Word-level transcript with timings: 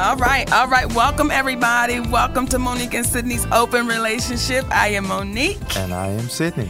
All 0.00 0.16
right, 0.16 0.52
all 0.52 0.66
right. 0.66 0.92
Welcome, 0.92 1.30
everybody. 1.30 2.00
Welcome 2.00 2.48
to 2.48 2.58
Monique 2.58 2.94
and 2.94 3.06
Sydney's 3.06 3.46
Open 3.52 3.86
Relationship. 3.86 4.64
I 4.68 4.88
am 4.88 5.06
Monique. 5.06 5.76
And 5.76 5.94
I 5.94 6.08
am 6.08 6.28
Sydney. 6.28 6.68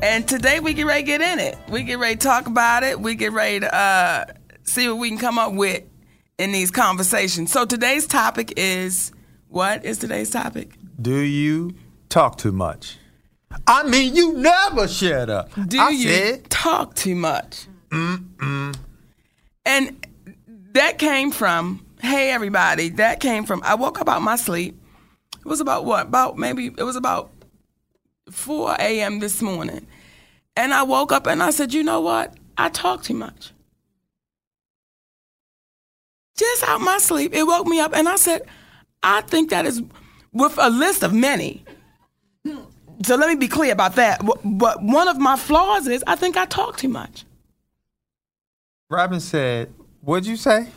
And 0.00 0.26
today 0.26 0.58
we 0.58 0.72
get 0.72 0.86
ready 0.86 1.02
to 1.02 1.06
get 1.06 1.20
in 1.20 1.38
it. 1.38 1.58
We 1.68 1.82
get 1.82 1.98
ready 1.98 2.16
to 2.16 2.20
talk 2.26 2.46
about 2.46 2.82
it. 2.82 2.98
We 2.98 3.14
get 3.14 3.32
ready 3.32 3.60
to 3.60 3.74
uh, 3.74 4.24
see 4.62 4.88
what 4.88 4.96
we 4.96 5.10
can 5.10 5.18
come 5.18 5.38
up 5.38 5.52
with 5.52 5.82
in 6.38 6.50
these 6.52 6.70
conversations. 6.70 7.52
So 7.52 7.66
today's 7.66 8.06
topic 8.06 8.54
is 8.56 9.12
what 9.48 9.84
is 9.84 9.98
today's 9.98 10.30
topic? 10.30 10.72
Do 11.00 11.18
you 11.18 11.74
talk 12.08 12.38
too 12.38 12.52
much? 12.52 12.96
I 13.66 13.82
mean, 13.82 14.16
you 14.16 14.32
never 14.32 14.88
shut 14.88 15.28
up. 15.28 15.50
Do 15.68 15.78
I 15.78 15.90
you 15.90 16.08
said, 16.08 16.48
talk 16.48 16.94
too 16.94 17.16
much? 17.16 17.66
Mm-mm. 17.90 18.74
And 19.66 20.06
that 20.72 20.98
came 20.98 21.30
from, 21.30 21.84
hey, 22.02 22.32
everybody, 22.32 22.90
that 22.90 23.20
came 23.20 23.44
from, 23.46 23.62
I 23.64 23.76
woke 23.76 24.00
up 24.00 24.08
out 24.08 24.22
my 24.22 24.36
sleep. 24.36 24.76
It 25.38 25.46
was 25.46 25.60
about 25.60 25.84
what? 25.84 26.08
About 26.08 26.36
maybe, 26.36 26.66
it 26.66 26.82
was 26.82 26.96
about 26.96 27.30
4 28.30 28.76
a.m. 28.78 29.20
this 29.20 29.40
morning. 29.40 29.86
And 30.56 30.74
I 30.74 30.82
woke 30.82 31.12
up 31.12 31.26
and 31.26 31.42
I 31.42 31.50
said, 31.50 31.72
you 31.72 31.82
know 31.82 32.00
what? 32.00 32.34
I 32.58 32.68
talk 32.68 33.02
too 33.02 33.14
much. 33.14 33.52
Just 36.36 36.64
out 36.64 36.80
my 36.80 36.98
sleep, 36.98 37.34
it 37.34 37.44
woke 37.44 37.66
me 37.66 37.78
up 37.80 37.94
and 37.94 38.08
I 38.08 38.16
said, 38.16 38.42
I 39.02 39.20
think 39.22 39.50
that 39.50 39.64
is 39.64 39.82
with 40.32 40.58
a 40.58 40.70
list 40.70 41.02
of 41.02 41.12
many. 41.12 41.64
So 43.04 43.16
let 43.16 43.28
me 43.28 43.36
be 43.36 43.48
clear 43.48 43.72
about 43.72 43.94
that. 43.96 44.20
But 44.44 44.82
one 44.82 45.08
of 45.08 45.18
my 45.18 45.36
flaws 45.36 45.86
is 45.86 46.02
I 46.06 46.16
think 46.16 46.36
I 46.36 46.46
talk 46.46 46.76
too 46.76 46.88
much. 46.88 47.24
Robin 48.90 49.20
said, 49.20 49.72
What'd 50.00 50.26
you 50.26 50.36
say? 50.36 50.68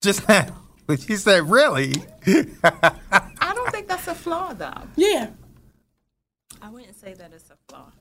Just 0.00 0.28
now. 0.28 0.56
She 1.06 1.14
said, 1.14 1.48
Really? 1.48 1.92
I 2.26 3.52
don't 3.54 3.70
think 3.70 3.86
that's 3.86 4.08
a 4.08 4.14
flaw, 4.14 4.52
though. 4.52 4.82
Yeah. 4.96 5.28
I 6.60 6.68
wouldn't 6.68 6.98
say 7.00 7.14
that 7.14 7.32
it's 7.32 7.48
a 7.48 7.56
flaw. 7.68 7.92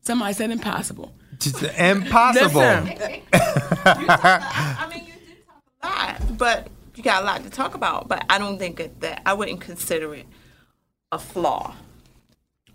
Somebody 0.00 0.32
said 0.32 0.50
impossible. 0.50 1.12
Just 1.38 1.62
impossible. 1.62 2.60
Listen, 2.60 3.20
I 3.34 4.88
mean, 4.90 5.04
you 5.04 5.12
do 5.12 5.34
talk 5.46 5.62
a 5.82 5.86
lot, 5.86 6.38
but 6.38 6.68
you 6.96 7.02
got 7.02 7.22
a 7.22 7.26
lot 7.26 7.44
to 7.44 7.50
talk 7.50 7.74
about. 7.74 8.08
But 8.08 8.24
I 8.30 8.38
don't 8.38 8.58
think 8.58 8.80
it, 8.80 9.00
that 9.02 9.20
I 9.26 9.34
wouldn't 9.34 9.60
consider 9.60 10.14
it 10.14 10.26
a 11.12 11.18
flaw. 11.18 11.76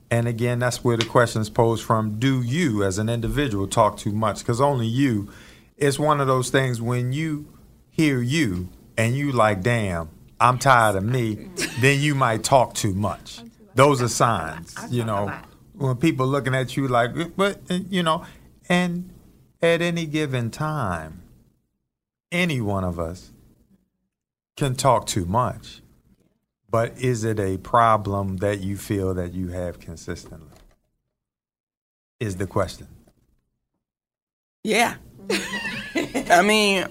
And 0.09 0.28
again, 0.28 0.59
that's 0.59 0.84
where 0.84 0.96
the 0.96 1.06
question 1.06 1.41
is 1.41 1.50
posed 1.50 1.84
from. 1.84 2.19
Do 2.19 2.41
you, 2.41 2.84
as 2.84 2.97
an 2.97 3.09
individual, 3.09 3.68
talk 3.68 3.97
too 3.97 4.12
much? 4.13 4.40
Because 4.40 4.62
only 4.62 4.88
you, 4.88 5.30
it's 5.78 6.00
one 6.00 6.20
of 6.20 6.28
those 6.28 6.50
things 6.50 6.82
when 6.82 7.14
you 7.14 7.48
hear 7.90 8.22
you 8.22 8.70
and 8.98 9.16
you 9.16 9.32
like, 9.32 9.62
damn, 9.62 10.10
I'm 10.40 10.58
tired 10.60 10.96
of 10.96 11.04
me, 11.04 11.50
then 11.80 12.00
you 12.00 12.16
might 12.16 12.44
talk 12.44 12.74
too 12.74 12.94
much. 12.94 13.42
Those 13.76 14.02
are 14.02 14.08
signs, 14.08 14.76
you 14.90 15.04
know, 15.04 15.32
when 15.74 15.96
people 15.98 16.26
looking 16.26 16.56
at 16.56 16.76
you 16.76 16.88
like, 16.88 17.36
but, 17.36 17.60
you 17.70 18.02
know, 18.02 18.26
and 18.68 19.12
at 19.62 19.82
any 19.82 20.06
given 20.08 20.50
time, 20.50 21.22
any 22.32 22.60
one 22.60 22.84
of 22.84 23.00
us 23.00 23.32
can 24.56 24.76
talk 24.76 25.06
too 25.06 25.26
much. 25.26 25.82
But 26.70 26.98
is 26.98 27.24
it 27.24 27.40
a 27.40 27.58
problem 27.58 28.38
that 28.38 28.60
you 28.60 28.78
feel 28.78 29.14
that 29.14 29.34
you 29.34 29.50
have 29.50 29.80
consistently? 29.80 30.58
Is 32.20 32.38
the 32.38 32.48
question. 32.48 32.88
yeah. 34.64 34.96
I 36.30 36.42
mean, 36.44 36.86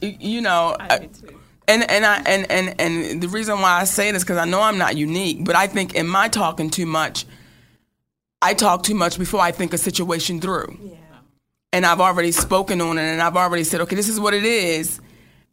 you 0.00 0.40
know, 0.40 0.76
I 0.78 0.94
I- 0.94 0.98
do 0.98 1.06
too. 1.08 1.38
and 1.68 1.88
and 1.90 2.04
I 2.06 2.16
and 2.26 2.50
and 2.50 2.80
and 2.80 3.22
the 3.22 3.28
reason 3.28 3.60
why 3.60 3.80
I 3.80 3.84
say 3.84 4.10
this 4.12 4.22
because 4.22 4.38
I 4.38 4.44
know 4.44 4.60
I'm 4.60 4.78
not 4.78 4.96
unique, 4.96 5.44
but 5.44 5.56
I 5.56 5.66
think 5.66 5.94
in 5.94 6.06
my 6.06 6.28
talking 6.28 6.70
too 6.70 6.86
much, 6.86 7.26
I 8.42 8.54
talk 8.54 8.82
too 8.82 8.94
much 8.94 9.18
before 9.18 9.40
I 9.40 9.52
think 9.52 9.72
a 9.72 9.78
situation 9.78 10.40
through. 10.40 10.78
Yeah. 10.82 10.96
and 11.72 11.86
I've 11.86 12.00
already 12.00 12.32
spoken 12.32 12.80
on 12.80 12.98
it 12.98 13.02
and 13.02 13.22
I've 13.22 13.36
already 13.36 13.64
said, 13.64 13.80
okay, 13.82 13.94
this 13.96 14.08
is 14.08 14.18
what 14.18 14.34
it 14.34 14.44
is. 14.44 15.00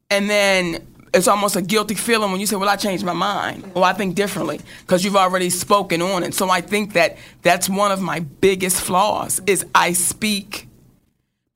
And 0.10 0.28
then 0.30 0.88
it's 1.14 1.28
almost 1.28 1.56
a 1.56 1.62
guilty 1.62 1.94
feeling 1.96 2.32
when 2.32 2.40
you 2.40 2.48
say, 2.48 2.56
well, 2.56 2.70
I 2.70 2.76
changed 2.76 3.06
my 3.06 3.14
mind 3.14 3.72
or 3.76 3.84
I 3.84 3.94
think 3.94 4.16
differently 4.16 4.60
because 4.82 5.04
you've 5.06 5.16
already 5.16 5.50
spoken 5.52 6.02
on 6.02 6.24
it. 6.24 6.34
So 6.34 6.50
I 6.50 6.62
think 6.62 6.94
that 6.94 7.18
that's 7.44 7.70
one 7.70 7.92
of 7.92 8.02
my 8.02 8.20
biggest 8.22 8.82
flaws 8.82 9.40
is 9.46 9.66
I 9.76 9.94
speak 9.94 10.67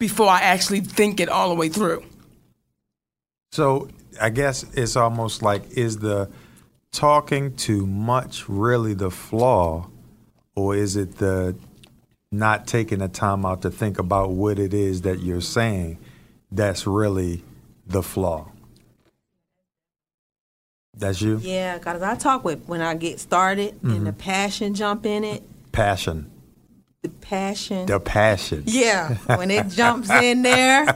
before 0.02 0.28
I 0.28 0.42
actually 0.42 0.82
think 0.82 1.20
it 1.20 1.30
all 1.30 1.48
the 1.50 1.56
way 1.56 1.70
through. 1.70 2.04
So 3.52 3.88
I 4.20 4.32
guess 4.32 4.66
it's 4.74 4.96
almost 4.96 5.44
like 5.44 5.62
is 5.78 6.00
the 6.00 6.28
talking 6.92 7.56
too 7.56 7.86
much 7.86 8.50
really 8.50 8.96
the 8.96 9.12
flaw, 9.12 9.88
or 10.56 10.76
is 10.76 10.96
it 10.96 11.18
the 11.18 11.56
not 12.32 12.66
taking 12.66 12.98
the 13.00 13.10
time 13.10 13.46
out 13.46 13.62
to 13.62 13.70
think 13.70 14.00
about 14.00 14.32
what 14.32 14.58
it 14.58 14.74
is 14.74 15.02
that 15.04 15.20
you're 15.20 15.40
saying 15.40 16.00
that's 16.52 16.88
really 16.88 17.44
the 17.86 18.02
flaw? 18.02 18.48
That's 20.98 21.22
you? 21.22 21.38
Yeah, 21.38 21.78
because 21.78 22.02
I 22.02 22.16
talk 22.16 22.44
with 22.44 22.68
when 22.68 22.82
I 22.82 22.96
get 22.96 23.20
started 23.20 23.74
and 23.84 23.92
Mm-hmm. 23.92 24.04
the 24.06 24.14
passion 24.14 24.74
jump 24.74 25.06
in 25.06 25.24
it. 25.24 25.44
Passion. 25.72 26.31
The 27.04 27.10
passion. 27.10 27.86
The 27.88 28.00
passion. 28.00 28.64
yeah, 28.68 29.16
when 29.36 29.50
it 29.50 29.68
jumps 29.70 30.10
in 30.10 30.44
there 30.44 30.88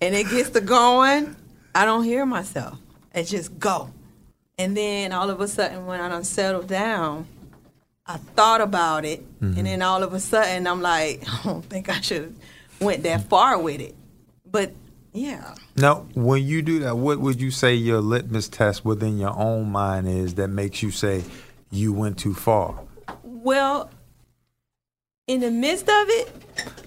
and 0.00 0.14
it 0.14 0.28
gets 0.30 0.50
to 0.50 0.60
going, 0.60 1.34
I 1.74 1.84
don't 1.84 2.04
hear 2.04 2.24
myself. 2.24 2.78
It 3.12 3.24
just 3.24 3.58
go. 3.58 3.90
And 4.58 4.76
then 4.76 5.12
all 5.12 5.28
of 5.30 5.40
a 5.40 5.48
sudden, 5.48 5.86
when 5.86 6.00
I 6.00 6.08
done 6.08 6.22
settled 6.22 6.68
down, 6.68 7.26
I 8.06 8.16
thought 8.18 8.60
about 8.60 9.04
it, 9.04 9.24
Mm-hmm. 9.40 9.56
and 9.58 9.66
then 9.66 9.82
all 9.82 10.02
of 10.02 10.12
a 10.12 10.20
sudden, 10.20 10.66
I'm 10.66 10.82
like, 10.82 11.24
I 11.32 11.40
don't 11.44 11.64
think 11.64 11.88
I 11.88 12.00
should 12.00 12.22
have 12.22 12.34
went 12.80 13.02
that 13.04 13.28
far 13.28 13.58
with 13.58 13.80
it. 13.80 13.94
But 14.44 14.72
yeah, 15.12 15.54
Now, 15.76 16.06
when 16.14 16.44
you 16.44 16.62
do 16.62 16.78
that, 16.80 16.96
what 16.96 17.18
would 17.18 17.40
you 17.40 17.50
say 17.50 17.74
your 17.74 18.00
litmus 18.00 18.48
test 18.48 18.84
within 18.84 19.18
your 19.18 19.36
own 19.36 19.72
mind 19.72 20.06
is 20.08 20.34
that 20.34 20.48
makes 20.48 20.82
you 20.82 20.90
say 20.92 21.24
you 21.70 21.92
went 21.92 22.18
too 22.18 22.34
far? 22.34 22.78
well, 23.24 23.90
in 25.26 25.40
the 25.40 25.50
midst 25.50 25.88
of 25.88 26.08
it, 26.08 26.32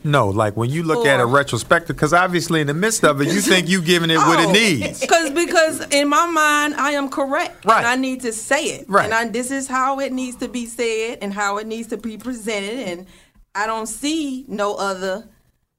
No, 0.03 0.27
like 0.27 0.57
when 0.57 0.69
you 0.69 0.83
look 0.83 1.05
at 1.05 1.19
a 1.19 1.23
Or- 1.23 1.27
retrospective, 1.27 1.95
because 1.95 2.13
obviously 2.13 2.59
in 2.59 2.67
the 2.67 2.73
midst 2.73 3.05
of 3.05 3.21
it, 3.21 3.29
you 3.29 3.39
think 3.39 3.69
you 3.69 3.81
giving 3.81 4.09
it 4.09 4.17
what 4.17 4.39
it 4.39 4.47
oh, 4.47 4.51
needs. 4.51 4.99
Because 4.99 5.29
because 5.29 5.79
in 5.93 6.09
my 6.09 6.25
mind 6.25 6.75
I 6.75 6.91
am 6.91 7.09
correct. 7.09 7.63
Right. 7.63 7.77
And 7.77 7.87
I 7.87 7.95
need 7.95 8.21
to 8.21 8.33
say 8.33 8.65
it. 8.65 8.85
Right. 8.89 9.05
And 9.05 9.13
I, 9.13 9.25
this 9.29 9.49
is 9.49 9.67
how 9.67 9.99
it 9.99 10.11
needs 10.11 10.37
to 10.37 10.49
be 10.49 10.65
said 10.65 11.19
and 11.21 11.33
how 11.33 11.57
it 11.57 11.67
needs 11.67 11.87
to 11.89 11.97
be 11.97 12.17
presented. 12.17 12.79
And 12.87 13.07
I 13.55 13.65
don't 13.65 13.87
see 13.87 14.45
no 14.49 14.75
other 14.75 15.29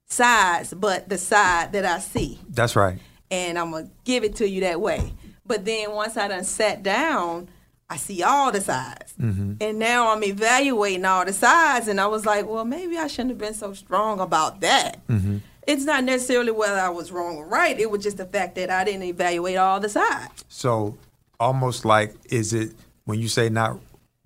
sides 0.07 0.73
but 0.73 1.09
the 1.09 1.19
side 1.19 1.73
that 1.73 1.85
I 1.85 1.99
see. 1.99 2.39
That's 2.49 2.77
right. 2.77 2.99
And 3.31 3.59
I'm 3.59 3.73
gonna 3.73 3.91
give 4.05 4.25
it 4.25 4.37
to 4.37 4.49
you 4.49 4.63
that 4.63 4.81
way. 4.81 5.13
But 5.45 5.67
then 5.67 5.93
once 5.93 6.17
I 6.17 6.29
done 6.29 6.45
sat 6.45 6.83
down, 6.83 7.49
I 7.89 7.97
see 7.97 8.23
all 8.23 8.51
the 8.51 8.61
sides. 8.61 9.15
Mm-hmm. 9.21 9.55
And 9.61 9.79
now 9.79 10.13
I'm 10.13 10.25
evaluating 10.25 11.05
all 11.05 11.25
the 11.25 11.33
sides 11.33 11.89
and 11.89 12.01
I 12.01 12.07
was 12.07 12.25
like, 12.25 12.47
well 12.47 12.65
maybe 12.65 12.97
I 12.97 13.07
shouldn't 13.07 13.31
have 13.31 13.39
been 13.39 13.55
so 13.55 13.75
strong 13.75 14.21
about 14.21 14.61
that. 14.61 15.07
Mm-hmm. 15.09 15.39
It's 15.67 15.85
not 15.85 16.05
necessarily 16.05 16.53
whether 16.53 16.79
I 16.79 16.91
was 16.91 17.11
wrong 17.11 17.37
or 17.37 17.47
right. 17.47 17.79
It 17.79 17.91
was 17.91 18.03
just 18.03 18.17
the 18.17 18.27
fact 18.27 18.55
that 18.57 18.71
I 18.71 18.85
didn't 18.85 19.05
evaluate 19.05 19.57
all 19.57 19.81
the 19.81 19.89
sides. 19.89 20.45
So 20.49 20.97
almost 21.41 21.85
like 21.85 22.15
is 22.31 22.53
it 22.53 22.73
when 23.05 23.19
you 23.19 23.29
say 23.29 23.49
not 23.49 23.79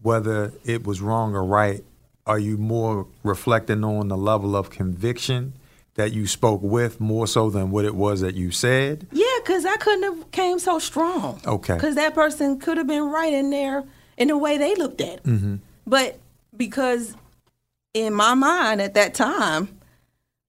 whether 0.02 0.52
it 0.64 0.87
was 0.87 1.00
wrong 1.00 1.34
or 1.34 1.44
right, 1.44 1.82
are 2.26 2.38
you 2.38 2.56
more 2.56 3.06
reflecting 3.22 3.82
on 3.84 4.08
the 4.08 4.16
level 4.16 4.54
of 4.54 4.70
conviction 4.70 5.54
that 5.99 6.12
you 6.12 6.29
spoke 6.29 6.62
with 6.62 7.00
more 7.00 7.27
so 7.27 7.50
than 7.50 7.73
what 7.73 7.85
it 7.85 7.95
was 7.95 8.21
that 8.21 8.37
you 8.37 8.53
said? 8.53 9.05
Yeah, 9.11 9.27
because 9.43 9.67
I 9.67 9.77
couldn't 9.79 10.05
have 10.05 10.31
came 10.31 10.61
so 10.61 10.79
strong. 10.79 11.41
Okay. 11.45 11.75
Because 11.75 11.97
that 11.97 12.15
person 12.15 12.61
could 12.61 12.77
have 12.79 12.87
been 12.87 13.11
right 13.11 13.33
in 13.33 13.50
there 13.50 13.83
in 14.17 14.29
the 14.29 14.39
way 14.39 14.56
they 14.59 14.77
looked 14.77 15.00
at 15.00 15.09
it. 15.09 15.25
Mm-hmm. 15.25 15.56
But 15.89 16.21
because 16.56 17.17
in 17.95 18.15
my 18.15 18.35
mind 18.35 18.81
at 18.81 18.95
that 18.95 19.15
time, 19.15 19.77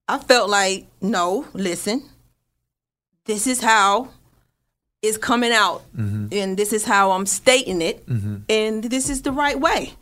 I 0.07 0.19
felt 0.19 0.51
like, 0.51 0.86
no, 1.01 1.48
listen, 1.54 2.07
this 3.25 3.48
is 3.48 3.60
how 3.60 4.10
it's 5.01 5.18
coming 5.18 5.51
out, 5.51 5.84
and 5.96 6.57
this 6.57 6.74
is 6.74 6.86
how 6.86 7.12
I'm 7.12 7.25
stating 7.25 7.81
it, 7.81 8.04
and 8.07 8.84
this 8.84 9.10
is 9.10 9.22
the 9.22 9.31
right 9.31 9.60
way. 9.60 9.94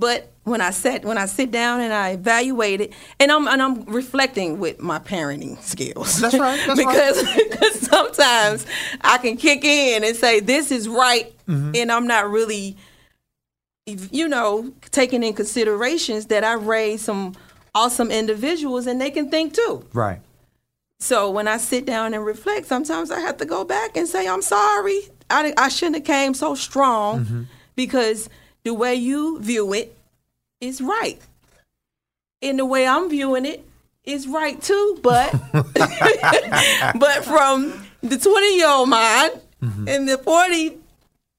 But 0.00 0.32
when 0.44 0.62
I 0.62 0.70
sat, 0.70 1.04
when 1.04 1.18
I 1.18 1.26
sit 1.26 1.50
down 1.50 1.80
and 1.80 1.92
I 1.92 2.12
evaluate 2.12 2.80
it, 2.80 2.92
and 3.20 3.30
I'm 3.30 3.46
and 3.46 3.60
I'm 3.60 3.84
reflecting 3.84 4.58
with 4.58 4.80
my 4.80 4.98
parenting 4.98 5.60
skills. 5.60 6.18
That's 6.20 6.38
right, 6.38 6.58
that's 6.66 6.80
because 6.84 7.34
because 7.36 7.80
sometimes 7.80 8.66
I 9.02 9.18
can 9.18 9.36
kick 9.36 9.62
in 9.62 10.02
and 10.02 10.16
say 10.16 10.40
this 10.40 10.72
is 10.72 10.88
right, 10.88 11.32
mm-hmm. 11.46 11.72
and 11.74 11.92
I'm 11.92 12.06
not 12.06 12.30
really, 12.30 12.78
you 13.86 14.26
know, 14.26 14.72
taking 14.90 15.22
in 15.22 15.34
considerations 15.34 16.26
that 16.26 16.44
I 16.44 16.54
raised 16.54 17.04
some 17.04 17.34
awesome 17.74 18.10
individuals 18.10 18.86
and 18.86 18.98
they 18.98 19.10
can 19.10 19.30
think 19.30 19.52
too. 19.52 19.86
Right. 19.92 20.20
So 20.98 21.30
when 21.30 21.46
I 21.46 21.58
sit 21.58 21.84
down 21.84 22.14
and 22.14 22.24
reflect, 22.24 22.66
sometimes 22.66 23.10
I 23.10 23.20
have 23.20 23.36
to 23.38 23.44
go 23.44 23.64
back 23.64 23.96
and 23.96 24.08
say, 24.08 24.26
I'm 24.26 24.42
sorry. 24.42 25.00
I, 25.28 25.52
I 25.56 25.68
shouldn't 25.68 25.96
have 25.96 26.04
came 26.04 26.34
so 26.34 26.54
strong 26.54 27.24
mm-hmm. 27.24 27.42
because 27.76 28.28
the 28.64 28.74
way 28.74 28.94
you 28.94 29.40
view 29.40 29.72
it 29.72 29.96
is 30.60 30.80
right. 30.80 31.20
And 32.42 32.58
the 32.58 32.64
way 32.64 32.86
I'm 32.86 33.10
viewing 33.10 33.44
it 33.44 33.64
is 34.04 34.26
right 34.26 34.60
too, 34.60 34.98
but 35.02 35.32
but 35.52 37.24
from 37.24 37.86
the 38.02 38.18
20 38.18 38.56
year 38.56 38.68
old 38.68 38.88
mind 38.88 39.40
mm-hmm. 39.62 39.88
and 39.88 40.08
the 40.08 40.18
40 40.18 40.78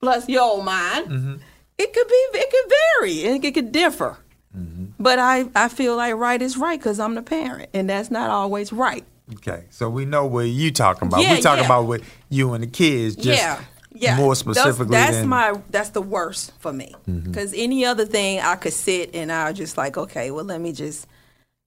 plus 0.02 0.30
year 0.30 0.42
old 0.42 0.66
mind, 0.66 1.08
mm-hmm. 1.08 1.36
it 1.78 1.94
could 1.94 2.08
be 2.08 2.14
it 2.34 2.52
could 2.52 2.74
vary 3.00 3.26
and 3.26 3.44
it 3.44 3.54
could 3.54 3.72
differ. 3.72 4.18
Mm-hmm. 4.58 4.86
But 5.00 5.18
I, 5.18 5.46
I 5.56 5.70
feel 5.70 5.96
like 5.96 6.16
right 6.16 6.42
is 6.42 6.58
right 6.58 6.80
because 6.80 7.00
I'm 7.00 7.16
the 7.16 7.22
parent, 7.22 7.70
and 7.74 7.90
that's 7.90 8.12
not 8.12 8.30
always 8.30 8.72
right. 8.74 9.06
Okay. 9.36 9.64
So 9.70 9.90
we 9.90 10.06
know 10.06 10.26
what 10.26 10.42
you're 10.42 10.72
talking 10.72 11.08
about. 11.08 11.22
Yeah, 11.22 11.36
we 11.36 11.42
talking 11.42 11.64
yeah. 11.64 11.68
about 11.68 11.88
what 11.88 12.02
you 12.30 12.54
and 12.54 12.64
the 12.64 12.68
kids, 12.68 13.16
just 13.16 13.42
yeah, 13.42 13.62
yeah. 13.94 14.16
more 14.18 14.34
That's- 14.36 14.40
specifically 14.40 14.96
that's, 14.96 15.18
than 15.18 15.30
my 15.30 15.60
that's 15.70 15.90
the 15.90 16.02
worst 16.02 16.52
for 16.60 16.72
me 16.74 16.96
Mm-hmm. 17.08 17.30
because 17.32 17.54
any 17.56 17.86
other 17.86 18.06
thing 18.06 18.40
I 18.40 18.56
could 18.56 18.74
sit 18.74 19.16
and 19.16 19.32
I 19.32 19.54
just 19.54 19.78
like 19.78 19.98
okay, 19.98 20.32
well 20.32 20.46
let 20.46 20.60
me 20.62 20.72
just 20.74 21.08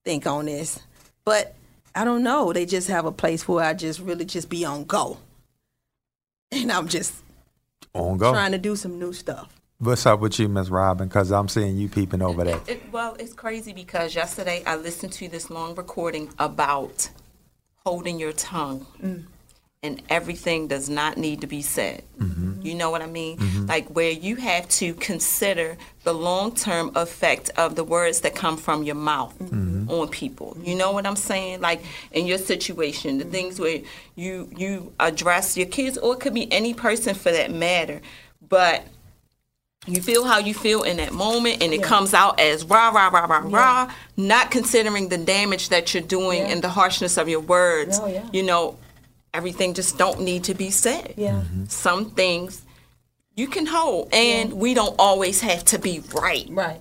think 0.05 0.26
on 0.26 0.47
this, 0.47 0.79
but 1.25 1.55
I 1.94 2.05
don't 2.05 2.23
know. 2.23 2.53
They 2.53 2.67
just 2.67 2.88
have 2.88 3.05
a 3.06 3.12
place 3.12 3.47
where 3.49 3.65
I 3.65 3.73
just 3.73 4.00
really 4.00 4.25
just 4.25 4.49
be 4.49 4.65
on 4.65 4.85
go, 4.85 5.19
and 6.53 6.71
I'm 6.73 6.88
just 6.88 7.15
on 7.94 8.19
go. 8.19 8.32
trying 8.32 8.53
to 8.53 8.59
do 8.59 8.76
some 8.76 8.99
new 8.99 9.12
stuff. 9.12 9.49
What's 9.79 10.06
up 10.06 10.21
with 10.21 10.38
you, 10.38 10.49
Miss 10.49 10.69
Robin? 10.71 11.09
Because 11.09 11.31
I'm 11.32 11.49
seeing 11.49 11.76
you 11.76 11.88
peeping 11.88 12.23
over 12.23 12.44
there. 12.44 12.61
It, 12.67 12.91
well, 12.93 13.17
it's 13.19 13.32
crazy 13.35 13.73
because 13.73 14.15
yesterday 14.15 14.62
I 14.67 14.76
listened 14.76 15.12
to 15.15 15.29
this 15.29 15.50
long 15.50 15.75
recording 15.75 16.31
about 16.38 17.09
holding 17.85 18.19
your 18.19 18.32
tongue. 18.32 18.87
And 19.84 20.02
everything 20.08 20.66
does 20.66 20.88
not 20.88 21.19
need 21.19 21.42
to 21.42 21.46
be 21.46 21.62
said. 21.62 22.02
Mm-hmm. 22.19 22.62
You 22.62 22.75
know 22.75 22.90
what 22.90 23.02
I 23.02 23.06
mean? 23.06 23.36
Mm-hmm. 23.36 23.66
Like 23.66 23.86
where 23.88 24.10
you 24.10 24.36
have 24.36 24.66
to 24.81 24.94
consider 24.94 25.76
the 26.04 26.14
long 26.14 26.54
term 26.54 26.90
effect 26.96 27.50
of 27.56 27.76
the 27.76 27.84
words 27.84 28.22
that 28.22 28.34
come 28.34 28.56
from 28.56 28.82
your 28.82 28.94
mouth 28.94 29.38
mm-hmm. 29.38 29.90
on 29.90 30.08
people. 30.08 30.56
You 30.62 30.75
know 30.75 30.90
what 30.92 31.06
I'm 31.06 31.16
saying? 31.16 31.60
Like 31.60 31.82
in 32.12 32.26
your 32.26 32.38
situation, 32.38 33.19
the 33.19 33.25
things 33.25 33.60
where 33.60 33.82
you 34.16 34.50
you 34.56 34.92
address 34.98 35.56
your 35.56 35.66
kids, 35.66 35.98
or 35.98 36.14
it 36.14 36.20
could 36.20 36.34
be 36.34 36.50
any 36.50 36.72
person 36.72 37.14
for 37.14 37.30
that 37.30 37.50
matter. 37.52 38.00
But 38.48 38.87
you 39.87 40.00
feel 40.00 40.25
how 40.25 40.38
you 40.38 40.54
feel 40.54 40.82
in 40.82 40.96
that 40.96 41.12
moment 41.12 41.62
and 41.62 41.75
it 41.75 41.82
comes 41.82 42.14
out 42.14 42.40
as 42.40 42.64
rah 42.64 42.88
rah 42.88 43.08
rah 43.08 43.26
rah 43.26 43.42
rah 43.44 43.92
not 44.16 44.50
considering 44.50 45.08
the 45.10 45.19
damage 45.19 45.69
that 45.69 45.92
you're 45.92 46.02
doing 46.02 46.40
and 46.40 46.62
the 46.62 46.69
harshness 46.70 47.19
of 47.19 47.28
your 47.28 47.40
words 47.40 47.98
Oh, 48.00 48.06
yeah. 48.06 48.25
you 48.32 48.42
know 48.42 48.78
everything 49.34 49.75
just 49.75 49.98
don't 49.98 50.20
need 50.20 50.44
to 50.44 50.54
be 50.54 50.70
said. 50.70 51.14
Yeah. 51.16 51.32
Mm-hmm. 51.32 51.64
some 51.66 52.10
things 52.10 52.62
you 53.36 53.48
can 53.48 53.66
hold 53.66 54.14
and 54.14 54.52
we 54.54 54.75
don't 54.75 54.94
always 54.98 55.40
have 55.40 55.64
to 55.66 55.78
be 55.78 56.02
right. 56.14 56.46
Right. 56.48 56.81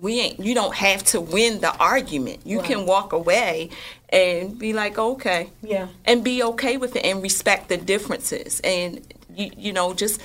we 0.00 0.20
ain't 0.20 0.40
you 0.40 0.54
don't 0.54 0.74
have 0.74 1.04
to 1.06 1.20
win 1.20 1.60
the 1.60 1.74
argument. 1.78 2.40
You 2.44 2.60
can 2.60 2.84
walk 2.84 3.12
away 3.12 3.70
and 4.08 4.58
be 4.58 4.72
like 4.72 4.98
okay. 4.98 5.50
Yeah. 5.62 5.88
and 6.04 6.22
be 6.24 6.42
okay 6.42 6.76
with 6.76 6.96
it 6.96 7.04
and 7.04 7.22
respect 7.22 7.68
the 7.68 7.76
differences. 7.76 8.60
And 8.64 9.00
you, 9.34 9.50
you 9.56 9.72
know 9.72 9.94
just 9.94 10.20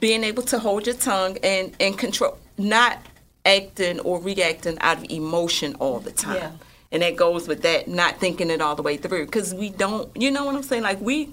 being 0.00 0.24
able 0.24 0.42
to 0.42 0.58
hold 0.58 0.86
your 0.86 0.96
tongue 0.96 1.38
and 1.42 1.74
and 1.78 1.96
control 1.96 2.36
not 2.58 2.98
acting 3.46 4.00
or 4.00 4.20
reacting 4.20 4.78
out 4.80 4.98
of 4.98 5.04
emotion 5.10 5.76
all 5.76 6.00
the 6.00 6.10
time. 6.10 6.36
Yeah. 6.36 6.50
And 6.94 7.02
that 7.02 7.16
goes 7.16 7.46
with 7.48 7.60
that 7.62 7.88
not 7.88 8.18
thinking 8.18 8.48
it 8.48 8.62
all 8.62 8.74
the 8.76 8.82
way 8.82 8.96
through 8.96 9.26
because 9.26 9.52
we 9.52 9.68
don't 9.68 10.10
you 10.16 10.30
know 10.30 10.44
what 10.46 10.54
i'm 10.54 10.62
saying 10.62 10.82
like 10.82 11.00
we 11.00 11.28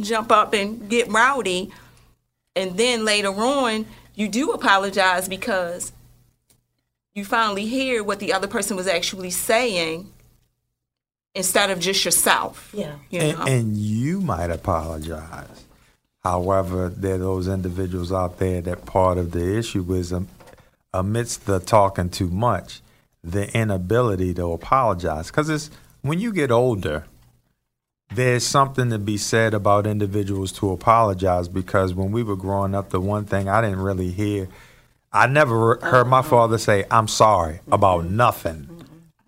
jump 0.00 0.30
up 0.30 0.52
and 0.52 0.90
get 0.90 1.08
rowdy 1.08 1.70
and 2.56 2.76
then 2.76 3.04
later 3.04 3.28
on 3.30 3.86
you 4.14 4.28
do 4.28 4.50
apologize 4.50 5.28
because 5.28 5.92
you 7.14 7.24
finally 7.24 7.64
hear 7.64 8.02
what 8.02 8.18
the 8.18 8.32
other 8.32 8.48
person 8.48 8.76
was 8.76 8.88
actually 8.88 9.30
saying 9.30 10.12
instead 11.34 11.70
of 11.70 11.78
just 11.78 12.04
yourself 12.04 12.70
Yeah. 12.74 12.96
you 13.10 13.20
know? 13.20 13.40
And, 13.42 13.48
and 13.48 13.76
you 13.76 14.20
might 14.20 14.50
apologize. 14.50 15.64
However, 16.22 16.88
there 16.88 17.16
are 17.16 17.18
those 17.18 17.48
individuals 17.48 18.10
out 18.12 18.38
there 18.38 18.60
that 18.62 18.86
part 18.86 19.18
of 19.18 19.32
the 19.32 19.58
issue 19.58 19.92
is 19.92 20.12
um, 20.12 20.26
amidst 20.92 21.44
the 21.46 21.58
talking 21.60 22.08
too 22.08 22.28
much, 22.28 22.80
the 23.24 23.52
inability 23.56 24.34
to 24.34 24.52
apologize. 24.52 25.28
Because 25.28 25.48
it's 25.48 25.70
when 26.02 26.20
you 26.20 26.32
get 26.32 26.50
older, 26.50 27.04
there's 28.12 28.46
something 28.46 28.90
to 28.90 28.98
be 28.98 29.16
said 29.16 29.54
about 29.54 29.86
individuals 29.86 30.52
to 30.52 30.70
apologize. 30.70 31.48
Because 31.48 31.94
when 31.94 32.12
we 32.12 32.22
were 32.22 32.36
growing 32.36 32.74
up, 32.74 32.90
the 32.90 33.00
one 33.00 33.24
thing 33.24 33.48
I 33.48 33.62
didn't 33.62 33.80
really 33.80 34.10
hear, 34.10 34.48
I 35.12 35.26
never 35.26 35.76
heard 35.76 36.06
my 36.06 36.18
oh. 36.18 36.22
father 36.22 36.58
say, 36.58 36.84
I'm 36.90 37.08
sorry 37.08 37.60
about 37.72 38.04
nothing. 38.04 38.70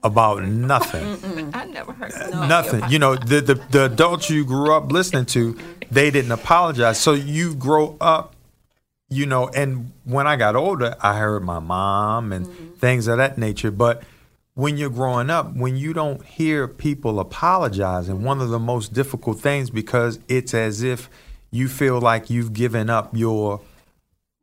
About 0.03 0.45
nothing 0.45 1.51
i 1.53 1.65
never 1.65 1.93
heard 1.93 2.13
uh, 2.13 2.47
nothing. 2.47 2.85
You 2.89 3.01
know, 3.01 3.17
the, 3.17 3.41
the 3.41 3.55
the 3.71 3.87
adults 3.87 4.31
you 4.31 4.45
grew 4.45 4.73
up 4.73 4.93
listening 4.93 5.25
to, 5.27 5.59
they 5.91 6.13
didn't 6.13 6.31
apologize. 6.31 7.01
So 7.01 7.15
you 7.15 7.57
grow 7.57 7.97
up, 8.01 8.36
you 9.09 9.27
know, 9.27 9.49
and 9.49 9.93
when 10.05 10.27
I 10.27 10.37
got 10.37 10.57
older, 10.57 10.97
I 11.01 11.19
heard 11.19 11.45
my 11.45 11.59
mom 11.59 12.33
and 12.33 12.47
mm-hmm. 12.47 12.75
things 12.75 13.07
of 13.07 13.19
that 13.19 13.39
nature. 13.39 13.71
But 13.71 14.03
when 14.55 14.77
you're 14.77 14.91
growing 14.91 15.31
up, 15.31 15.55
when 15.55 15.77
you 15.77 15.93
don't 15.93 16.25
hear 16.25 16.67
people 16.67 17.21
apologizing, 17.21 18.23
one 18.23 18.41
of 18.41 18.49
the 18.49 18.59
most 18.59 18.93
difficult 18.93 19.39
things 19.41 19.71
because 19.71 20.19
it's 20.29 20.55
as 20.55 20.83
if 20.83 21.09
you 21.51 21.69
feel 21.69 22.01
like 22.01 22.31
you've 22.31 22.53
given 22.53 22.91
up 22.91 23.11
your 23.15 23.61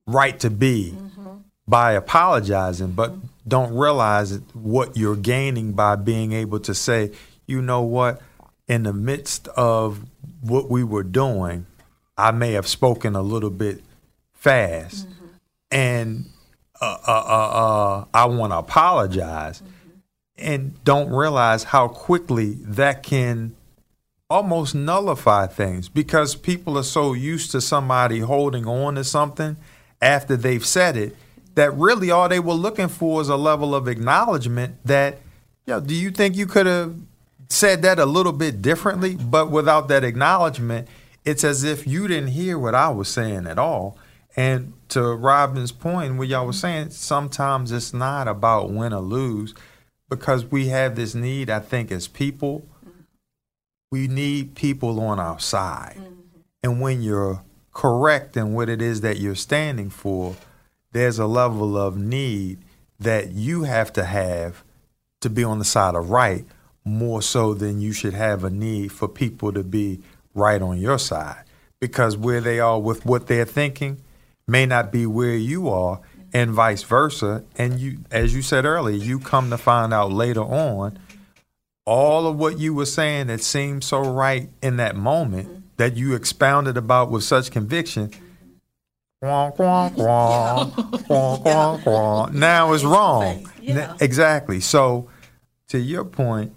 right 0.07 0.39
to 0.39 0.49
be 0.49 0.93
mm-hmm. 0.95 1.37
by 1.67 1.93
apologizing, 1.93 2.91
but 2.91 3.11
mm-hmm. 3.11 3.27
don't 3.47 3.73
realize 3.75 4.39
what 4.53 4.95
you're 4.95 5.15
gaining 5.15 5.73
by 5.73 5.95
being 5.95 6.31
able 6.31 6.59
to 6.59 6.73
say, 6.73 7.11
you 7.47 7.61
know 7.61 7.81
what, 7.81 8.21
in 8.67 8.83
the 8.83 8.93
midst 8.93 9.49
of 9.49 10.05
what 10.41 10.69
we 10.69 10.83
were 10.83 11.03
doing, 11.03 11.65
I 12.17 12.31
may 12.31 12.53
have 12.53 12.67
spoken 12.67 13.15
a 13.15 13.21
little 13.21 13.49
bit 13.49 13.83
fast, 14.43 15.07
and 15.71 16.25
uh, 16.81 16.97
uh, 17.07 17.11
uh, 17.11 18.01
uh, 18.01 18.05
I 18.13 18.25
want 18.25 18.51
to 18.51 18.57
apologize, 18.57 19.63
and 20.37 20.83
don't 20.83 21.09
realize 21.09 21.63
how 21.63 21.87
quickly 21.87 22.55
that 22.63 23.03
can 23.03 23.55
almost 24.29 24.75
nullify 24.75 25.47
things 25.47 25.87
because 25.87 26.35
people 26.35 26.77
are 26.77 26.83
so 26.83 27.13
used 27.13 27.51
to 27.51 27.61
somebody 27.61 28.19
holding 28.19 28.67
on 28.67 28.95
to 28.95 29.03
something 29.03 29.55
after 30.01 30.35
they've 30.35 30.65
said 30.65 30.97
it 30.97 31.15
that 31.55 31.71
really 31.75 32.09
all 32.09 32.27
they 32.27 32.39
were 32.39 32.53
looking 32.53 32.87
for 32.87 33.21
is 33.21 33.29
a 33.29 33.37
level 33.37 33.75
of 33.75 33.87
acknowledgement 33.87 34.75
that 34.83 35.19
yo 35.67 35.79
do 35.79 35.93
you 35.93 36.09
think 36.09 36.35
you 36.35 36.47
could 36.47 36.65
have 36.65 36.95
said 37.47 37.83
that 37.83 37.99
a 37.99 38.05
little 38.05 38.33
bit 38.33 38.61
differently? 38.61 39.15
But 39.15 39.51
without 39.51 39.87
that 39.89 40.03
acknowledgement 40.03 40.87
it's 41.23 41.43
as 41.43 41.63
if 41.63 41.85
you 41.85 42.07
didn't 42.07 42.29
hear 42.29 42.57
what 42.57 42.73
I 42.73 42.89
was 42.89 43.07
saying 43.07 43.45
at 43.45 43.59
all 43.59 43.97
and 44.35 44.73
to 44.89 45.01
Robin's 45.13 45.71
point 45.71 46.17
what 46.17 46.27
y'all 46.27 46.47
was 46.47 46.59
saying 46.59 46.89
sometimes 46.89 47.71
it's 47.71 47.93
not 47.93 48.27
about 48.27 48.71
win 48.71 48.93
or 48.93 49.01
lose 49.01 49.53
because 50.09 50.45
we 50.45 50.67
have 50.67 50.95
this 50.95 51.15
need 51.15 51.49
I 51.49 51.59
think 51.59 51.91
as 51.91 52.07
people 52.07 52.67
we 53.93 54.07
need 54.07 54.55
people 54.55 54.99
on 54.99 55.19
our 55.19 55.39
side. 55.39 55.97
Mm-hmm. 55.99 56.39
And 56.63 56.81
when 56.81 57.03
you're 57.03 57.43
correct 57.73 58.35
in 58.35 58.55
what 58.55 58.67
it 58.67 58.81
is 58.81 59.01
that 59.01 59.19
you're 59.19 59.35
standing 59.35 59.91
for, 59.91 60.35
there's 60.93 61.19
a 61.19 61.27
level 61.27 61.77
of 61.77 61.95
need 61.95 62.57
that 62.99 63.33
you 63.33 63.65
have 63.65 63.93
to 63.93 64.03
have 64.03 64.63
to 65.21 65.29
be 65.29 65.43
on 65.43 65.59
the 65.59 65.63
side 65.63 65.93
of 65.93 66.09
right 66.09 66.43
more 66.83 67.21
so 67.21 67.53
than 67.53 67.79
you 67.79 67.93
should 67.93 68.15
have 68.15 68.43
a 68.43 68.49
need 68.49 68.91
for 68.91 69.07
people 69.07 69.53
to 69.53 69.61
be 69.61 69.99
right 70.33 70.63
on 70.63 70.79
your 70.79 70.97
side 70.97 71.43
because 71.79 72.17
where 72.17 72.41
they 72.41 72.59
are 72.59 72.79
with 72.79 73.05
what 73.05 73.27
they're 73.27 73.45
thinking 73.45 74.01
may 74.47 74.65
not 74.65 74.91
be 74.91 75.05
where 75.05 75.35
you 75.35 75.69
are 75.69 76.01
and 76.33 76.51
vice 76.51 76.83
versa. 76.83 77.43
And 77.57 77.79
you 77.79 77.99
as 78.11 78.33
you 78.33 78.41
said 78.41 78.65
earlier 78.65 78.97
you 78.97 79.19
come 79.19 79.49
to 79.49 79.57
find 79.57 79.93
out 79.93 80.11
later 80.11 80.43
on 80.43 80.99
all 81.85 82.27
of 82.27 82.37
what 82.37 82.59
you 82.59 82.73
were 82.73 82.85
saying 82.85 83.27
that 83.27 83.41
seemed 83.41 83.83
so 83.83 83.99
right 83.99 84.49
in 84.61 84.77
that 84.77 84.95
moment 84.95 85.77
that 85.77 85.97
you 85.97 86.15
expounded 86.15 86.77
about 86.77 87.11
with 87.11 87.23
such 87.23 87.51
conviction 87.51 88.11
Quah, 89.23 89.51
quah, 89.55 89.89
quah, 89.95 90.69
quah, 91.07 91.37
quah, 91.41 91.79
quah. 91.81 92.29
now 92.33 92.73
it's 92.73 92.83
wrong. 92.83 93.49
Yeah. 93.61 93.95
exactly. 94.01 94.59
So 94.59 95.09
to 95.69 95.79
your 95.79 96.03
point 96.03 96.53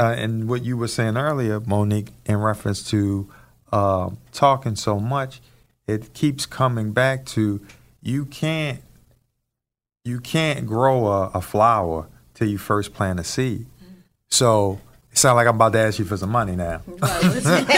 uh, 0.00 0.14
and 0.16 0.48
what 0.48 0.64
you 0.64 0.78
were 0.78 0.88
saying 0.88 1.18
earlier, 1.18 1.60
Monique, 1.60 2.08
in 2.24 2.38
reference 2.38 2.82
to 2.90 3.28
uh, 3.72 4.08
talking 4.32 4.74
so 4.74 4.98
much, 4.98 5.42
it 5.88 6.12
keeps 6.12 6.46
coming 6.46 6.92
back 6.92 7.24
to 7.24 7.60
you 8.02 8.26
can't 8.26 8.80
you 10.04 10.20
can't 10.20 10.66
grow 10.66 11.06
a, 11.06 11.30
a 11.34 11.40
flower 11.40 12.06
till 12.34 12.48
you 12.48 12.58
first 12.58 12.94
plant 12.94 13.18
a 13.18 13.24
seed. 13.24 13.66
So 14.28 14.80
it 15.10 15.18
sounds 15.18 15.36
like 15.36 15.46
I'm 15.46 15.56
about 15.56 15.72
to 15.72 15.80
ask 15.80 15.98
you 15.98 16.04
for 16.04 16.16
some 16.16 16.30
money 16.30 16.54
now. 16.54 16.82
sound 16.86 17.02
like 17.02 17.68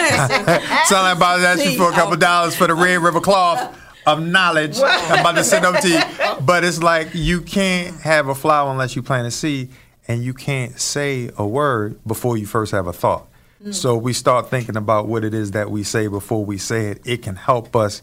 I'm 0.90 1.16
about 1.16 1.38
to 1.38 1.46
ask 1.46 1.64
you 1.64 1.76
for 1.76 1.90
a 1.90 1.92
couple 1.92 2.16
dollars 2.16 2.54
for 2.54 2.66
the 2.66 2.74
Red 2.74 2.98
River 2.98 3.20
cloth 3.20 3.76
of 4.06 4.24
knowledge. 4.24 4.78
I'm 4.82 5.20
about 5.20 5.36
to 5.36 5.44
send 5.44 5.64
them 5.64 5.74
to 5.80 5.88
you. 5.88 6.00
But 6.44 6.64
it's 6.64 6.82
like 6.82 7.08
you 7.14 7.40
can't 7.40 7.98
have 8.00 8.28
a 8.28 8.34
flower 8.34 8.70
unless 8.70 8.96
you 8.96 9.02
plant 9.02 9.26
a 9.26 9.30
seed, 9.30 9.70
and 10.08 10.22
you 10.22 10.34
can't 10.34 10.78
say 10.80 11.30
a 11.36 11.46
word 11.46 12.00
before 12.06 12.36
you 12.36 12.46
first 12.46 12.72
have 12.72 12.86
a 12.86 12.92
thought. 12.92 13.29
Mm. 13.62 13.74
So 13.74 13.96
we 13.96 14.12
start 14.12 14.48
thinking 14.48 14.76
about 14.76 15.06
what 15.06 15.24
it 15.24 15.34
is 15.34 15.50
that 15.52 15.70
we 15.70 15.82
say 15.82 16.06
before 16.06 16.44
we 16.44 16.58
say 16.58 16.86
it. 16.86 17.02
It 17.04 17.22
can 17.22 17.36
help 17.36 17.76
us 17.76 18.02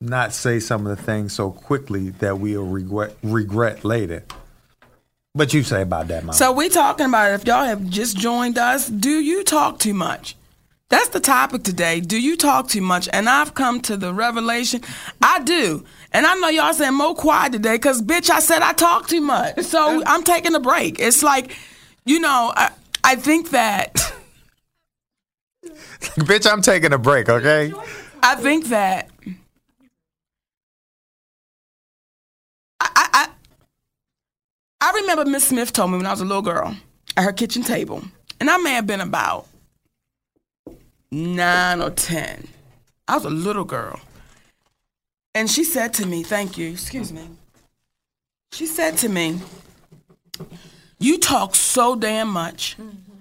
not 0.00 0.32
say 0.32 0.60
some 0.60 0.86
of 0.86 0.96
the 0.96 1.02
things 1.02 1.32
so 1.32 1.50
quickly 1.50 2.10
that 2.10 2.38
we'll 2.38 2.64
regret 2.64 3.16
regret 3.22 3.84
later. 3.84 4.24
But 5.34 5.52
you 5.52 5.62
say 5.62 5.82
about 5.82 6.08
that, 6.08 6.24
Mom? 6.24 6.34
So 6.34 6.50
we 6.52 6.68
talking 6.68 7.06
about 7.06 7.32
if 7.32 7.46
y'all 7.46 7.64
have 7.64 7.86
just 7.88 8.16
joined 8.16 8.58
us, 8.58 8.88
do 8.88 9.10
you 9.10 9.44
talk 9.44 9.78
too 9.78 9.94
much? 9.94 10.34
That's 10.88 11.08
the 11.08 11.20
topic 11.20 11.62
today. 11.64 12.00
Do 12.00 12.20
you 12.20 12.36
talk 12.36 12.68
too 12.68 12.80
much? 12.80 13.08
And 13.12 13.28
I've 13.28 13.54
come 13.54 13.80
to 13.82 13.96
the 13.96 14.14
revelation, 14.14 14.82
I 15.20 15.42
do. 15.42 15.84
And 16.12 16.24
I 16.24 16.34
know 16.36 16.48
y'all 16.48 16.72
saying 16.72 16.94
more 16.94 17.14
quiet 17.14 17.52
today 17.52 17.74
because, 17.74 18.00
bitch, 18.00 18.30
I 18.30 18.38
said 18.38 18.62
I 18.62 18.72
talk 18.72 19.08
too 19.08 19.20
much. 19.20 19.60
So 19.62 20.02
I'm 20.06 20.22
taking 20.22 20.54
a 20.54 20.60
break. 20.60 21.00
It's 21.00 21.22
like, 21.24 21.56
you 22.04 22.20
know, 22.20 22.52
I, 22.56 22.70
I 23.06 23.14
think 23.14 23.50
that, 23.50 23.94
Bitch, 26.00 26.50
I'm 26.50 26.60
taking 26.60 26.92
a 26.92 26.98
break, 26.98 27.28
okay? 27.28 27.72
I 28.20 28.34
think 28.34 28.66
that, 28.66 29.08
I, 32.80 32.88
I, 32.96 33.28
I, 34.80 34.92
remember 35.00 35.24
Miss 35.24 35.44
Smith 35.44 35.72
told 35.72 35.92
me 35.92 35.98
when 35.98 36.06
I 36.06 36.10
was 36.10 36.20
a 36.20 36.24
little 36.24 36.42
girl 36.42 36.76
at 37.16 37.22
her 37.22 37.32
kitchen 37.32 37.62
table, 37.62 38.02
and 38.40 38.50
I 38.50 38.56
may 38.56 38.72
have 38.72 38.88
been 38.88 39.00
about 39.00 39.46
nine 41.12 41.80
or 41.80 41.90
ten. 41.90 42.48
I 43.06 43.14
was 43.14 43.24
a 43.24 43.30
little 43.30 43.64
girl. 43.64 44.00
And 45.32 45.48
she 45.48 45.62
said 45.62 45.94
to 45.94 46.06
me, 46.06 46.24
thank 46.24 46.58
you, 46.58 46.70
excuse 46.70 47.12
me. 47.12 47.28
She 48.50 48.66
said 48.66 48.96
to 48.98 49.08
me, 49.08 49.38
You 50.98 51.18
talk 51.18 51.54
so 51.54 51.94
damn 51.94 52.28
much. 52.28 52.76
Mm-hmm. 52.78 53.12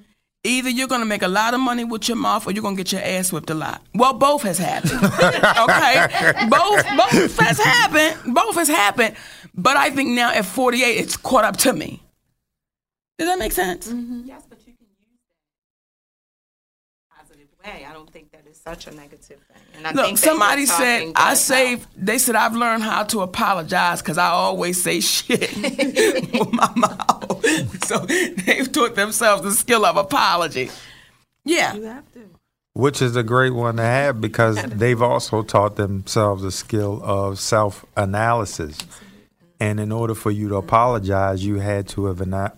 Either 0.44 0.70
you're 0.70 0.88
gonna 0.88 1.05
make 1.05 1.24
a 1.24 1.27
lot 1.27 1.55
of 1.55 1.60
money 1.60 1.84
with 1.84 2.08
your 2.08 2.17
mouth 2.17 2.46
or 2.48 2.51
you're 2.51 2.62
gonna 2.62 2.75
get 2.75 2.91
your 2.91 3.01
ass 3.01 3.32
whipped 3.34 3.50
a 3.50 3.55
lot. 3.55 3.82
Well, 3.96 4.13
both 4.13 4.44
has 4.44 4.60
happened. 4.60 4.94
okay? 5.03 6.48
Both 6.48 6.86
both 6.96 7.39
has 7.39 7.58
happened. 7.58 8.34
Both 8.34 8.55
has 8.55 8.67
happened. 8.67 9.15
But 9.55 9.75
I 9.75 9.89
think 9.89 10.10
now 10.10 10.32
at 10.32 10.46
48, 10.46 10.84
it's 10.84 11.17
caught 11.17 11.46
up 11.46 11.58
to 11.58 11.74
me. 11.74 12.01
Does 13.17 13.27
that 13.27 13.39
make 13.39 13.53
sense? 13.53 13.88
Mm-hmm. 13.88 14.22
Yes, 14.25 14.44
but 14.48 14.60
you 14.67 14.74
can 14.74 14.86
use 14.88 15.20
that 17.10 17.17
positive 17.17 17.48
way. 17.63 17.86
I 17.89 17.94
don't 17.94 18.12
think 18.12 18.32
that 18.32 18.46
is 18.48 18.58
such 18.58 18.86
a 18.88 18.91
negative 18.91 19.39
thing. 19.51 19.54
And 19.77 19.88
I 19.88 19.91
Look, 19.91 20.05
think 20.05 20.17
somebody 20.17 20.65
said 20.65 21.12
I 21.15 21.32
good 21.32 21.38
saved. 21.38 21.88
They 21.98 22.17
said 22.17 22.36
I've 22.36 22.55
learned 22.55 22.84
how 22.84 23.03
to 23.03 23.22
apologize 23.22 24.01
because 24.01 24.17
I 24.17 24.27
always 24.27 24.82
say 24.82 25.00
shit 25.00 25.55
with 25.58 26.51
my 26.53 26.72
mouth. 26.75 27.84
so 27.86 28.00
they've 28.00 28.72
taught 28.72 28.96
themselves 28.96 29.44
the 29.44 29.51
skill 29.51 29.86
of 29.86 29.98
apology. 29.98 30.70
Yeah, 31.44 32.01
Which 32.74 33.01
is 33.01 33.15
a 33.15 33.22
great 33.24 33.53
one 33.53 33.75
to 33.77 33.84
have 33.84 34.20
because 34.20 34.62
they've 34.63 35.01
also 35.01 35.44
taught 35.44 35.75
themselves 35.75 36.41
the 36.41 36.51
skill 36.51 37.01
of 37.03 37.39
self 37.39 37.86
analysis. 37.96 38.77
And 39.60 39.79
in 39.79 39.91
order 39.91 40.15
for 40.15 40.32
you 40.32 40.50
to 40.50 40.55
apologize, 40.55 41.46
you 41.46 41.60
had 41.60 41.88
to 41.89 42.05
have 42.05 42.22
ana- 42.22 42.53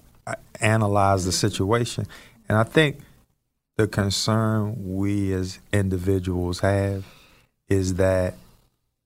analyzed 0.61 1.27
the 1.27 1.31
situation. 1.31 2.07
And 2.49 2.57
I 2.57 2.63
think 2.63 2.99
the 3.77 3.87
concern 3.87 4.75
we 4.95 5.31
as 5.31 5.59
individuals 5.71 6.59
have 6.59 7.05
is 7.69 7.95
that 7.95 8.33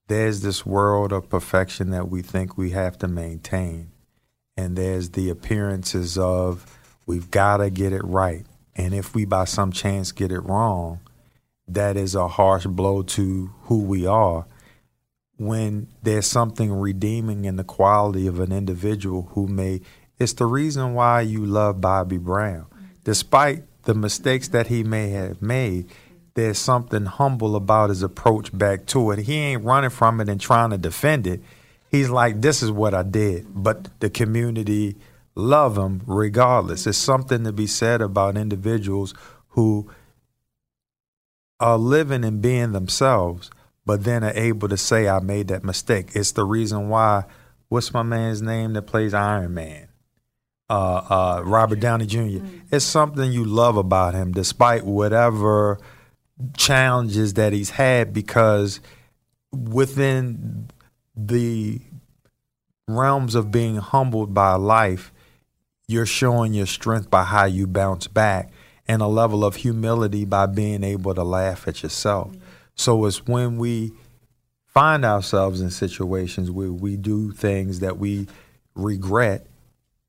there's 0.07 0.41
this 0.41 0.65
world 0.65 1.11
of 1.11 1.29
perfection 1.29 1.91
that 1.91 2.09
we 2.09 2.21
think 2.21 2.57
we 2.57 2.71
have 2.71 2.97
to 2.97 3.07
maintain. 3.07 3.91
And 4.57 4.77
there's 4.77 5.09
the 5.09 5.29
appearances 5.29 6.17
of 6.17 6.79
we've 7.05 7.29
got 7.29 7.57
to 7.57 7.69
get 7.69 7.93
it 7.93 8.03
right. 8.03 8.45
And 8.75 8.93
if 8.93 9.13
we 9.13 9.25
by 9.25 9.45
some 9.45 9.71
chance 9.71 10.11
get 10.11 10.31
it 10.31 10.39
wrong, 10.39 11.01
that 11.67 11.97
is 11.97 12.15
a 12.15 12.27
harsh 12.27 12.65
blow 12.65 13.03
to 13.03 13.51
who 13.63 13.79
we 13.79 14.05
are. 14.05 14.45
When 15.37 15.87
there's 16.01 16.27
something 16.27 16.71
redeeming 16.71 17.45
in 17.45 17.57
the 17.57 17.63
quality 17.63 18.27
of 18.27 18.39
an 18.39 18.51
individual 18.51 19.29
who 19.33 19.47
may, 19.47 19.81
it's 20.17 20.33
the 20.33 20.45
reason 20.45 20.93
why 20.93 21.21
you 21.21 21.45
love 21.45 21.81
Bobby 21.81 22.17
Brown. 22.17 22.67
Despite 23.03 23.63
the 23.83 23.93
mistakes 23.93 24.47
that 24.49 24.67
he 24.67 24.83
may 24.83 25.09
have 25.09 25.41
made, 25.41 25.89
there's 26.33 26.59
something 26.59 27.05
humble 27.05 27.55
about 27.55 27.89
his 27.89 28.03
approach 28.03 28.55
back 28.57 28.85
to 28.87 29.11
it. 29.11 29.19
He 29.19 29.35
ain't 29.35 29.63
running 29.63 29.89
from 29.89 30.21
it 30.21 30.29
and 30.29 30.39
trying 30.39 30.69
to 30.69 30.77
defend 30.77 31.27
it. 31.27 31.41
He's 31.89 32.09
like, 32.09 32.41
this 32.41 32.63
is 32.63 32.71
what 32.71 32.93
I 32.93 33.03
did. 33.03 33.47
But 33.49 33.99
the 33.99 34.09
community 34.09 34.97
love 35.35 35.77
him 35.77 36.01
regardless. 36.05 36.87
It's 36.87 36.97
something 36.97 37.43
to 37.43 37.51
be 37.51 37.67
said 37.67 38.01
about 38.01 38.37
individuals 38.37 39.13
who 39.49 39.89
are 41.59 41.77
living 41.77 42.23
and 42.23 42.41
being 42.41 42.71
themselves, 42.71 43.51
but 43.85 44.03
then 44.03 44.23
are 44.23 44.33
able 44.33 44.69
to 44.69 44.77
say, 44.77 45.07
I 45.09 45.19
made 45.19 45.49
that 45.49 45.63
mistake. 45.63 46.11
It's 46.15 46.31
the 46.31 46.45
reason 46.45 46.89
why, 46.89 47.25
what's 47.67 47.93
my 47.93 48.03
man's 48.03 48.41
name 48.41 48.73
that 48.73 48.83
plays 48.83 49.13
Iron 49.13 49.53
Man? 49.53 49.90
Uh, 50.71 51.03
uh, 51.09 51.43
Robert 51.43 51.81
Downey 51.81 52.05
Jr. 52.05 52.45
It's 52.71 52.85
something 52.85 53.29
you 53.33 53.43
love 53.43 53.75
about 53.75 54.13
him, 54.13 54.31
despite 54.31 54.85
whatever 54.85 55.79
challenges 56.55 57.33
that 57.33 57.51
he's 57.51 57.71
had, 57.71 58.13
because 58.13 58.79
within 59.51 60.69
the 61.13 61.81
realms 62.87 63.35
of 63.35 63.51
being 63.51 63.75
humbled 63.75 64.33
by 64.33 64.53
life, 64.53 65.11
you're 65.89 66.05
showing 66.05 66.53
your 66.53 66.67
strength 66.67 67.09
by 67.09 67.25
how 67.25 67.43
you 67.43 67.67
bounce 67.67 68.07
back 68.07 68.49
and 68.87 69.01
a 69.01 69.07
level 69.07 69.43
of 69.43 69.57
humility 69.57 70.23
by 70.23 70.45
being 70.45 70.85
able 70.85 71.13
to 71.13 71.23
laugh 71.23 71.67
at 71.67 71.83
yourself. 71.83 72.33
So 72.75 73.03
it's 73.03 73.27
when 73.27 73.57
we 73.57 73.91
find 74.67 75.03
ourselves 75.03 75.59
in 75.59 75.69
situations 75.69 76.49
where 76.49 76.71
we 76.71 76.95
do 76.95 77.33
things 77.33 77.81
that 77.81 77.97
we 77.97 78.27
regret 78.73 79.47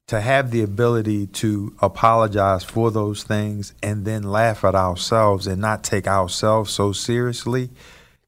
to 0.07 0.21
have 0.21 0.51
the 0.51 0.63
ability 0.63 1.27
to 1.27 1.75
apologize 1.81 2.65
for 2.65 2.91
those 2.91 3.23
things 3.23 3.73
and 3.83 4.05
then 4.05 4.23
laugh 4.23 4.65
at 4.65 4.75
ourselves 4.75 5.47
and 5.47 5.61
not 5.61 5.85
take 5.85 6.07
ourselves 6.07 6.73
so 6.73 6.93
seriously, 6.93 7.71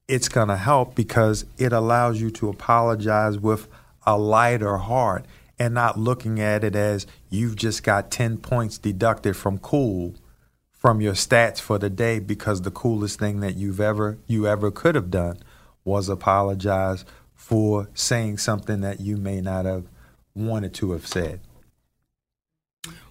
it's 0.09 0.29
going 0.29 0.49
to 0.49 0.57
help 0.57 0.95
because 0.95 1.45
it 1.59 1.73
allows 1.73 2.21
you 2.21 2.31
to 2.31 2.49
apologize 2.49 3.39
with 3.39 3.69
a 4.07 4.17
lighter 4.17 4.77
heart 4.77 5.25
and 5.59 5.75
not 5.75 5.99
looking 5.99 6.41
at 6.41 6.65
it 6.65 6.75
as 6.75 7.07
you've 7.31 7.57
just 7.57 7.83
got 7.83 8.11
10 8.11 8.39
points 8.39 8.79
deducted 8.79 9.37
from 9.37 9.59
cool 9.59 10.15
from 10.73 11.01
your 11.01 11.15
stats 11.15 11.61
for 11.61 11.79
the 11.79 11.89
day 11.89 12.19
because 12.19 12.63
the 12.63 12.71
coolest 12.71 13.19
thing 13.19 13.41
that 13.41 13.57
you've 13.57 13.81
ever 13.81 14.19
you 14.27 14.47
ever 14.47 14.71
could 14.71 14.95
have 14.95 15.11
done 15.11 15.39
was 15.85 16.09
apologize 16.09 17.05
for 17.35 17.89
saying 17.95 18.39
something 18.39 18.81
that 18.81 19.01
you 19.01 19.17
may 19.17 19.41
not 19.41 19.65
have 19.65 19.85
wanted 20.35 20.75
to 20.75 20.93
have 20.93 21.07
said. 21.07 21.41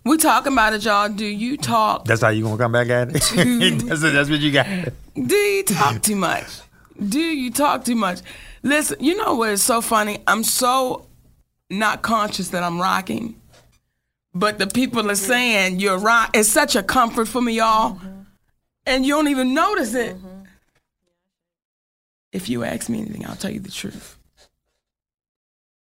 We 0.04 0.18
talking 0.18 0.54
about 0.54 0.74
it, 0.74 0.84
y'all. 0.84 1.10
Do 1.10 1.26
you 1.26 1.58
talk? 1.58 2.06
That's 2.06 2.22
how 2.22 2.30
you 2.30 2.44
gonna 2.44 2.58
come 2.58 2.72
back 2.72 2.90
at 2.90 3.10
it. 3.10 3.14
that's, 3.88 4.02
that's 4.02 4.30
what 4.30 4.40
you 4.40 4.52
got. 4.52 4.68
Do 5.16 5.36
you 5.36 5.64
talk 5.64 6.02
too 6.02 6.16
much? 6.16 6.46
Do 7.10 7.20
you 7.20 7.52
talk 7.52 7.86
too 7.86 7.96
much? 7.96 8.20
Listen, 8.62 9.04
you 9.04 9.16
know 9.16 9.36
what 9.36 9.50
is 9.50 9.64
so 9.64 9.82
funny? 9.82 10.20
I'm 10.28 10.44
so 10.44 11.08
not 11.70 12.02
conscious 12.02 12.50
that 12.50 12.64
I'm 12.64 12.80
rocking, 12.80 13.36
but 14.34 14.60
the 14.60 14.68
people 14.68 15.10
are 15.10 15.16
saying 15.16 15.80
you're 15.80 15.98
rock. 15.98 16.32
It's 16.36 16.50
such 16.50 16.76
a 16.76 16.84
comfort 16.84 17.28
for 17.28 17.42
me, 17.42 17.54
y'all, 17.54 18.00
and 18.86 19.06
you 19.06 19.14
don't 19.16 19.28
even 19.28 19.54
notice 19.54 19.94
it. 19.96 20.16
If 22.32 22.50
you 22.50 22.64
ask 22.64 22.90
me 22.90 23.02
anything, 23.02 23.26
I'll 23.26 23.36
tell 23.36 23.52
you 23.52 23.60
the 23.60 23.72
truth. 23.72 24.18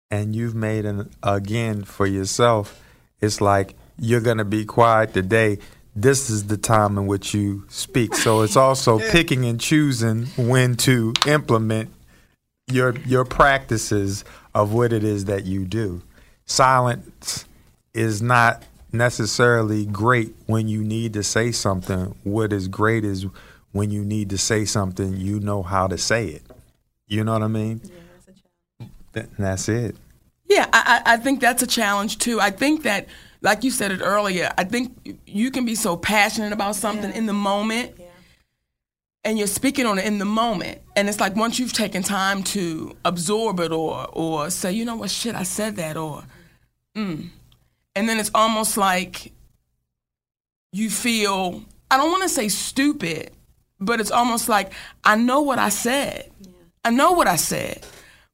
and 0.10 0.36
you've 0.36 0.56
made 0.56 0.86
an 0.86 1.10
again 1.24 1.84
for 1.84 2.06
yourself 2.06 2.82
it's 3.22 3.40
like 3.40 3.76
you're 4.02 4.20
going 4.20 4.40
to 4.40 4.46
be 4.46 4.66
quiet 4.66 5.14
today. 5.14 5.60
This 5.96 6.30
is 6.30 6.48
the 6.48 6.58
time 6.58 6.98
in 6.98 7.06
which 7.06 7.34
you 7.34 7.66
speak. 7.70 8.16
So 8.16 8.42
it's 8.42 8.58
also 8.58 9.00
picking 9.12 9.46
and 9.46 9.60
choosing 9.60 10.26
when 10.38 10.76
to 10.78 11.14
implement 11.28 11.92
your 12.68 12.98
your 13.00 13.26
practices 13.26 14.26
of 14.56 14.74
what 14.74 14.92
it 14.92 15.04
is 15.04 15.26
that 15.26 15.46
you 15.46 15.66
do. 15.66 16.02
Silence 16.46 17.46
is 17.94 18.22
not 18.22 18.64
necessarily 18.92 19.86
great 19.86 20.34
when 20.48 20.68
you 20.68 20.84
need 20.84 21.14
to 21.14 21.24
say 21.24 21.52
something. 21.52 22.16
What 22.24 22.52
is 22.52 22.68
great 22.68 23.06
is 23.06 23.26
when 23.72 23.92
you 23.92 24.04
need 24.04 24.30
to 24.32 24.38
say 24.38 24.66
something 24.66 25.16
you 25.16 25.40
know 25.40 25.62
how 25.62 25.88
to 25.88 25.98
say 25.98 26.28
it. 26.28 26.44
You 27.08 27.24
know 27.24 27.34
what 27.34 27.44
i 27.44 27.48
mean? 27.48 27.82
Th- 29.14 29.28
that's 29.38 29.70
it. 29.70 29.96
Yeah, 30.46 30.68
I, 30.74 31.02
I 31.06 31.14
I 31.14 31.18
think 31.18 31.40
that's 31.40 31.62
a 31.62 31.68
challenge 31.68 32.18
too. 32.18 32.40
I 32.40 32.50
think 32.50 32.84
that, 32.84 33.08
like 33.42 33.64
you 33.64 33.72
said 33.72 33.92
it 33.92 34.02
earlier, 34.02 34.52
I 34.58 34.64
think 34.64 35.20
you 35.26 35.52
can 35.52 35.66
be 35.66 35.76
so 35.76 35.98
passionate 35.98 36.54
about 36.54 36.76
something 36.76 37.12
in 37.12 37.26
the 37.26 37.34
moment, 37.34 38.00
and 39.24 39.38
you're 39.38 39.48
speaking 39.48 39.86
on 39.86 39.98
it 40.00 40.06
in 40.06 40.20
the 40.20 40.26
moment, 40.26 40.80
and 40.96 41.10
it's 41.10 41.20
like 41.20 41.36
once 41.36 41.60
you've 41.60 41.74
taken 41.74 42.04
time 42.04 42.44
to 42.44 42.96
absorb 43.06 43.60
it 43.60 43.72
or 43.72 44.08
or 44.12 44.50
say, 44.50 44.72
you 44.72 44.86
know 44.86 44.96
what, 44.96 45.10
shit, 45.10 45.36
I 45.36 45.44
said 45.44 45.76
that, 45.78 45.98
or, 45.98 46.24
mm, 46.96 47.28
and 47.96 48.10
then 48.10 48.20
it's 48.20 48.32
almost 48.34 48.78
like 48.78 49.32
you 50.72 50.90
feel 50.90 51.64
I 51.90 51.98
don't 51.98 52.12
want 52.12 52.24
to 52.24 52.30
say 52.30 52.48
stupid, 52.48 53.32
but 53.80 54.00
it's 54.00 54.12
almost 54.12 54.48
like 54.48 54.72
I 55.04 55.16
know 55.16 55.42
what 55.42 55.60
I 55.60 55.70
said. 55.70 56.32
I 56.86 56.90
know 56.90 57.12
what 57.12 57.28
I 57.28 57.36
said. 57.36 57.86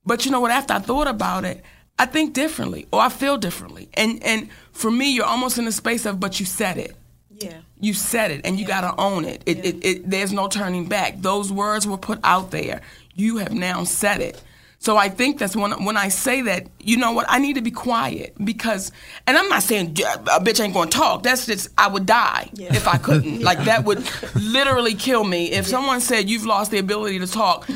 But 0.06 0.26
you 0.26 0.32
know 0.32 0.40
what? 0.40 0.52
After 0.52 0.74
I 0.74 0.80
thought 0.80 1.08
about 1.08 1.44
it, 1.44 1.64
I 2.00 2.06
think 2.06 2.34
differently 2.34 2.88
or 2.92 3.02
I 3.02 3.10
feel 3.10 3.38
differently. 3.38 3.90
And 3.94 4.24
and 4.24 4.50
for 4.72 4.92
me, 4.92 5.14
you're 5.14 5.26
almost 5.26 5.58
in 5.58 5.68
a 5.68 5.72
space 5.72 6.06
of, 6.06 6.20
but 6.20 6.40
you 6.40 6.46
said 6.46 6.78
it. 6.78 6.96
Yeah. 7.40 7.60
You 7.80 7.94
said 7.94 8.32
it, 8.32 8.42
and 8.46 8.60
you 8.60 8.66
got 8.66 8.82
to 8.82 9.00
own 9.00 9.26
it. 9.26 9.44
It, 9.46 9.64
it. 9.64 9.86
it 9.86 10.10
There's 10.10 10.34
no 10.34 10.48
turning 10.48 10.88
back. 10.88 11.22
Those 11.22 11.52
words 11.52 11.88
were 11.88 11.98
put 11.98 12.20
out 12.24 12.52
there. 12.52 12.82
You 13.14 13.38
have 13.38 13.54
now 13.54 13.84
said 13.84 14.22
it. 14.22 14.42
So 14.80 14.96
I 14.96 15.10
think 15.10 15.40
that's 15.40 15.56
when 15.56 15.72
when 15.84 15.98
I 15.98 16.10
say 16.10 16.42
that, 16.44 16.68
you 16.80 16.98
know 16.98 17.12
what? 17.12 17.26
I 17.30 17.40
need 17.40 17.56
to 17.56 17.62
be 17.62 17.72
quiet 17.72 18.36
because, 18.44 18.92
and 19.26 19.36
I'm 19.36 19.50
not 19.50 19.64
saying 19.64 19.96
"Yeah, 19.96 20.14
a 20.14 20.40
bitch 20.40 20.64
ain't 20.64 20.74
going 20.74 20.90
to 20.90 20.98
talk. 20.98 21.24
That's 21.24 21.46
just 21.46 21.70
I 21.78 21.88
would 21.88 22.06
die 22.06 22.50
if 22.54 22.88
I 22.88 22.98
couldn't. 22.98 23.42
Like 23.48 23.64
that 23.66 23.86
would 23.86 24.04
literally 24.36 24.94
kill 24.94 25.24
me. 25.24 25.52
If 25.52 25.66
someone 25.68 26.00
said 26.02 26.30
you've 26.30 26.46
lost 26.46 26.72
the 26.72 26.78
ability 26.80 27.20
to 27.20 27.28
talk, 27.28 27.68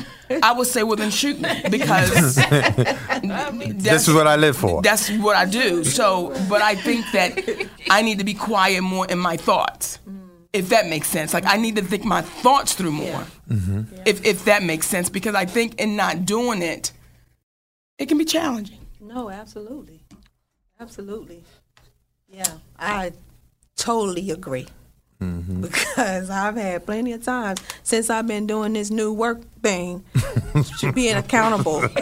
I 0.42 0.52
would 0.52 0.66
say, 0.66 0.82
well 0.82 0.96
then 0.96 1.10
shoot 1.10 1.40
me 1.40 1.62
because 1.70 2.34
this 3.86 4.08
is 4.08 4.14
what 4.14 4.26
i 4.26 4.36
live 4.36 4.56
for 4.56 4.80
that's 4.82 5.10
what 5.10 5.36
I 5.36 5.44
do. 5.46 5.84
So, 5.84 6.32
but 6.48 6.62
I 6.62 6.74
think 6.74 7.04
that 7.12 7.68
I 7.90 8.02
need 8.02 8.18
to 8.18 8.24
be 8.24 8.34
quiet 8.34 8.82
more 8.82 9.06
in 9.06 9.18
my 9.18 9.36
thoughts, 9.36 9.98
if 10.52 10.68
that 10.68 10.88
makes 10.88 11.08
sense. 11.08 11.32
Like 11.34 11.46
I 11.46 11.56
need 11.56 11.76
to 11.76 11.82
think 11.82 12.04
my 12.04 12.22
thoughts 12.22 12.74
through 12.74 12.92
more, 12.92 13.26
mm-hmm. 13.48 13.82
if 14.06 14.24
if 14.24 14.44
that 14.44 14.62
makes 14.62 14.86
sense. 14.86 15.08
Because 15.08 15.34
I 15.34 15.46
think 15.46 15.80
in 15.80 15.96
not 15.96 16.24
doing 16.24 16.62
it, 16.62 16.92
it 17.98 18.06
can 18.06 18.18
be 18.18 18.24
challenging. 18.24 18.78
No, 19.00 19.30
absolutely. 19.30 20.00
Absolutely. 20.80 21.44
Yeah. 22.28 22.46
I 22.78 23.12
totally 23.76 24.30
agree. 24.30 24.66
Mm-hmm. 25.20 25.62
Because 25.72 26.30
I've 26.30 26.56
had 26.56 26.84
plenty 26.84 27.12
of 27.12 27.24
times 27.24 27.60
since 27.82 28.10
I've 28.10 28.26
been 28.26 28.46
doing 28.46 28.72
this 28.72 28.90
new 28.90 29.12
work 29.12 29.40
thing, 29.62 30.04
being 30.94 31.16
accountable. 31.16 31.80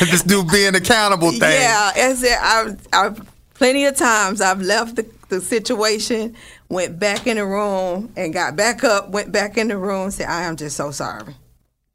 this 0.00 0.22
dude 0.22 0.48
being 0.50 0.74
accountable 0.74 1.32
thing 1.32 1.40
Yeah, 1.40 1.92
as 1.96 2.22
it, 2.22 2.38
I've, 2.40 2.88
I've 2.92 3.28
plenty 3.54 3.84
of 3.84 3.96
times 3.96 4.40
I've 4.40 4.62
left 4.62 4.96
the, 4.96 5.06
the 5.28 5.40
situation, 5.40 6.34
went 6.70 6.98
back 6.98 7.26
in 7.26 7.36
the 7.36 7.44
room, 7.44 8.10
and 8.16 8.32
got 8.32 8.56
back 8.56 8.82
up, 8.82 9.10
went 9.10 9.30
back 9.30 9.58
in 9.58 9.68
the 9.68 9.76
room, 9.76 10.10
said, 10.10 10.28
"I 10.28 10.42
am 10.42 10.56
just 10.56 10.76
so 10.76 10.90
sorry," 10.90 11.34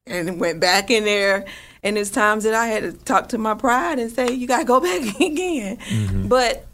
and 0.06 0.40
went 0.40 0.60
back 0.60 0.92
in 0.92 1.06
there. 1.06 1.46
And 1.82 1.98
there's 1.98 2.12
times 2.12 2.44
that 2.44 2.54
I 2.54 2.68
had 2.68 2.84
to 2.84 2.94
talk 2.94 3.30
to 3.30 3.38
my 3.40 3.56
pride 3.56 3.98
and 3.98 4.12
say, 4.12 4.32
"You 4.32 4.46
got 4.48 4.60
to 4.60 4.66
go 4.66 4.80
back 4.82 5.20
again." 5.20 5.78
Mm-hmm. 5.78 6.28
But 6.28 6.68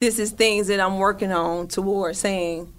this 0.00 0.18
is 0.18 0.32
things 0.32 0.66
that 0.66 0.80
I'm 0.80 0.98
working 0.98 1.32
on 1.32 1.68
towards 1.68 2.18
saying. 2.18 2.72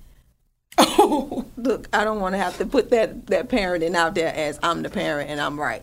Oh, 1.00 1.46
Look, 1.58 1.90
I 1.92 2.04
don't 2.04 2.20
want 2.20 2.34
to 2.34 2.38
have 2.38 2.58
to 2.60 2.66
put 2.66 2.92
that 2.92 3.28
that 3.28 3.50
parenting 3.50 3.96
out 3.96 4.14
there 4.14 4.32
as 4.34 4.60
I'm 4.62 4.84
the 4.84 4.90
parent 4.90 5.30
and 5.30 5.42
I'm 5.42 5.60
right. 5.60 5.82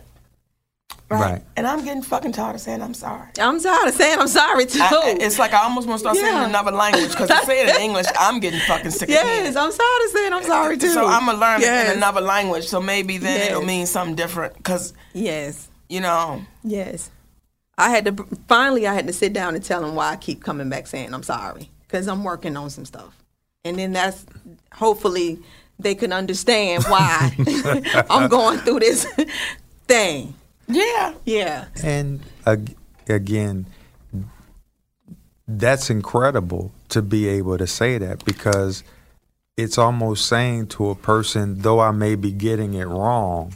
Right 1.09 1.41
And 1.55 1.67
I'm 1.67 1.85
getting 1.85 2.01
fucking 2.01 2.31
tired 2.31 2.55
of 2.55 2.61
saying 2.61 2.81
I'm 2.81 2.93
sorry. 2.93 3.29
I'm 3.39 3.61
tired 3.61 3.87
of 3.87 3.93
saying 3.93 4.19
I'm 4.19 4.27
sorry 4.27 4.65
too. 4.65 4.79
I- 4.81 5.17
it's 5.19 5.37
like 5.37 5.53
I 5.53 5.63
almost 5.63 5.87
want 5.87 5.99
to 5.99 6.01
start 6.01 6.17
saying 6.17 6.35
it 6.35 6.39
in 6.43 6.49
another 6.49 6.71
language 6.71 7.09
because 7.11 7.29
to 7.29 7.37
say 7.45 7.65
it 7.65 7.75
in 7.75 7.81
English, 7.81 8.07
I'm 8.19 8.39
getting 8.39 8.59
fucking 8.61 8.91
sick 8.91 9.09
of 9.09 9.13
Yes. 9.13 9.55
I'm 9.55 9.71
tired 9.71 10.05
of 10.05 10.11
saying 10.11 10.33
I'm 10.33 10.43
sorry 10.43 10.77
too. 10.77 10.89
So 10.89 11.05
I'm 11.05 11.25
gonna 11.27 11.37
learn 11.37 11.61
it 11.61 11.65
yes. 11.65 11.91
in 11.91 11.97
another 11.97 12.21
language. 12.21 12.65
So 12.65 12.81
maybe 12.81 13.17
then 13.17 13.51
it'll 13.51 13.63
mean 13.63 13.85
something 13.85 14.15
different. 14.15 14.61
Cause 14.63 14.93
Yes, 15.13 15.67
you 15.89 16.01
know, 16.01 16.41
yes. 16.63 17.11
I 17.77 17.89
had 17.89 18.05
to 18.05 18.13
finally. 18.47 18.87
I 18.87 18.93
had 18.93 19.05
to 19.07 19.13
sit 19.13 19.33
down 19.33 19.53
and 19.53 19.63
tell 19.63 19.83
him 19.85 19.95
why 19.95 20.11
I 20.11 20.15
keep 20.15 20.43
coming 20.43 20.69
back 20.69 20.87
saying 20.87 21.13
I'm 21.13 21.23
sorry 21.23 21.69
because 21.87 22.07
I'm 22.07 22.23
working 22.23 22.55
on 22.57 22.69
some 22.69 22.85
stuff, 22.85 23.13
and 23.65 23.77
then 23.77 23.91
that's 23.93 24.25
hopefully 24.73 25.39
they 25.77 25.93
can 25.93 26.13
understand 26.13 26.83
why 26.85 27.35
I'm 28.09 28.29
going 28.29 28.59
through 28.59 28.79
this 28.79 29.05
thing. 29.87 30.33
Yeah. 30.67 31.13
Yeah, 31.25 31.65
And 31.83 32.21
ag- 32.45 32.75
again, 33.07 33.67
that's 35.47 35.89
incredible 35.89 36.71
to 36.89 37.01
be 37.01 37.27
able 37.27 37.57
to 37.57 37.67
say 37.67 37.97
that 37.97 38.25
because 38.25 38.83
it's 39.57 39.77
almost 39.77 40.27
saying 40.27 40.67
to 40.67 40.89
a 40.89 40.95
person, 40.95 41.59
though 41.59 41.79
I 41.79 41.91
may 41.91 42.15
be 42.15 42.31
getting 42.31 42.73
it 42.73 42.85
wrong, 42.85 43.55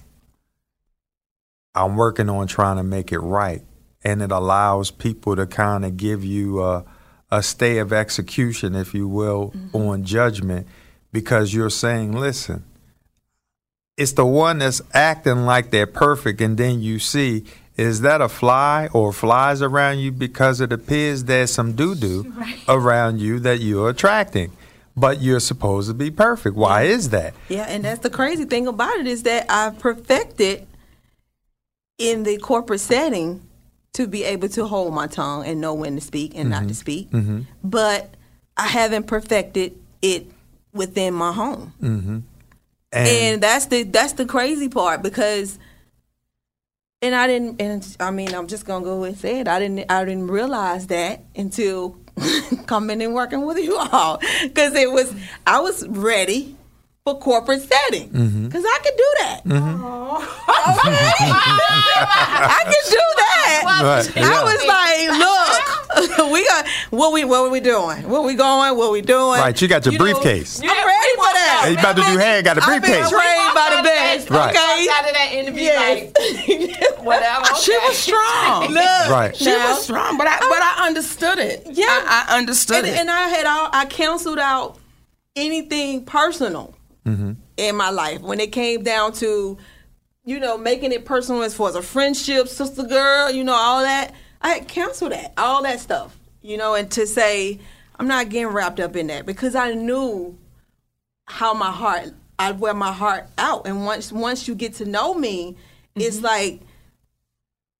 I'm 1.76 1.96
working 1.96 2.30
on 2.30 2.48
trying 2.48 2.78
to 2.78 2.84
make 2.84 3.12
it 3.12 3.20
right. 3.20 3.64
And 4.04 4.22
it 4.22 4.32
allows 4.32 4.92
people 4.92 5.36
to 5.36 5.46
kind 5.46 5.84
of 5.84 5.98
give 5.98 6.24
you 6.24 6.64
a, 6.64 6.86
a 7.32 7.44
stay 7.44 7.80
of 7.80 7.92
execution, 7.92 8.76
if 8.76 8.94
you 8.94 9.08
will, 9.08 9.52
mm-hmm. 9.52 9.76
on 9.76 10.04
judgment 10.04 10.68
because 11.12 11.54
you're 11.54 11.70
saying, 11.70 12.14
listen, 12.14 12.64
it's 14.00 14.14
the 14.14 14.26
one 14.26 14.60
that's 14.60 14.82
acting 14.94 15.46
like 15.46 15.72
they're 15.72 15.86
perfect, 15.86 16.40
and 16.40 16.58
then 16.58 16.82
you 16.82 17.00
see, 17.00 17.44
is 17.76 18.00
that 18.02 18.22
a 18.22 18.30
fly 18.30 18.88
or 18.94 19.12
flies 19.12 19.62
around 19.62 20.00
you 20.00 20.12
because 20.12 20.62
it 20.62 20.72
appears 20.72 21.26
there's 21.26 21.52
some 21.52 21.74
doo 21.74 21.96
doo 21.96 22.34
around 22.70 23.20
you 23.20 23.40
that 23.42 23.60
you're 23.60 23.90
attracting, 23.90 24.54
but 24.96 25.22
you're 25.22 25.42
supposed 25.42 25.90
to 25.90 25.94
be 25.94 26.10
perfect. 26.10 26.56
Why 26.56 26.84
is 26.84 27.10
that? 27.10 27.34
yeah. 27.50 27.66
And 27.68 27.84
that's 27.84 28.00
the 28.00 28.10
crazy 28.10 28.46
thing 28.46 28.68
about 28.68 28.96
it 28.98 29.06
is 29.06 29.24
that 29.24 29.46
I've 29.50 29.78
perfected 29.80 30.66
in 31.98 32.24
the 32.24 32.38
corporate 32.38 32.80
setting 32.80 33.42
to 33.94 34.08
be 34.08 34.24
able 34.24 34.48
to 34.48 34.66
hold 34.66 34.94
my 34.94 35.08
tongue 35.08 35.46
and 35.46 35.60
know 35.60 35.74
when 35.74 35.96
to 35.96 36.02
speak 36.02 36.38
and 36.38 36.50
not 36.50 36.60
to 36.60 36.66
mm-hmm. 36.66 36.74
speak, 36.74 37.12
mm-hmm. 37.12 37.42
but 37.66 38.14
I 38.56 38.68
haven't 38.68 39.08
perfected 39.08 39.78
it 40.02 40.32
within 40.74 41.14
my 41.14 41.34
home. 41.34 41.74
Mm-hmm. 41.82 42.20
And, 42.92 43.08
and 43.08 43.44
that's 43.44 43.68
the 43.68 43.84
that's 43.84 44.14
the 44.14 44.26
crazy 44.26 44.68
part 44.68 45.04
because 45.04 45.60
and 47.02 47.14
I 47.14 47.28
didn't 47.28 47.62
and 47.62 47.98
I 48.00 48.10
mean 48.12 48.34
I'm 48.34 48.48
just 48.48 48.66
gonna 48.66 48.84
go 48.84 49.04
and 49.04 49.18
say 49.18 49.40
it 49.40 49.48
I 49.48 49.60
didn't 49.60 49.92
I 49.92 50.04
didn't 50.06 50.28
realize 50.28 50.88
that 50.88 51.24
until 51.36 51.98
coming 52.66 53.02
and 53.02 53.14
working 53.14 53.46
with 53.46 53.58
you 53.58 53.78
all. 53.78 54.20
Because 54.44 54.74
it 54.76 54.92
was 54.92 55.14
I 55.46 55.60
was 55.60 55.88
ready 55.88 56.56
for 57.04 57.18
corporate 57.20 57.62
setting. 57.62 58.10
Mm-hmm. 58.10 58.48
Because 58.48 58.66
I 58.66 58.80
could 58.84 58.98
do 58.98 59.14
that. 59.20 59.42
Mm-hmm. 59.46 59.80
I 62.50 62.62
could 62.66 62.92
do 62.92 62.98
that. 62.98 63.64
Right, 63.82 64.18
I 64.18 64.20
yeah. 64.20 64.44
was 64.44 64.66
like 64.66 65.10
look 65.20 65.40
we 66.32 66.46
got 66.46 66.68
what 66.92 67.14
we 67.14 67.24
what 67.26 67.46
are 67.46 67.50
we 67.50 67.60
doing? 67.60 68.08
Where 68.10 68.22
we 68.22 68.36
going? 68.36 68.78
What 68.78 68.92
we 68.92 69.02
doing? 69.02 69.40
Right, 69.40 69.60
you 69.62 69.68
got 69.68 69.86
your 69.86 69.94
You 69.94 70.00
know, 70.00 70.06
briefcase. 70.06 70.62
I'm 70.62 70.68
ready 70.68 70.99
for 71.20 71.34
that 71.34 71.62
And 71.66 71.74
you 71.74 71.80
about 71.80 71.96
to 71.98 72.02
do 72.04 72.18
hair, 72.18 72.42
got 72.42 72.58
a 72.58 72.64
I've 72.64 72.82
been 72.82 72.92
briefcase. 72.92 73.10
trained 73.10 73.54
by 73.54 73.76
the 73.78 73.84
best. 73.84 74.30
Right. 74.30 74.50
Okay. 74.56 74.88
Out 74.92 75.08
of 75.08 75.14
that 75.14 75.30
interview, 75.34 75.64
Yes. 75.64 76.12
like 76.98 77.00
whatever. 77.06 77.46
She 77.62 77.72
was 77.78 77.98
strong. 77.98 78.68
Look. 78.74 79.10
Right. 79.10 79.36
She 79.36 79.46
Now- 79.46 79.70
was 79.70 79.84
strong, 79.84 80.18
but 80.18 80.28
I 80.28 80.40
but 80.40 80.62
I 80.62 80.88
understood 80.88 81.38
it. 81.40 81.68
Yeah. 81.72 81.86
I, 81.88 82.26
I 82.30 82.38
understood 82.38 82.78
And, 82.78 82.88
it. 82.88 82.98
and 83.00 83.12
I 83.12 83.28
had 83.30 83.46
all 83.46 83.70
I 83.74 83.86
canceled 83.86 84.40
out 84.40 84.78
anything 85.36 86.06
personal. 86.06 86.76
Mm-hmm. 87.06 87.32
in 87.58 87.76
my 87.76 87.90
life. 87.90 88.22
When 88.22 88.40
it 88.40 88.52
came 88.52 88.84
down 88.84 89.14
to, 89.14 89.58
you 90.26 90.40
know, 90.40 90.58
making 90.60 90.92
it 90.92 91.06
personal 91.06 91.42
as 91.42 91.56
far 91.56 91.70
as 91.70 91.76
a 91.76 91.82
friendship, 91.82 92.48
sister 92.48 92.84
girl, 92.84 93.32
you 93.32 93.44
know, 93.44 93.54
all 93.54 93.82
that, 93.82 94.14
I 94.42 94.50
had 94.50 94.68
canceled 94.68 95.14
that, 95.14 95.34
all 95.38 95.64
that 95.64 95.80
stuff, 95.80 96.20
you 96.44 96.58
know, 96.58 96.76
and 96.76 96.92
to 96.92 97.08
say, 97.08 97.60
I'm 97.98 98.08
not 98.08 98.30
getting 98.30 98.48
wrapped 98.48 98.80
up 98.80 98.96
in 98.96 99.08
that 99.08 99.26
because 99.26 99.56
I 99.56 99.74
knew 99.74 100.38
how 101.30 101.54
my 101.54 101.72
heart, 101.72 102.10
I 102.38 102.52
wear 102.52 102.74
my 102.74 102.92
heart 102.92 103.28
out. 103.38 103.68
And 103.68 103.86
once 103.86 104.12
once 104.12 104.48
you 104.48 104.56
get 104.56 104.74
to 104.76 104.86
know 104.86 105.14
me, 105.14 105.56
it's 105.96 106.18
mm-hmm. 106.18 106.26
like 106.26 106.62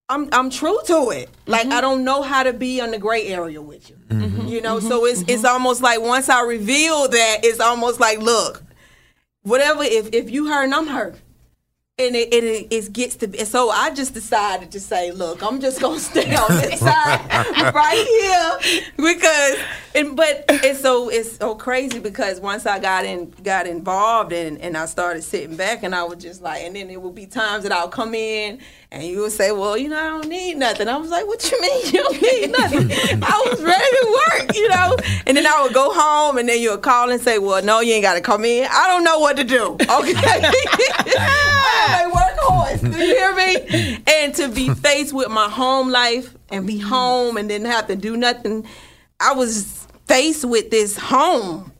I'm 0.08 0.28
I'm 0.32 0.50
true 0.50 0.78
to 0.86 1.10
it. 1.10 1.30
Like 1.46 1.62
mm-hmm. 1.62 1.72
I 1.72 1.80
don't 1.80 2.04
know 2.04 2.22
how 2.22 2.42
to 2.42 2.52
be 2.52 2.80
on 2.80 2.90
the 2.90 2.98
gray 2.98 3.26
area 3.28 3.62
with 3.62 3.88
you. 3.90 3.96
Mm-hmm. 4.08 4.48
You 4.48 4.60
know, 4.60 4.80
so 4.80 5.04
it's 5.06 5.22
it's 5.28 5.44
almost 5.44 5.82
like 5.82 6.00
once 6.00 6.28
I 6.28 6.42
reveal 6.42 7.08
that, 7.08 7.38
it's 7.44 7.60
almost 7.60 8.00
like, 8.00 8.18
look, 8.18 8.62
whatever. 9.42 9.82
If 9.82 10.12
if 10.12 10.30
you 10.30 10.48
hurt, 10.48 10.72
I'm 10.72 10.86
hurt. 10.86 11.16
And 12.00 12.16
it, 12.16 12.32
it, 12.32 12.68
it 12.70 12.92
gets 12.94 13.16
to 13.16 13.28
be 13.28 13.44
so 13.44 13.68
I 13.68 13.92
just 13.92 14.14
decided 14.14 14.70
to 14.72 14.80
say, 14.80 15.12
look, 15.12 15.42
I'm 15.42 15.60
just 15.60 15.82
gonna 15.82 16.00
stay 16.00 16.34
on 16.34 16.48
this 16.48 16.80
side 16.80 17.74
right 17.74 18.06
here 18.06 18.86
because 18.96 19.58
and 19.94 20.16
but 20.16 20.44
it's 20.48 20.80
so 20.80 21.10
it's 21.10 21.36
so 21.36 21.54
crazy 21.54 21.98
because 21.98 22.40
once 22.40 22.64
I 22.64 22.78
got 22.78 23.04
in 23.04 23.28
got 23.42 23.66
involved 23.66 24.32
and, 24.32 24.58
and 24.58 24.78
I 24.78 24.86
started 24.86 25.22
sitting 25.22 25.56
back 25.56 25.82
and 25.82 25.94
I 25.94 26.04
was 26.04 26.22
just 26.22 26.40
like 26.40 26.62
and 26.62 26.74
then 26.74 26.88
there 26.88 27.00
would 27.00 27.14
be 27.14 27.26
times 27.26 27.64
that 27.64 27.72
I'll 27.72 27.88
come 27.88 28.14
in 28.14 28.60
and 28.92 29.04
you 29.04 29.20
would 29.20 29.32
say, 29.32 29.52
Well, 29.52 29.76
you 29.78 29.88
know, 29.88 29.98
I 29.98 30.08
don't 30.08 30.28
need 30.28 30.56
nothing. 30.56 30.88
I 30.88 30.96
was 30.96 31.10
like, 31.10 31.26
What 31.26 31.48
you 31.50 31.60
mean 31.60 31.86
you 31.86 31.92
don't 31.92 32.22
need 32.22 32.50
nothing? 32.50 32.90
I 33.22 33.46
was 33.46 33.62
ready 33.62 33.84
to 33.84 34.20
work, 34.38 34.56
you 34.56 34.68
know? 34.68 34.96
And 35.26 35.36
then 35.36 35.46
I 35.46 35.62
would 35.62 35.72
go 35.72 35.92
home 35.92 36.38
and 36.38 36.48
then 36.48 36.60
you 36.60 36.72
would 36.72 36.82
call 36.82 37.10
and 37.10 37.20
say, 37.20 37.38
Well, 37.38 37.62
no, 37.62 37.80
you 37.80 37.94
ain't 37.94 38.02
gotta 38.02 38.20
come 38.20 38.44
in. 38.44 38.66
I 38.70 38.88
don't 38.88 39.04
know 39.04 39.20
what 39.20 39.36
to 39.36 39.44
do. 39.44 39.74
Okay. 39.74 39.88
I'm 41.18 42.10
a 42.10 42.14
workhorse. 42.14 42.80
Do 42.80 42.98
you 42.98 43.14
hear 43.14 43.34
me? 43.34 44.02
And 44.06 44.34
to 44.34 44.48
be 44.48 44.70
faced 44.70 45.12
with 45.12 45.28
my 45.28 45.48
home 45.48 45.90
life 45.90 46.34
and 46.50 46.66
be 46.66 46.78
home 46.78 47.36
and 47.36 47.48
then 47.48 47.64
have 47.64 47.86
to 47.88 47.96
do 47.96 48.16
nothing. 48.16 48.66
I 49.20 49.34
was 49.34 49.86
faced 50.06 50.44
with 50.44 50.70
this 50.70 50.96
home. 50.96 51.72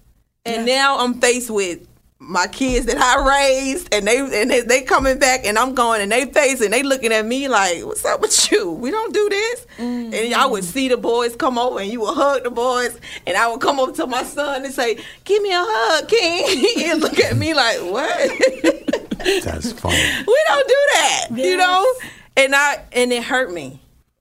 And 0.46 0.64
now 0.64 0.98
I'm 0.98 1.20
faced 1.20 1.50
with 1.50 1.86
my 2.22 2.46
kids 2.46 2.84
that 2.84 2.98
I 2.98 3.26
raised 3.26 3.94
and 3.94 4.06
they 4.06 4.18
and 4.18 4.50
they, 4.50 4.60
they 4.60 4.82
coming 4.82 5.18
back 5.18 5.46
and 5.46 5.58
I'm 5.58 5.74
going 5.74 6.02
and 6.02 6.12
they 6.12 6.26
face 6.26 6.60
and 6.60 6.70
they 6.70 6.82
looking 6.82 7.12
at 7.12 7.24
me 7.24 7.48
like, 7.48 7.82
What's 7.84 8.04
up 8.04 8.20
with 8.20 8.52
you? 8.52 8.70
We 8.72 8.90
don't 8.90 9.14
do 9.14 9.28
this. 9.30 9.66
And 9.78 10.14
I 10.34 10.44
would 10.44 10.62
mm-hmm. 10.62 10.70
see 10.70 10.88
the 10.88 10.98
boys 10.98 11.34
come 11.34 11.58
over 11.58 11.80
and 11.80 11.90
you 11.90 12.00
would 12.00 12.14
hug 12.14 12.44
the 12.44 12.50
boys 12.50 13.00
and 13.26 13.38
I 13.38 13.50
would 13.50 13.62
come 13.62 13.80
over 13.80 13.92
to 13.92 14.06
my 14.06 14.22
son 14.22 14.66
and 14.66 14.74
say, 14.74 14.98
Give 15.24 15.42
me 15.42 15.50
a 15.50 15.64
hug, 15.64 16.08
King 16.08 16.90
and 16.90 17.00
look 17.00 17.18
at 17.18 17.36
me 17.38 17.54
like, 17.54 17.78
What? 17.78 19.10
That's 19.42 19.72
funny. 19.80 19.96
we 20.26 20.44
don't 20.48 20.68
do 20.68 20.86
that, 20.92 21.26
you 21.32 21.56
know. 21.56 21.90
And 22.36 22.54
I 22.54 22.84
and 22.92 23.12
it 23.14 23.24
hurt 23.24 23.50
me. 23.50 23.80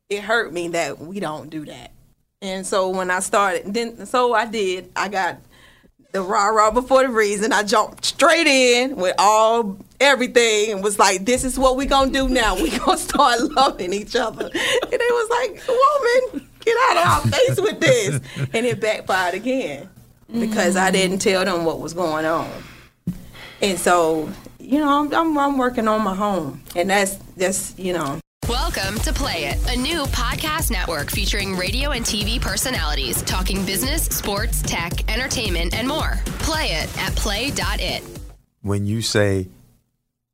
It 0.09 0.21
hurt 0.21 0.53
me 0.53 0.69
that 0.69 0.99
we 0.99 1.19
don't 1.19 1.49
do 1.49 1.65
that. 1.65 1.91
And 2.41 2.65
so 2.65 2.89
when 2.89 3.11
I 3.11 3.19
started, 3.19 3.73
then 3.73 4.05
so 4.05 4.33
I 4.33 4.45
did. 4.45 4.89
I 4.95 5.09
got 5.09 5.39
the 6.11 6.21
rah 6.21 6.47
rah 6.47 6.71
before 6.71 7.03
the 7.03 7.09
reason. 7.09 7.53
I 7.53 7.63
jumped 7.63 8.05
straight 8.05 8.47
in 8.47 8.95
with 8.95 9.15
all 9.19 9.77
everything 9.99 10.71
and 10.71 10.83
was 10.83 10.97
like, 10.97 11.25
"This 11.25 11.43
is 11.43 11.59
what 11.59 11.77
we 11.77 11.85
gonna 11.85 12.11
do 12.11 12.27
now. 12.27 12.55
We 12.55 12.77
gonna 12.77 12.97
start 13.09 13.41
loving 13.41 13.93
each 13.93 14.15
other." 14.15 14.45
And 14.45 14.91
they 14.91 14.97
was 14.97 15.29
like, 15.29 15.67
"Woman, 15.67 16.47
get 16.61 16.77
out 16.89 16.97
of 16.97 17.25
our 17.25 17.31
face 17.31 17.61
with 17.61 17.79
this," 17.79 18.19
and 18.53 18.65
it 18.65 18.79
backfired 18.79 19.35
again 19.35 19.89
because 20.39 20.75
I 20.75 20.91
didn't 20.91 21.19
tell 21.19 21.45
them 21.45 21.65
what 21.65 21.79
was 21.79 21.93
going 21.93 22.25
on. 22.25 22.49
And 23.61 23.77
so, 23.77 24.29
you 24.59 24.79
know, 24.79 25.01
I'm, 25.01 25.13
I'm, 25.13 25.37
I'm 25.37 25.57
working 25.57 25.87
on 25.87 26.01
my 26.03 26.15
home, 26.15 26.61
and 26.75 26.89
that's 26.89 27.15
that's 27.37 27.77
you 27.77 27.93
know. 27.93 28.19
Welcome 28.49 28.97
to 29.01 29.13
Play 29.13 29.45
It, 29.45 29.71
a 29.71 29.75
new 29.79 30.05
podcast 30.05 30.71
network 30.71 31.11
featuring 31.11 31.55
radio 31.55 31.91
and 31.91 32.03
TV 32.03 32.41
personalities 32.41 33.21
talking 33.21 33.63
business, 33.63 34.05
sports, 34.05 34.63
tech, 34.63 35.07
entertainment, 35.07 35.75
and 35.75 35.87
more. 35.87 36.19
Play 36.39 36.71
it 36.71 36.97
at 36.97 37.15
play.it. 37.15 38.03
when 38.63 38.87
you 38.87 39.03
say 39.03 39.47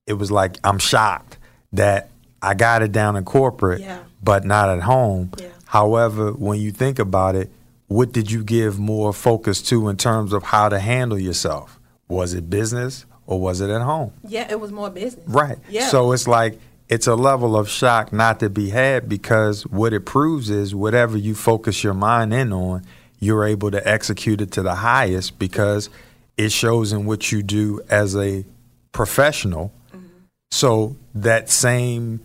it 0.08 0.14
was 0.14 0.32
like 0.32 0.56
I'm 0.64 0.80
shocked 0.80 1.38
that 1.74 2.10
I 2.42 2.54
got 2.54 2.82
it 2.84 2.94
down 2.94 3.18
in 3.18 3.26
corporate, 3.26 3.82
Yeah. 3.82 4.00
but 4.24 4.46
not 4.46 4.70
at 4.70 4.82
home. 4.84 5.32
Yeah. 5.38 5.48
However, 5.66 6.32
when 6.32 6.60
you 6.62 6.72
think 6.72 7.00
about 7.00 7.36
it, 7.36 7.52
what 7.88 8.14
did 8.14 8.32
you 8.32 8.46
give 8.46 8.80
more 8.80 9.12
focus 9.12 9.62
to 9.64 9.90
in 9.90 9.98
terms 9.98 10.32
of 10.32 10.44
how 10.44 10.70
to 10.70 10.80
handle 10.80 11.20
yourself? 11.20 11.80
Was 12.08 12.34
it 12.34 12.50
business 12.50 13.06
or 13.28 13.42
was 13.42 13.60
it 13.60 13.70
at 13.70 13.82
home? 13.82 14.14
Yeah, 14.26 14.48
it 14.50 14.60
was 14.60 14.72
more 14.72 14.90
business. 14.90 15.28
Right. 15.28 15.58
Yeah. 15.70 15.90
So 15.90 16.14
it's 16.14 16.28
like 16.28 16.60
it's 16.88 17.08
a 17.08 17.16
level 17.16 17.58
of 17.58 17.70
shock 17.70 18.14
not 18.14 18.40
to 18.40 18.50
be 18.50 18.70
had 18.70 19.10
because 19.10 19.66
what 19.68 19.94
it 19.94 20.06
proves 20.06 20.50
is 20.50 20.76
whatever 20.76 21.18
you 21.18 21.34
focus 21.34 21.84
your 21.84 21.94
mind 21.94 22.34
in 22.34 22.54
on, 22.54 22.84
you're 23.20 23.46
able 23.46 23.72
to 23.72 23.88
execute 23.88 24.42
it 24.42 24.52
to 24.52 24.62
the 24.62 24.76
highest 24.76 25.40
because 25.40 25.90
it 26.38 26.52
shows 26.52 26.94
in 26.94 27.06
what 27.06 27.32
you 27.32 27.42
do 27.42 27.82
as 27.90 28.16
a 28.16 28.46
professional. 28.92 29.74
Mm-hmm. 29.94 30.08
So 30.52 30.96
that 31.16 31.50
same 31.50 32.22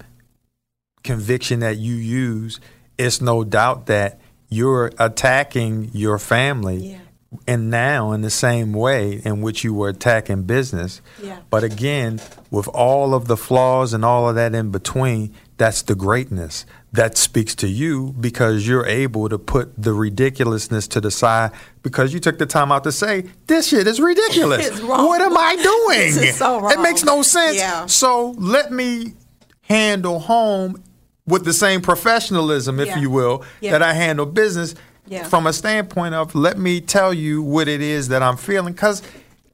conviction 1.03 1.61
that 1.61 1.79
you 1.79 1.95
use, 1.95 2.61
it's 2.99 3.21
no 3.21 3.45
doubt 3.45 3.87
that 3.87 4.21
you're 4.51 4.93
attacking 4.99 5.91
your 5.95 6.19
family 6.19 6.93
Yeah. 6.93 7.00
And 7.47 7.71
now 7.71 8.11
in 8.13 8.23
the 8.23 8.31
same 8.31 8.73
way 8.73 9.21
in 9.25 9.41
which 9.41 9.63
you 9.63 9.73
were 9.73 9.89
attacking 9.89 10.43
business. 10.45 11.01
Yeah. 11.23 11.39
But 11.49 11.63
again, 11.63 12.21
with 12.51 12.67
all 12.69 13.15
of 13.15 13.29
the 13.29 13.37
flaws 13.37 13.93
and 13.95 14.05
all 14.05 14.29
of 14.29 14.35
that 14.35 14.55
in 14.55 14.71
between, 14.71 15.33
that's 15.57 15.83
the 15.83 15.95
greatness. 15.95 16.67
That 16.93 17.17
speaks 17.17 17.55
to 17.57 17.69
you 17.69 18.15
because 18.19 18.67
you're 18.67 18.85
able 18.87 19.29
to 19.29 19.39
put 19.39 19.81
the 19.81 19.93
ridiculousness 19.93 20.89
to 20.89 21.01
the 21.01 21.13
side 21.13 21.53
because 21.85 22.13
you 22.13 22.19
took 22.19 22.39
the 22.39 22.47
time 22.47 22.73
out 22.73 22.83
to 22.83 22.91
say, 22.91 23.27
this 23.47 23.69
shit 23.69 23.87
is 23.87 24.01
ridiculous. 24.01 24.81
What 24.83 25.21
am 25.21 25.37
I 25.37 25.55
doing? 25.87 26.33
So 26.33 26.69
It 26.69 26.81
makes 26.81 27.05
no 27.05 27.23
sense. 27.23 27.57
Yeah. 27.59 27.87
So 27.87 28.31
let 28.39 28.73
me 28.73 29.15
handle 29.63 30.19
home 30.19 30.83
with 31.27 31.45
the 31.45 31.53
same 31.53 31.81
professionalism, 31.81 32.81
if 32.81 32.89
Yeah. 32.89 32.99
you 32.99 33.11
will, 33.11 33.45
that 33.63 33.83
I 33.83 33.93
handle 33.93 34.27
business 34.27 34.75
Yeah. 35.11 35.25
from 35.25 35.47
a 35.47 35.53
standpoint 35.53 36.15
of 36.15 36.35
let 36.35 36.57
me 36.57 36.81
tell 36.81 37.13
you 37.13 37.43
what 37.43 37.67
it 37.69 37.81
is 37.83 38.09
that 38.09 38.23
I'm 38.23 38.37
feeling 38.37 38.73
because 38.75 39.03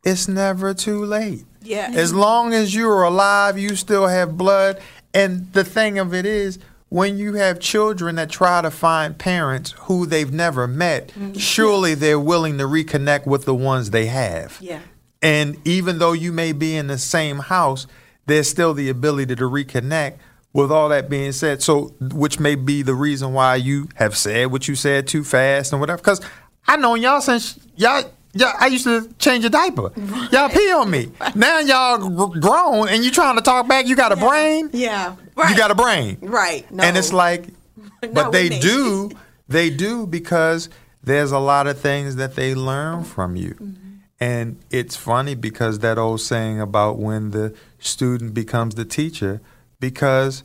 it's 0.04 0.28
never 0.28 0.74
too 0.74 1.04
late. 1.04 1.44
Yeah. 1.62 1.90
As 1.94 2.12
long 2.14 2.52
as 2.54 2.74
you're 2.74 3.02
alive, 3.02 3.58
you 3.58 3.74
still 3.74 4.06
have 4.06 4.36
blood. 4.36 4.78
And 5.14 5.50
the 5.54 5.64
thing 5.64 5.98
of 5.98 6.12
it 6.14 6.26
is, 6.26 6.58
when 6.90 7.18
you 7.18 7.34
have 7.34 7.58
children 7.58 8.14
that 8.16 8.30
try 8.30 8.60
to 8.62 8.70
find 8.70 9.18
parents 9.18 9.72
who 9.80 10.06
they've 10.06 10.32
never 10.32 10.68
met, 10.68 11.08
Mm-hmm. 11.08 11.32
surely 11.32 11.94
they're 11.94 12.20
willing 12.20 12.58
to 12.58 12.64
reconnect 12.64 13.26
with 13.26 13.46
the 13.46 13.54
ones 13.54 13.90
they 13.90 14.06
have. 14.06 14.58
Yeah. 14.60 14.80
And 15.22 15.56
even 15.66 15.98
though 15.98 16.12
you 16.12 16.32
may 16.32 16.52
be 16.52 16.76
in 16.76 16.86
the 16.86 16.98
same 16.98 17.38
house, 17.38 17.86
there's 18.26 18.48
still 18.48 18.74
the 18.74 18.88
ability 18.90 19.34
to 19.36 19.44
reconnect. 19.44 20.18
With 20.56 20.72
all 20.72 20.88
that 20.88 21.10
being 21.10 21.32
said, 21.32 21.62
so 21.62 21.94
which 22.00 22.40
may 22.40 22.54
be 22.54 22.82
the 22.82 22.94
reason 22.94 23.32
why 23.32 23.56
you 23.56 23.88
have 23.96 24.16
said 24.16 24.50
what 24.50 24.66
you 24.68 24.74
said 24.74 25.06
too 25.06 25.22
fast 25.22 25.72
and 25.72 25.80
whatever. 25.80 25.98
Because 25.98 26.20
I 26.66 26.76
know 26.76 26.94
y'all 26.94 27.20
since 27.20 27.58
y'all. 27.76 28.04
Yeah, 28.32 28.52
I 28.60 28.66
used 28.66 28.84
to 28.84 29.08
change 29.18 29.46
a 29.46 29.50
diaper. 29.50 29.92
Y'all 30.30 30.50
pee 30.50 30.70
on 30.72 30.90
me. 30.90 31.10
Now 31.34 31.60
y'all 31.60 32.08
gr- 32.08 32.38
grown 32.38 32.88
and 32.88 33.02
you 33.02 33.10
trying 33.10 33.36
to 33.36 33.42
talk 33.42 33.66
back. 33.66 33.86
You 33.86 33.96
got 33.96 34.12
a 34.12 34.16
brain. 34.16 34.68
Yeah. 34.74 35.16
Right. 35.36 35.50
You 35.50 35.56
got 35.56 35.70
a 35.70 35.74
brain. 35.74 36.18
Right. 36.20 36.70
No. 36.70 36.84
And 36.84 36.98
it's 36.98 37.14
like, 37.14 37.46
but 38.12 38.32
they 38.32 38.58
do, 38.58 39.10
they 39.48 39.70
do 39.70 40.06
because 40.06 40.68
there's 41.02 41.32
a 41.32 41.38
lot 41.38 41.66
of 41.66 41.80
things 41.80 42.16
that 42.16 42.34
they 42.34 42.54
learn 42.54 43.04
from 43.04 43.36
you. 43.36 43.54
Mm-hmm. 43.54 43.86
And 44.20 44.58
it's 44.70 44.96
funny 44.96 45.34
because 45.34 45.78
that 45.78 45.98
old 45.98 46.20
saying 46.20 46.60
about 46.60 46.98
when 46.98 47.30
the 47.30 47.54
student 47.78 48.34
becomes 48.34 48.74
the 48.74 48.84
teacher, 48.84 49.40
because 49.80 50.42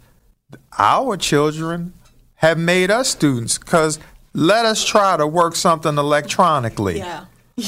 our 0.78 1.18
children 1.18 1.94
have 2.36 2.58
made 2.58 2.90
us 2.92 3.10
students. 3.10 3.58
Because 3.58 4.00
let 4.34 4.66
us 4.66 4.84
try 4.84 5.18
to 5.18 5.28
work 5.28 5.56
something 5.56 5.98
electronically. 5.98 6.98
Yeah. 7.00 7.26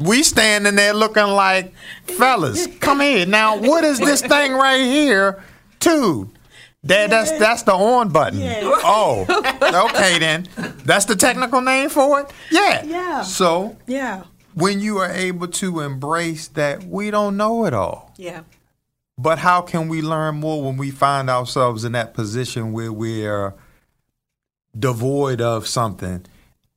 We 0.00 0.22
standing 0.22 0.76
there 0.76 0.94
looking 0.94 1.26
like, 1.26 1.72
fellas, 2.06 2.66
come 2.78 3.00
here. 3.00 3.26
Now, 3.26 3.56
what 3.56 3.82
is 3.84 3.98
this 3.98 4.20
thing 4.20 4.52
right 4.52 4.80
here? 4.80 5.42
Two. 5.80 6.30
That, 6.84 7.08
that's 7.10 7.32
that's 7.38 7.62
the 7.62 7.72
on 7.72 8.10
button. 8.10 8.40
Oh, 8.62 9.24
okay 9.90 10.18
then. 10.18 10.46
That's 10.84 11.06
the 11.06 11.16
technical 11.16 11.62
name 11.62 11.88
for 11.88 12.20
it. 12.20 12.32
Yeah. 12.50 12.84
Yeah. 12.84 13.22
So 13.22 13.76
Yeah. 13.86 14.24
when 14.52 14.80
you 14.80 14.98
are 14.98 15.10
able 15.10 15.48
to 15.48 15.80
embrace 15.80 16.48
that 16.48 16.84
we 16.84 17.10
don't 17.10 17.36
know 17.38 17.64
it 17.64 17.72
all, 17.72 18.12
Yeah. 18.18 18.42
But 19.16 19.38
how 19.38 19.62
can 19.62 19.88
we 19.88 20.02
learn 20.02 20.36
more 20.36 20.62
when 20.62 20.76
we 20.76 20.90
find 20.90 21.30
ourselves 21.30 21.84
in 21.84 21.92
that 21.92 22.14
position 22.14 22.72
where 22.72 22.92
we're 22.92 23.54
devoid 24.76 25.40
of 25.40 25.66
something 25.66 26.26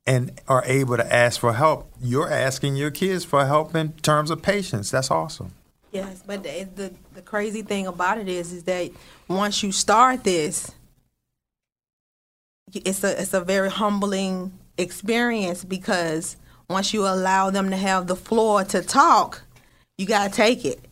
and 0.05 0.39
are 0.47 0.63
able 0.65 0.97
to 0.97 1.13
ask 1.13 1.39
for 1.39 1.53
help, 1.53 1.91
you're 2.01 2.31
asking 2.31 2.75
your 2.75 2.91
kids 2.91 3.25
for 3.25 3.45
help 3.45 3.75
in 3.75 3.91
terms 3.93 4.31
of 4.31 4.41
patience. 4.41 4.91
That's 4.91 5.11
awesome. 5.11 5.53
Yes, 5.91 6.21
but 6.25 6.43
the, 6.43 6.67
the 6.75 6.93
the 7.15 7.21
crazy 7.21 7.61
thing 7.61 7.87
about 7.87 8.17
it 8.17 8.27
is, 8.27 8.53
is 8.53 8.63
that 8.63 8.91
once 9.27 9.63
you 9.63 9.71
start 9.71 10.23
this, 10.23 10.71
it's 12.73 13.03
a 13.03 13.19
it's 13.21 13.33
a 13.33 13.41
very 13.41 13.69
humbling 13.69 14.53
experience 14.77 15.63
because 15.63 16.35
once 16.69 16.93
you 16.93 17.07
allow 17.07 17.49
them 17.49 17.69
to 17.69 17.77
have 17.77 18.07
the 18.07 18.15
floor 18.15 18.63
to 18.65 18.81
talk, 18.81 19.41
you 19.97 20.05
gotta 20.05 20.31
take 20.31 20.65
it 20.65 20.86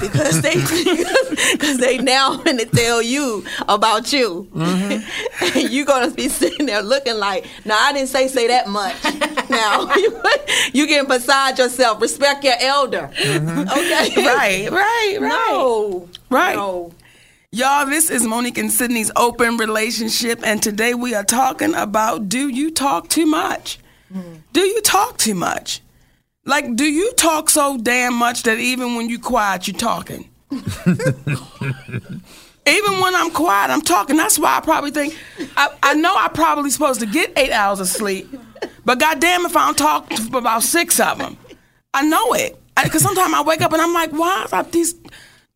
because 0.00 0.40
they 0.42 0.54
because 1.52 1.78
they 1.78 1.98
now 1.98 2.36
gonna 2.36 2.64
tell 2.66 3.02
you 3.02 3.44
about 3.68 4.12
you, 4.12 4.48
Mm-hmm. 4.54 5.54
and 5.60 5.72
you're 5.72 5.86
gonna 5.86 6.10
be 6.10 6.28
sitting 6.28 6.66
there 6.66 6.82
looking 6.82 7.16
like, 7.16 7.46
"No, 7.64 7.74
I 7.78 7.92
didn't 7.92 8.08
say 8.08 8.28
say 8.28 8.46
that 8.48 8.68
much." 8.68 8.94
now 9.50 9.92
you 10.72 10.86
getting 10.86 11.08
beside 11.08 11.58
yourself. 11.58 12.00
Respect 12.00 12.44
your 12.44 12.54
elder. 12.60 13.10
Mm-hmm. 13.14 13.68
Okay, 13.68 14.26
Right, 14.26 14.70
right, 14.70 15.18
right. 15.20 15.28
No, 15.28 16.08
Right. 16.30 16.54
No. 16.56 16.92
Y'all, 17.52 17.84
this 17.84 18.10
is 18.10 18.22
Monique 18.22 18.58
and 18.58 18.70
Sydney's 18.70 19.10
open 19.16 19.56
relationship, 19.56 20.38
and 20.44 20.62
today 20.62 20.94
we 20.94 21.14
are 21.16 21.24
talking 21.24 21.74
about 21.74 22.28
do 22.28 22.48
you 22.48 22.70
talk 22.70 23.08
too 23.08 23.26
much? 23.26 23.78
Do 24.52 24.60
you 24.60 24.80
talk 24.82 25.18
too 25.18 25.34
much? 25.36 25.80
Like, 26.44 26.74
do 26.74 26.84
you 26.84 27.12
talk 27.12 27.50
so 27.50 27.76
damn 27.76 28.14
much 28.14 28.44
that 28.44 28.58
even 28.58 28.94
when 28.94 29.08
you 29.10 29.18
quiet, 29.18 29.68
you're 29.68 29.76
talking? 29.76 30.28
even 30.50 30.62
when 33.00 33.14
I'm 33.14 33.30
quiet, 33.30 33.70
I'm 33.70 33.82
talking. 33.82 34.16
That's 34.16 34.38
why 34.38 34.56
I 34.56 34.60
probably 34.60 34.90
think 34.90 35.16
I, 35.56 35.68
I 35.82 35.94
know 35.94 36.14
I'm 36.16 36.32
probably 36.32 36.70
supposed 36.70 37.00
to 37.00 37.06
get 37.06 37.32
eight 37.36 37.52
hours 37.52 37.78
of 37.78 37.88
sleep, 37.88 38.34
but 38.84 38.98
goddamn 38.98 39.44
if 39.44 39.56
I 39.56 39.66
don't 39.66 39.78
talk 39.78 40.10
about 40.32 40.62
six 40.62 40.98
of 40.98 41.18
them, 41.18 41.36
I 41.92 42.02
know 42.06 42.32
it. 42.32 42.56
Because 42.82 43.02
sometimes 43.02 43.34
I 43.34 43.42
wake 43.42 43.60
up 43.60 43.74
and 43.74 43.82
I'm 43.82 43.92
like, 43.92 44.10
why 44.10 44.46
are 44.50 44.62
these 44.64 44.94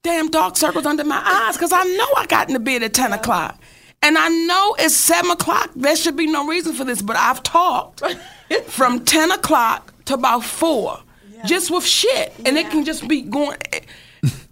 damn 0.03 0.29
dark 0.29 0.59
circles 0.59 0.85
under 0.85 1.05
my 1.05 1.23
eyes? 1.25 1.57
Because 1.57 1.73
I 1.73 1.83
know 1.83 2.09
I 2.18 2.27
got 2.27 2.49
into 2.49 2.61
bed 2.61 2.83
at 2.83 2.92
ten 2.92 3.14
o'clock, 3.14 3.59
and 4.03 4.18
I 4.18 4.29
know 4.29 4.77
it's 4.79 4.94
seven 4.94 5.31
o'clock. 5.31 5.70
There 5.75 5.97
should 5.97 6.16
be 6.16 6.27
no 6.27 6.47
reason 6.47 6.75
for 6.75 6.85
this, 6.85 7.01
but 7.01 7.16
I've 7.16 7.42
talked 7.42 8.03
from 8.66 9.03
ten 9.07 9.31
o'clock 9.31 9.93
to 10.07 10.14
about 10.14 10.45
four, 10.45 11.01
just 11.47 11.71
with 11.71 11.85
shit, 11.85 12.33
and 12.45 12.57
it 12.57 12.71
can 12.71 12.85
just 12.85 13.07
be 13.09 13.23
going. 13.23 13.59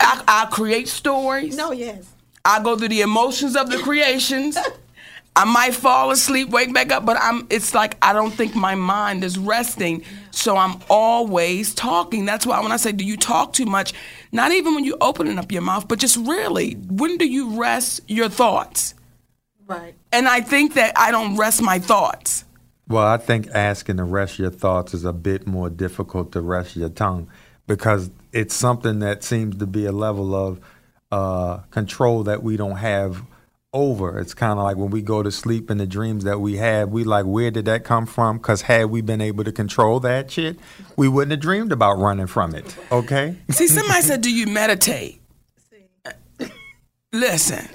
I, 0.01 0.23
I 0.27 0.47
create 0.51 0.89
stories. 0.89 1.57
No, 1.57 1.73
yes. 1.73 2.13
I 2.45 2.63
go 2.63 2.77
through 2.77 2.89
the 2.89 3.03
emotions 3.03 3.57
of 3.57 3.71
the 3.71 3.79
creations. 3.79 4.59
I 5.35 5.47
might 5.47 5.75
fall 5.75 6.11
asleep, 6.11 6.51
wake 6.51 6.75
back 6.75 6.93
up, 6.93 7.07
but 7.07 7.17
I'm 7.19 7.47
it's 7.49 7.75
like 7.75 7.97
I 8.03 8.13
don't 8.13 8.33
think 8.33 8.55
my 8.55 8.75
mind 8.75 9.25
is 9.25 9.39
resting. 9.39 10.05
So 10.31 10.59
I'm 10.59 10.81
always 10.91 11.75
talking. 11.75 12.27
That's 12.27 12.45
why 12.45 12.61
when 12.61 12.71
I 12.71 12.77
say 12.77 12.93
do 12.93 13.05
you 13.05 13.17
talk 13.17 13.55
too 13.55 13.65
much, 13.65 13.95
not 14.31 14.53
even 14.53 14.75
when 14.75 14.85
you're 14.85 14.99
opening 15.01 15.39
up 15.39 15.51
your 15.51 15.63
mouth, 15.63 15.89
but 15.89 15.99
just 15.99 16.19
really, 16.19 16.75
when 16.75 17.17
do 17.17 17.27
you 17.27 17.59
rest 17.59 18.03
your 18.09 18.29
thoughts? 18.29 18.95
Right. 19.67 19.95
And 20.13 20.29
I 20.29 20.43
think 20.43 20.75
that 20.75 20.93
I 20.97 21.11
don't 21.11 21.37
rest 21.37 21.63
my 21.63 21.79
thoughts. 21.79 22.45
Well, 22.89 23.07
I 23.07 23.17
think 23.17 23.49
asking 23.55 23.99
to 23.99 24.05
rest 24.05 24.39
your 24.39 24.51
thoughts 24.51 24.93
is 24.93 25.05
a 25.05 25.13
bit 25.13 25.47
more 25.47 25.71
difficult 25.71 26.33
to 26.33 26.41
rest 26.41 26.77
your 26.77 26.89
tongue 26.89 27.29
because 27.67 28.11
it's 28.33 28.55
something 28.55 28.99
that 29.01 29.23
seems 29.23 29.57
to 29.57 29.67
be 29.67 29.87
a 29.87 29.93
level 29.93 30.35
of 30.35 30.61
uh, 31.11 31.59
control 31.71 32.25
that 32.25 32.43
we 32.43 32.57
don't 32.57 32.77
have 32.77 33.23
over. 33.73 34.19
It's 34.19 34.35
kind 34.35 34.59
of 34.59 34.65
like 34.65 34.77
when 34.77 34.91
we 34.91 35.01
go 35.01 35.23
to 35.23 35.31
sleep 35.31 35.71
and 35.71 35.81
the 35.81 35.87
dreams 35.87 36.25
that 36.25 36.41
we 36.41 36.57
have, 36.57 36.91
we 36.91 37.05
like, 37.05 37.25
where 37.25 37.51
did 37.51 37.65
that 37.67 37.85
come 37.85 38.07
from? 38.07 38.39
Because 38.39 38.63
had 38.63 38.87
we 38.87 39.01
been 39.01 39.21
able 39.21 39.45
to 39.45 39.53
control 39.53 40.01
that 40.01 40.31
shit, 40.31 40.59
we 40.97 41.09
wouldn't 41.09 41.31
have 41.31 41.41
dreamed 41.41 41.73
about 41.73 41.99
running 41.99 42.27
from 42.27 42.55
it. 42.55 42.77
Okay? 42.91 43.37
See, 43.51 43.69
somebody 43.69 44.03
said, 44.03 44.21
Do 44.21 44.33
you 44.33 44.47
meditate? 44.47 45.21
Listen. 47.13 47.69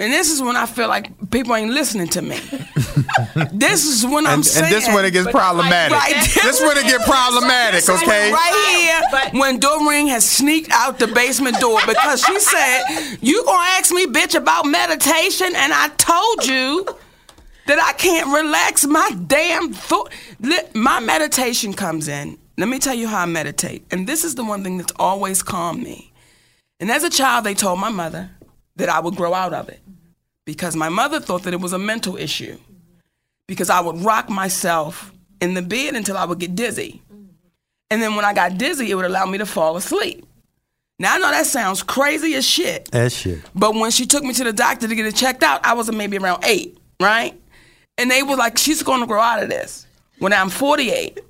And 0.00 0.12
this 0.12 0.30
is 0.30 0.40
when 0.40 0.54
I 0.54 0.66
feel 0.66 0.86
like 0.86 1.10
people 1.30 1.56
ain't 1.56 1.72
listening 1.72 2.06
to 2.10 2.22
me. 2.22 2.38
this 3.52 3.84
is 3.84 4.04
when 4.06 4.26
I'm 4.26 4.34
And, 4.34 4.46
saying. 4.46 4.66
and 4.66 4.74
this 4.74 4.86
when 4.86 5.04
it 5.04 5.10
gets 5.10 5.28
problematic. 5.28 5.98
Right. 5.98 6.14
This 6.42 6.60
when 6.60 6.76
it 6.78 6.84
get 6.84 7.00
problematic, 7.04 7.88
okay? 7.88 8.30
Right 8.32 9.10
here, 9.32 9.40
when 9.40 9.58
Doreen 9.58 10.06
has 10.08 10.24
sneaked 10.28 10.70
out 10.72 11.00
the 11.00 11.08
basement 11.08 11.58
door 11.58 11.80
because 11.84 12.22
she 12.24 12.38
said, 12.38 12.82
"You 13.20 13.44
gonna 13.44 13.66
ask 13.78 13.92
me, 13.92 14.06
bitch, 14.06 14.36
about 14.36 14.66
meditation?" 14.66 15.52
And 15.56 15.72
I 15.72 15.88
told 15.98 16.46
you 16.46 16.86
that 17.66 17.80
I 17.80 17.92
can't 17.94 18.28
relax 18.32 18.86
my 18.86 19.10
damn 19.26 19.72
thought. 19.72 20.12
My 20.74 21.00
meditation 21.00 21.72
comes 21.74 22.06
in. 22.06 22.38
Let 22.56 22.68
me 22.68 22.78
tell 22.78 22.94
you 22.94 23.08
how 23.08 23.22
I 23.22 23.26
meditate, 23.26 23.84
and 23.90 24.06
this 24.06 24.22
is 24.24 24.36
the 24.36 24.44
one 24.44 24.62
thing 24.62 24.78
that's 24.78 24.92
always 24.96 25.42
calmed 25.42 25.82
me. 25.82 26.12
And 26.80 26.88
as 26.90 27.02
a 27.02 27.10
child, 27.10 27.44
they 27.44 27.54
told 27.54 27.80
my 27.80 27.88
mother 27.90 28.30
that 28.78 28.88
I 28.88 28.98
would 29.00 29.14
grow 29.14 29.34
out 29.34 29.52
of 29.52 29.68
it 29.68 29.80
because 30.44 30.74
my 30.74 30.88
mother 30.88 31.20
thought 31.20 31.42
that 31.44 31.52
it 31.52 31.60
was 31.60 31.72
a 31.72 31.78
mental 31.78 32.16
issue 32.16 32.58
because 33.46 33.70
I 33.70 33.80
would 33.80 33.98
rock 33.98 34.28
myself 34.30 35.12
in 35.40 35.54
the 35.54 35.62
bed 35.62 35.94
until 35.94 36.16
I 36.16 36.24
would 36.24 36.38
get 36.38 36.54
dizzy. 36.54 37.02
And 37.90 38.02
then 38.02 38.16
when 38.16 38.24
I 38.24 38.34
got 38.34 38.58
dizzy, 38.58 38.90
it 38.90 38.94
would 38.94 39.04
allow 39.04 39.26
me 39.26 39.38
to 39.38 39.46
fall 39.46 39.76
asleep. 39.76 40.24
Now 40.98 41.14
I 41.14 41.18
know 41.18 41.30
that 41.30 41.46
sounds 41.46 41.82
crazy 41.82 42.34
as 42.34 42.44
shit, 42.46 42.90
That 42.90 43.12
shit. 43.12 43.40
but 43.54 43.74
when 43.74 43.90
she 43.90 44.04
took 44.06 44.24
me 44.24 44.32
to 44.34 44.44
the 44.44 44.52
doctor 44.52 44.88
to 44.88 44.94
get 44.94 45.06
it 45.06 45.14
checked 45.14 45.42
out, 45.42 45.64
I 45.64 45.74
was 45.74 45.90
maybe 45.92 46.18
around 46.18 46.44
eight, 46.44 46.76
right? 47.00 47.38
And 47.96 48.10
they 48.10 48.22
were 48.22 48.36
like, 48.36 48.58
she's 48.58 48.82
going 48.82 49.00
to 49.00 49.06
grow 49.06 49.20
out 49.20 49.42
of 49.42 49.48
this. 49.48 49.86
When 50.18 50.32
I'm 50.32 50.50
48, 50.50 51.20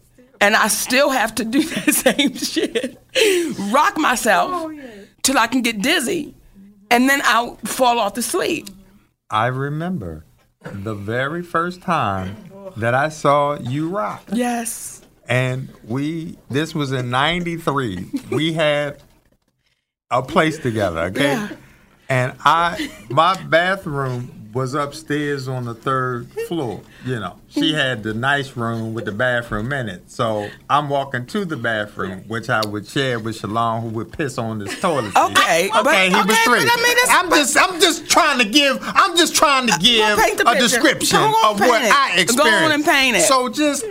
and 0.41 0.57
I 0.57 0.69
still 0.69 1.11
have 1.11 1.35
to 1.37 1.45
do 1.45 1.63
that 1.75 1.93
same 1.95 2.35
shit, 2.35 2.99
rock 3.71 3.99
myself 3.99 4.51
oh, 4.53 4.81
till 5.23 5.37
I 5.39 5.47
can 5.49 5.61
get 5.63 5.83
dizzy, 5.83 6.35
and 6.91 7.09
then 7.09 7.21
I'll 7.25 7.57
fall 7.57 7.99
off 7.99 8.15
to 8.15 8.23
sleep. 8.23 8.69
I 9.31 9.47
remember 9.47 10.25
the 10.63 10.95
very 10.95 11.43
first 11.43 11.83
time 11.83 12.37
that 12.77 12.95
I 12.95 13.09
saw 13.09 13.59
you 13.59 13.89
rock. 13.89 14.23
Yes. 14.33 15.03
And 15.29 15.69
we, 15.85 16.39
this 16.51 16.75
was 16.75 16.93
in 16.93 17.11
93. 17.11 18.07
We 18.31 18.55
had 18.55 19.03
a 20.11 20.23
place 20.23 20.59
together, 20.59 21.01
okay? 21.01 21.33
Yeah. 21.33 21.49
And 22.09 22.35
I, 22.41 22.91
my 23.11 23.41
bathroom 23.45 24.38
was 24.53 24.75
upstairs 24.75 25.47
on 25.47 25.65
the 25.65 25.75
third 25.75 26.31
floor. 26.47 26.81
You 27.05 27.21
know, 27.21 27.37
she 27.49 27.73
mm. 27.73 27.75
had 27.75 28.03
the 28.03 28.15
nice 28.15 28.57
room 28.57 28.95
with 28.95 29.05
the 29.05 29.13
bathroom 29.13 29.73
in 29.73 29.89
it. 29.89 30.11
So 30.11 30.49
I'm 30.71 30.89
walking 30.89 31.27
to 31.27 31.45
the 31.45 31.57
bathroom, 31.57 32.21
which 32.29 32.49
I 32.49 32.65
would 32.67 32.87
share 32.87 33.19
with 33.19 33.41
Shalon, 33.41 33.83
who 33.83 33.89
would 33.91 34.13
piss 34.13 34.39
on 34.39 34.59
this 34.59 34.81
toilet 34.81 35.13
seat. 35.13 35.19
Okay, 35.19 35.69
but- 35.73 35.87
okay, 35.87 36.09
he 36.09 36.17
was 36.17 36.39
three. 36.41 36.65
but 36.65 36.73
I 36.73 36.83
mean, 36.83 36.97
that's- 36.97 37.11
I'm 37.11 37.31
just, 37.31 37.59
I'm 37.59 37.81
just 37.81 38.09
trying 38.09 38.39
to 38.39 38.45
give, 38.45 38.79
I'm 38.83 39.17
just 39.17 39.35
trying 39.35 39.67
to 39.67 39.79
give 39.79 40.19
a 40.19 40.59
description 40.59 41.19
of 41.19 41.33
what 41.33 41.59
paint 41.59 41.85
it. 41.85 41.93
I 41.93 42.17
Go 42.17 42.23
experienced. 42.23 42.65
on 42.65 42.73
and 42.73 42.85
paint 42.85 43.17
it. 43.17 43.23
So 43.23 43.49
just 43.49 43.85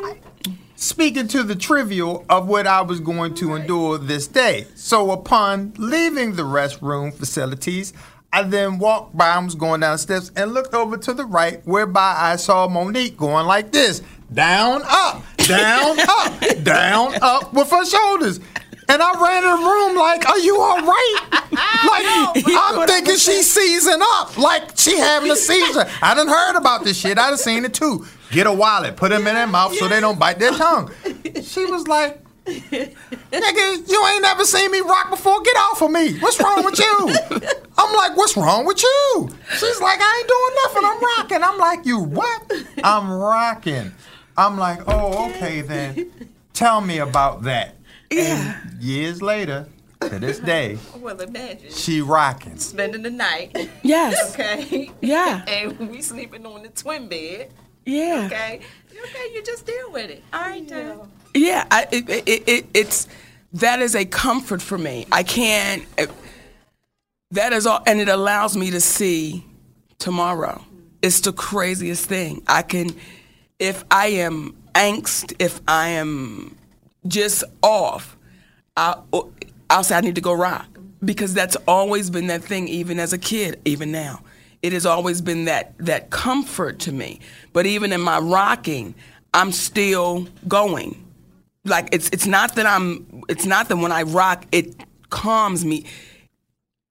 speaking 0.76 1.28
to 1.28 1.43
the 1.43 1.56
trivial 1.56 2.26
of 2.30 2.48
what 2.48 2.67
I 2.67 2.82
was 2.82 3.00
going 3.00 3.34
to 3.36 3.56
endure 3.56 3.98
this 3.98 4.28
day. 4.28 4.65
So 4.76 5.12
upon 5.12 5.74
leaving 5.78 6.36
the 6.36 6.43
restroom 6.43 7.13
facilities, 7.13 7.93
I 8.34 8.44
then 8.44 8.78
walked 8.78 9.18
by, 9.18 9.30
I 9.30 9.40
was 9.40 9.56
going 9.56 9.82
down 9.82 9.94
the 9.94 9.98
steps 9.98 10.32
and 10.36 10.54
looked 10.54 10.74
over 10.74 10.98
to 10.98 11.13
the 11.13 11.26
right, 11.26 11.66
whereby 11.66 12.16
I 12.18 12.36
saw 12.36 12.68
Monique 12.68 13.18
going 13.18 13.48
like 13.48 13.72
this 13.72 14.02
down, 14.34 14.82
up, 14.86 15.24
down, 15.38 15.98
up, 16.10 16.63
down, 16.63 17.16
up 17.22 17.54
with 17.54 17.70
her 17.72 17.86
shoulders. 17.86 18.40
And 18.90 19.02
I 19.02 19.22
ran 19.22 19.44
in 19.44 19.50
the 19.50 19.70
room 19.70 19.98
like, 19.98 20.28
are 20.30 20.40
you 20.40 20.60
all 20.60 20.82
right? 20.82 21.18
Like, 21.52 22.44
I'm 22.48 22.88
thinking 22.88 23.18
she's 23.18 23.52
seizing 23.52 24.00
up. 24.02 24.38
Like, 24.38 24.78
she 24.78 24.98
having 24.98 25.30
a 25.30 25.36
seizure. 25.36 25.86
I 26.02 26.13
done 26.16 26.28
heard 26.28 26.58
about 26.58 26.86
this 26.86 26.98
shit. 26.98 27.18
I 27.18 27.30
done 27.30 27.38
seen 27.38 27.66
it 27.66 27.74
too. 27.74 28.06
Get 28.32 28.48
a 28.48 28.52
wallet, 28.52 28.96
put 28.96 29.10
them 29.10 29.28
in 29.28 29.36
their 29.36 29.48
mouth 29.48 29.74
so 29.76 29.88
they 29.88 30.00
don't 30.00 30.20
bite 30.20 30.40
their 30.40 30.52
tongue. 30.52 30.92
She 31.42 31.66
was 31.66 31.88
like, 31.88 32.22
nigga, 32.48 33.90
you 33.90 34.08
ain't 34.08 34.22
never 34.22 34.46
seen 34.46 34.72
me 34.72 34.80
rock 34.82 35.10
before. 35.10 35.42
Get 35.42 35.56
off 35.58 35.82
of 35.82 35.92
me. 35.92 36.18
What's 36.20 36.42
wrong 36.42 36.64
with 36.64 36.80
you? 36.80 37.10
I'm 37.78 37.96
like, 37.96 38.16
what's 38.18 38.36
wrong 38.38 38.66
with 38.66 38.82
you? 38.82 39.30
She's 39.52 39.82
like, 39.82 40.00
I 40.02 40.18
ain't 40.20 40.28
doing 40.28 40.56
nothing. 40.64 40.84
I'm 40.86 41.18
rocking. 41.18 41.44
I'm 41.44 41.58
like, 41.58 41.86
you 41.86 42.00
what? 42.00 42.52
I'm 42.84 43.12
rocking. 43.12 43.92
I'm 44.38 44.58
like, 44.58 44.82
oh, 44.88 45.30
okay 45.32 45.62
then. 45.62 46.12
Tell 46.54 46.82
me 46.82 47.00
about 47.00 47.44
that. 47.44 47.76
Yeah. 48.10 48.60
And 48.72 48.82
years 48.82 49.22
later, 49.22 49.68
to 50.02 50.20
this 50.20 50.40
day, 50.40 50.78
Well, 50.98 51.20
imagine 51.20 51.72
she 51.72 52.02
rocking. 52.02 52.58
spending 52.58 53.02
the 53.04 53.10
night, 53.10 53.70
Yes. 53.84 54.34
okay? 54.40 54.92
Yeah. 55.02 55.44
And 55.48 55.90
we 55.90 56.02
sleeping 56.02 56.46
on 56.46 56.64
the 56.64 56.70
twin 56.70 57.10
bed, 57.10 57.52
Yeah. 57.86 58.24
okay? 58.28 58.62
Okay, 58.92 59.34
you 59.34 59.44
just 59.44 59.66
deal 59.66 59.92
with 59.92 60.10
it. 60.10 60.24
All 60.34 60.42
right, 60.42 60.68
then. 60.68 61.00
Yeah, 61.34 61.66
I, 61.70 61.88
it, 61.92 62.10
it, 62.10 62.44
it, 62.48 62.66
it's 62.74 63.08
that 63.54 63.82
is 63.82 63.96
a 63.96 64.06
comfort 64.06 64.62
for 64.62 64.78
me. 64.78 65.06
I 65.12 65.24
can't. 65.24 65.86
It, 65.98 66.12
that 67.32 67.54
is 67.54 67.66
all, 67.66 67.82
and 67.86 68.00
it 68.00 68.10
allows 68.10 68.56
me 68.56 68.72
to 68.72 68.80
see 68.80 69.44
tomorrow. 70.00 70.63
It's 71.02 71.22
the 71.22 71.34
craziest 71.34 72.06
thing. 72.06 72.44
I 72.48 72.62
can, 72.62 72.96
if 73.60 73.84
I 73.92 74.08
am 74.08 74.56
angst, 74.74 75.36
if 75.40 75.62
I 75.68 75.90
am 75.90 76.56
just 77.08 77.44
off, 77.62 78.18
I'll, 78.76 79.06
oh, 79.13 79.32
I'll 79.70 79.84
say 79.84 79.96
I 79.96 80.02
need 80.02 80.16
to 80.16 80.22
go 80.22 80.34
rock 80.34 80.68
because 81.04 81.34
that's 81.34 81.56
always 81.68 82.10
been 82.10 82.28
that 82.28 82.44
thing, 82.44 82.68
even 82.68 83.00
as 83.00 83.13
a 83.13 83.18
kid, 83.18 83.60
even 83.66 83.92
now. 83.92 84.22
It 84.62 84.74
has 84.74 84.86
always 84.86 85.22
been 85.22 85.46
that 85.46 85.78
that 85.80 86.10
comfort 86.10 86.80
to 86.80 86.92
me. 86.92 87.20
But 87.54 87.66
even 87.66 87.94
in 87.94 88.02
my 88.02 88.20
rocking, 88.20 88.96
I'm 89.34 89.52
still 89.52 90.28
going. 90.48 91.07
Like 91.67 91.89
it's 91.91 92.10
it's 92.10 92.25
not 92.25 92.56
that 92.56 92.65
I'm 92.65 93.23
it's 93.30 93.45
not 93.45 93.67
that 93.69 93.77
when 93.77 93.91
I 93.91 94.03
rock 94.03 94.45
it 94.51 94.75
calms 95.10 95.63
me. 95.65 95.86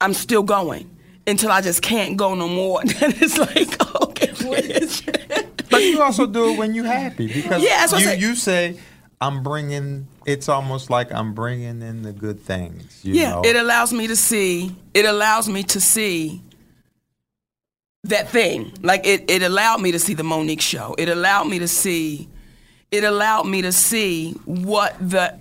I'm 0.00 0.12
still 0.14 0.42
going 0.42 0.90
until 1.26 1.50
I 1.50 1.60
just 1.62 1.82
can't 1.82 2.16
go 2.16 2.34
no 2.34 2.48
more. 2.48 2.82
Then 2.84 3.14
it's 3.16 3.38
like 3.38 3.80
okay. 4.02 4.32
But 5.70 5.82
you 5.82 6.00
also 6.00 6.26
do 6.26 6.50
it 6.50 6.58
when 6.58 6.74
you're 6.74 6.84
happy 6.86 7.26
because 7.26 7.62
Yeah, 7.62 7.78
that's 7.80 7.92
what 7.92 8.02
you, 8.02 8.08
I 8.08 8.14
say. 8.14 8.20
you 8.20 8.34
say, 8.34 8.78
I'm 9.20 9.42
bringing, 9.42 10.06
it's 10.24 10.48
almost 10.48 10.90
like 10.90 11.12
I'm 11.12 11.34
bringing 11.34 11.82
in 11.82 12.02
the 12.02 12.12
good 12.12 12.40
things. 12.40 13.00
You 13.02 13.14
yeah, 13.14 13.30
know? 13.32 13.42
it 13.44 13.56
allows 13.56 13.92
me 13.92 14.06
to 14.06 14.16
see. 14.16 14.74
It 14.94 15.04
allows 15.04 15.48
me 15.48 15.64
to 15.64 15.80
see 15.80 16.40
that 18.04 18.28
thing. 18.28 18.72
Like 18.82 19.06
it, 19.06 19.28
it 19.30 19.42
allowed 19.42 19.80
me 19.80 19.92
to 19.92 19.98
see 19.98 20.14
the 20.14 20.22
Monique 20.22 20.60
show. 20.60 20.94
It 20.98 21.08
allowed 21.08 21.44
me 21.48 21.58
to 21.58 21.68
see. 21.68 22.28
It 22.90 23.05
allowed 23.05 23.46
me 23.46 23.62
to 23.62 23.72
see 23.72 24.33
what 24.44 24.96
the 25.01 25.38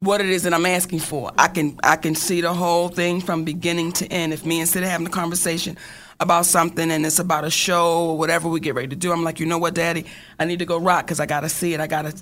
what 0.00 0.20
it 0.20 0.28
is 0.28 0.44
that 0.44 0.54
I'm 0.54 0.66
asking 0.66 1.00
for. 1.00 1.32
I 1.38 1.48
can 1.48 1.78
I 1.82 1.96
can 1.96 2.14
see 2.14 2.40
the 2.40 2.52
whole 2.54 2.88
thing 2.88 3.20
from 3.20 3.44
beginning 3.44 3.92
to 3.92 4.06
end. 4.06 4.32
If 4.32 4.44
me 4.46 4.60
instead 4.60 4.82
of 4.82 4.88
having 4.88 5.06
a 5.06 5.10
conversation 5.10 5.76
about 6.20 6.46
something 6.46 6.90
and 6.90 7.04
it's 7.06 7.18
about 7.18 7.44
a 7.44 7.50
show 7.50 8.10
or 8.10 8.18
whatever 8.18 8.48
we 8.48 8.60
get 8.60 8.74
ready 8.74 8.88
to 8.88 8.96
do, 8.96 9.12
I'm 9.12 9.24
like, 9.24 9.40
you 9.40 9.46
know 9.46 9.58
what, 9.58 9.74
Daddy, 9.74 10.04
I 10.38 10.44
need 10.44 10.58
to 10.60 10.66
go 10.66 10.78
rock 10.78 11.06
because 11.06 11.20
I 11.20 11.26
gotta 11.26 11.48
see 11.48 11.74
it. 11.74 11.80
I 11.80 11.86
gotta. 11.86 12.14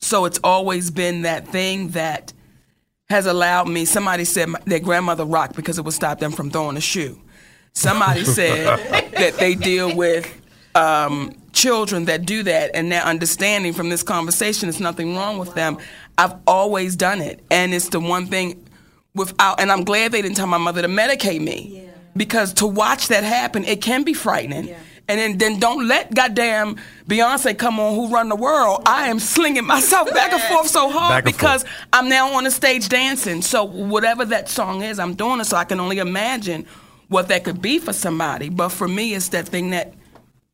So 0.00 0.24
it's 0.24 0.40
always 0.42 0.90
been 0.90 1.22
that 1.22 1.48
thing 1.48 1.88
that 1.90 2.32
has 3.08 3.26
allowed 3.26 3.68
me. 3.68 3.84
Somebody 3.84 4.24
said 4.24 4.48
their 4.64 4.80
grandmother 4.80 5.24
rocked 5.24 5.54
because 5.54 5.78
it 5.78 5.84
would 5.84 5.94
stop 5.94 6.18
them 6.18 6.32
from 6.32 6.50
throwing 6.50 6.76
a 6.76 6.80
shoe. 6.80 7.20
Somebody 7.74 8.24
said 8.24 9.10
that 9.12 9.34
they 9.34 9.54
deal 9.54 9.94
with 9.94 10.41
um, 10.74 11.34
children 11.52 12.06
that 12.06 12.24
do 12.26 12.42
that, 12.44 12.70
and 12.74 12.90
their 12.90 13.02
understanding 13.02 13.72
from 13.72 13.88
this 13.88 14.02
conversation 14.02 14.68
is 14.68 14.80
nothing 14.80 15.14
wrong 15.16 15.38
with 15.38 15.54
them. 15.54 15.78
I've 16.18 16.34
always 16.46 16.96
done 16.96 17.20
it, 17.20 17.42
and 17.50 17.74
it's 17.74 17.88
the 17.88 18.00
one 18.00 18.26
thing 18.26 18.64
without. 19.14 19.60
And 19.60 19.70
I'm 19.70 19.84
glad 19.84 20.12
they 20.12 20.22
didn't 20.22 20.36
tell 20.36 20.46
my 20.46 20.58
mother 20.58 20.82
to 20.82 20.88
medicate 20.88 21.40
me 21.40 21.88
because 22.16 22.52
to 22.54 22.66
watch 22.66 23.08
that 23.08 23.24
happen, 23.24 23.64
it 23.64 23.82
can 23.82 24.02
be 24.02 24.14
frightening. 24.14 24.74
And 25.08 25.18
then, 25.18 25.38
then 25.38 25.58
don't 25.58 25.88
let 25.88 26.14
goddamn 26.14 26.76
Beyonce 27.08 27.58
come 27.58 27.80
on 27.80 27.94
Who 27.94 28.08
Run 28.14 28.28
the 28.28 28.36
World. 28.36 28.82
I 28.86 29.08
am 29.08 29.18
slinging 29.18 29.66
myself 29.66 30.08
back 30.14 30.32
and 30.32 30.40
forth 30.42 30.68
so 30.68 30.88
hard 30.90 31.24
Back 31.24 31.32
because 31.34 31.64
forth. 31.64 31.74
I'm 31.92 32.08
now 32.08 32.34
on 32.34 32.44
the 32.44 32.50
stage 32.50 32.88
dancing. 32.88 33.42
So 33.42 33.64
whatever 33.64 34.24
that 34.26 34.48
song 34.48 34.82
is, 34.82 34.98
I'm 34.98 35.14
doing 35.14 35.40
it. 35.40 35.44
So 35.44 35.56
I 35.56 35.64
can 35.64 35.80
only 35.80 35.98
imagine 35.98 36.66
what 37.08 37.28
that 37.28 37.44
could 37.44 37.60
be 37.60 37.78
for 37.78 37.92
somebody. 37.92 38.48
But 38.48 38.68
for 38.68 38.86
me, 38.86 39.14
it's 39.14 39.28
that 39.30 39.48
thing 39.48 39.70
that 39.70 39.92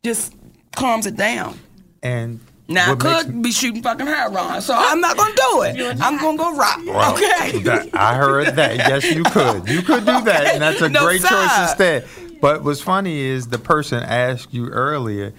just 0.09 0.35
calms 0.75 1.07
it 1.07 1.16
down. 1.16 1.59
and 2.03 2.40
Now 2.68 2.87
I 2.87 2.94
what 2.94 3.03
makes 3.05 3.23
could 3.25 3.42
be 3.42 3.53
shooting 3.53 3.83
fucking 3.83 4.07
heroin, 4.07 4.61
so 4.62 4.75
I'm 4.77 5.01
not 5.01 5.16
gonna 5.16 5.35
do 5.35 5.62
it. 5.62 5.99
I'm 6.01 6.18
gonna 6.18 6.38
go 6.38 6.57
rock. 6.57 6.81
Well, 6.87 7.12
okay. 7.14 7.59
that- 7.61 7.88
I 7.94 8.14
heard 8.14 8.57
that. 8.57 8.77
Yes, 8.77 9.05
you 9.05 9.25
could. 9.25 9.68
You 9.68 9.83
could 9.83 10.05
do 10.07 10.21
that, 10.23 10.55
and 10.55 10.62
that's 10.62 10.81
a 10.81 10.88
No, 10.88 11.05
great 11.05 11.21
sir. 11.23 11.29
choice 11.29 11.59
instead. 11.71 12.07
But 12.40 12.62
what's 12.64 12.81
funny 12.81 13.21
is 13.21 13.49
the 13.49 13.59
person 13.59 14.03
asked 14.03 14.55
you 14.55 14.68
earlier, 14.68 15.33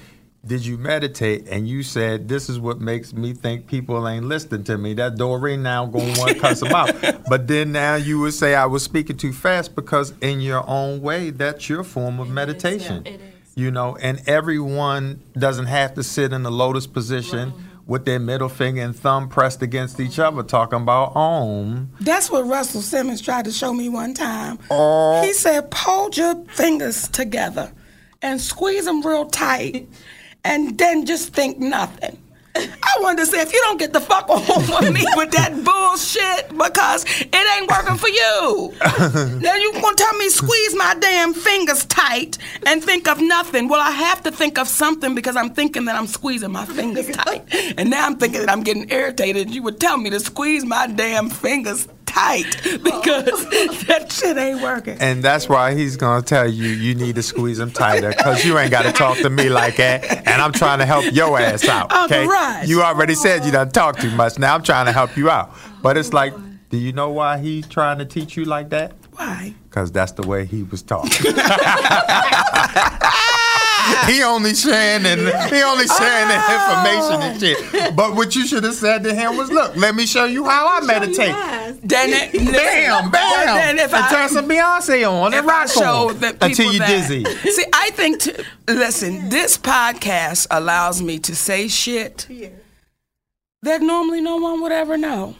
"Did 0.45 0.65
you 0.65 0.77
meditate?" 0.77 1.47
And 1.49 1.67
you 1.67 1.81
said, 1.83 2.27
"This 2.27 2.49
is 2.49 2.59
what 2.59 2.81
makes 2.81 3.13
me 3.13 3.33
think 3.33 3.67
people 3.67 4.05
ain't 4.07 4.25
listening 4.25 4.63
to 4.65 4.77
me." 4.77 4.93
That 4.95 5.15
Doreen 5.15 5.63
now 5.63 5.85
gonna 5.85 6.13
want 6.19 6.31
to 6.31 6.39
cuss 6.39 6.59
them 6.59 6.73
out. 6.73 6.93
But 7.29 7.47
then 7.47 7.71
now 7.71 7.95
you 7.95 8.19
would 8.21 8.33
say 8.33 8.55
I 8.55 8.65
was 8.65 8.81
speaking 8.83 9.15
too 9.17 9.31
fast 9.33 9.75
because 9.75 10.13
in 10.19 10.41
your 10.41 10.67
own 10.67 11.01
way, 11.01 11.29
that's 11.29 11.69
your 11.69 11.83
form 11.83 12.19
of 12.19 12.27
meditation. 12.29 13.03
It 13.05 13.21
is. 13.21 13.38
You 13.55 13.71
know, 13.71 13.97
and 13.97 14.21
everyone 14.27 15.21
doesn't 15.37 15.65
have 15.65 15.95
to 15.95 16.03
sit 16.03 16.31
in 16.33 16.43
the 16.43 16.51
lotus 16.51 16.87
position. 16.87 17.53
With 17.85 18.05
their 18.05 18.19
middle 18.19 18.49
finger 18.49 18.83
and 18.83 18.95
thumb 18.95 19.29
pressed 19.29 19.63
against 19.63 19.99
each 19.99 20.19
other, 20.19 20.43
talking 20.43 20.81
about 20.81 21.15
om. 21.15 21.89
That's 21.99 22.29
what 22.29 22.45
Russell 22.45 22.83
Simmons 22.83 23.19
tried 23.19 23.45
to 23.45 23.51
show 23.51 23.73
me 23.73 23.89
one 23.89 24.13
time. 24.13 24.59
Oh. 24.69 25.23
He 25.23 25.33
said, 25.33 25.73
"Hold 25.73 26.15
your 26.15 26.35
fingers 26.49 27.07
together 27.07 27.71
and 28.21 28.39
squeeze 28.39 28.85
them 28.85 29.01
real 29.01 29.25
tight, 29.25 29.89
and 30.43 30.77
then 30.77 31.07
just 31.07 31.33
think 31.33 31.57
nothing." 31.57 32.19
I 32.59 33.01
wanted 33.01 33.19
to 33.19 33.25
say, 33.25 33.41
if 33.41 33.53
you 33.53 33.59
don't 33.61 33.79
get 33.79 33.93
the 33.93 34.01
fuck 34.01 34.29
on 34.29 34.41
with 34.45 34.93
me 34.93 35.05
with 35.15 35.31
that 35.31 35.53
bullshit, 35.63 36.49
because 36.49 37.05
it 37.19 37.57
ain't 37.57 37.69
working 37.69 37.97
for 37.97 38.09
you. 38.09 38.73
then 39.39 39.61
you 39.61 39.73
gonna 39.73 39.95
tell 39.95 40.13
me 40.17 40.29
squeeze 40.29 40.75
my 40.75 40.95
damn 40.99 41.33
fingers 41.33 41.85
tight 41.85 42.37
and 42.65 42.83
think 42.83 43.07
of 43.07 43.21
nothing. 43.21 43.67
Well, 43.67 43.81
I 43.81 43.91
have 43.91 44.23
to 44.23 44.31
think 44.31 44.57
of 44.57 44.67
something 44.67 45.15
because 45.15 45.35
I'm 45.35 45.51
thinking 45.51 45.85
that 45.85 45.95
I'm 45.95 46.07
squeezing 46.07 46.51
my 46.51 46.65
fingers 46.65 47.07
tight, 47.07 47.45
and 47.77 47.89
now 47.89 48.05
I'm 48.05 48.17
thinking 48.17 48.41
that 48.41 48.49
I'm 48.49 48.63
getting 48.63 48.89
irritated. 48.89 49.47
And 49.47 49.55
you 49.55 49.63
would 49.63 49.79
tell 49.79 49.97
me 49.97 50.09
to 50.09 50.19
squeeze 50.19 50.65
my 50.65 50.87
damn 50.87 51.29
fingers 51.29 51.87
tight 52.09 52.45
because 52.83 53.49
that 53.87 54.11
shit 54.11 54.37
ain't 54.37 54.61
working. 54.61 54.97
And 54.99 55.23
that's 55.23 55.47
why 55.47 55.75
he's 55.75 55.95
gonna 55.95 56.21
tell 56.21 56.47
you 56.47 56.69
you 56.69 56.95
need 56.95 57.15
to 57.15 57.23
squeeze 57.23 57.57
them 57.57 57.71
tighter 57.71 58.09
because 58.09 58.43
you 58.43 58.57
ain't 58.57 58.71
got 58.71 58.83
to 58.83 58.91
talk 58.91 59.17
to 59.19 59.29
me 59.29 59.49
like 59.49 59.77
that. 59.77 60.27
And 60.27 60.41
I'm 60.41 60.51
trying 60.51 60.79
to 60.79 60.85
help 60.85 61.05
your 61.13 61.39
ass 61.39 61.67
out. 61.67 61.91
Okay, 62.05 62.25
Rush. 62.25 62.67
you 62.67 62.81
already 62.81 63.15
said 63.15 63.45
you 63.45 63.51
don't 63.51 63.73
talk 63.73 63.99
too 63.99 64.11
much. 64.11 64.39
Now 64.39 64.55
I'm 64.55 64.63
trying 64.63 64.87
to 64.87 64.91
help 64.91 65.15
you 65.15 65.29
out. 65.29 65.51
But 65.81 65.97
it's 65.97 66.13
like, 66.13 66.33
oh, 66.35 66.43
do 66.69 66.77
you 66.77 66.91
know 66.91 67.11
why 67.11 67.37
he's 67.37 67.67
trying 67.67 67.99
to 67.99 68.05
teach 68.05 68.35
you 68.35 68.45
like 68.45 68.69
that? 68.69 68.93
Why? 69.13 69.53
Because 69.69 69.91
that's 69.91 70.13
the 70.13 70.27
way 70.27 70.45
he 70.45 70.63
was 70.63 70.81
taught. 70.81 71.09
he 74.07 74.23
only 74.23 74.53
sharing 74.55 75.05
and 75.05 75.21
he 75.53 75.61
only 75.61 75.87
sharing 75.87 76.27
the 76.27 76.39
information 76.55 77.21
and 77.21 77.39
shit. 77.39 77.95
But 77.95 78.15
what 78.15 78.35
you 78.35 78.45
should 78.47 78.63
have 78.63 78.73
said 78.75 79.03
to 79.03 79.13
him 79.13 79.37
was, 79.37 79.51
"Look, 79.51 79.75
let 79.75 79.95
me 79.95 80.05
show 80.05 80.25
you 80.25 80.45
how 80.45 80.67
I 80.81 80.85
meditate." 80.85 81.35
Then 81.83 82.09
it, 82.11 82.33
Bam, 82.33 83.11
bam, 83.11 83.45
Then 83.55 83.79
if 83.79 83.93
and 83.93 84.03
I- 84.05 84.09
turn 84.09 84.29
some 84.29 84.47
Beyonce 84.49 85.09
on 85.09 85.33
and 85.33 85.45
rock 85.45 85.67
show 85.69 86.09
on 86.09 86.19
that 86.19 86.37
until 86.41 86.71
you 86.73 86.79
that- 86.79 86.87
dizzy. 86.87 87.23
See, 87.51 87.65
I 87.73 87.89
think. 87.91 88.21
To, 88.21 88.45
listen, 88.67 89.29
this 89.29 89.57
podcast 89.57 90.47
allows 90.51 91.01
me 91.01 91.19
to 91.19 91.35
say 91.35 91.67
shit 91.67 92.27
that 93.61 93.81
normally 93.81 94.21
no 94.21 94.37
one 94.37 94.61
would 94.61 94.71
ever 94.71 94.97
know. 94.97 95.35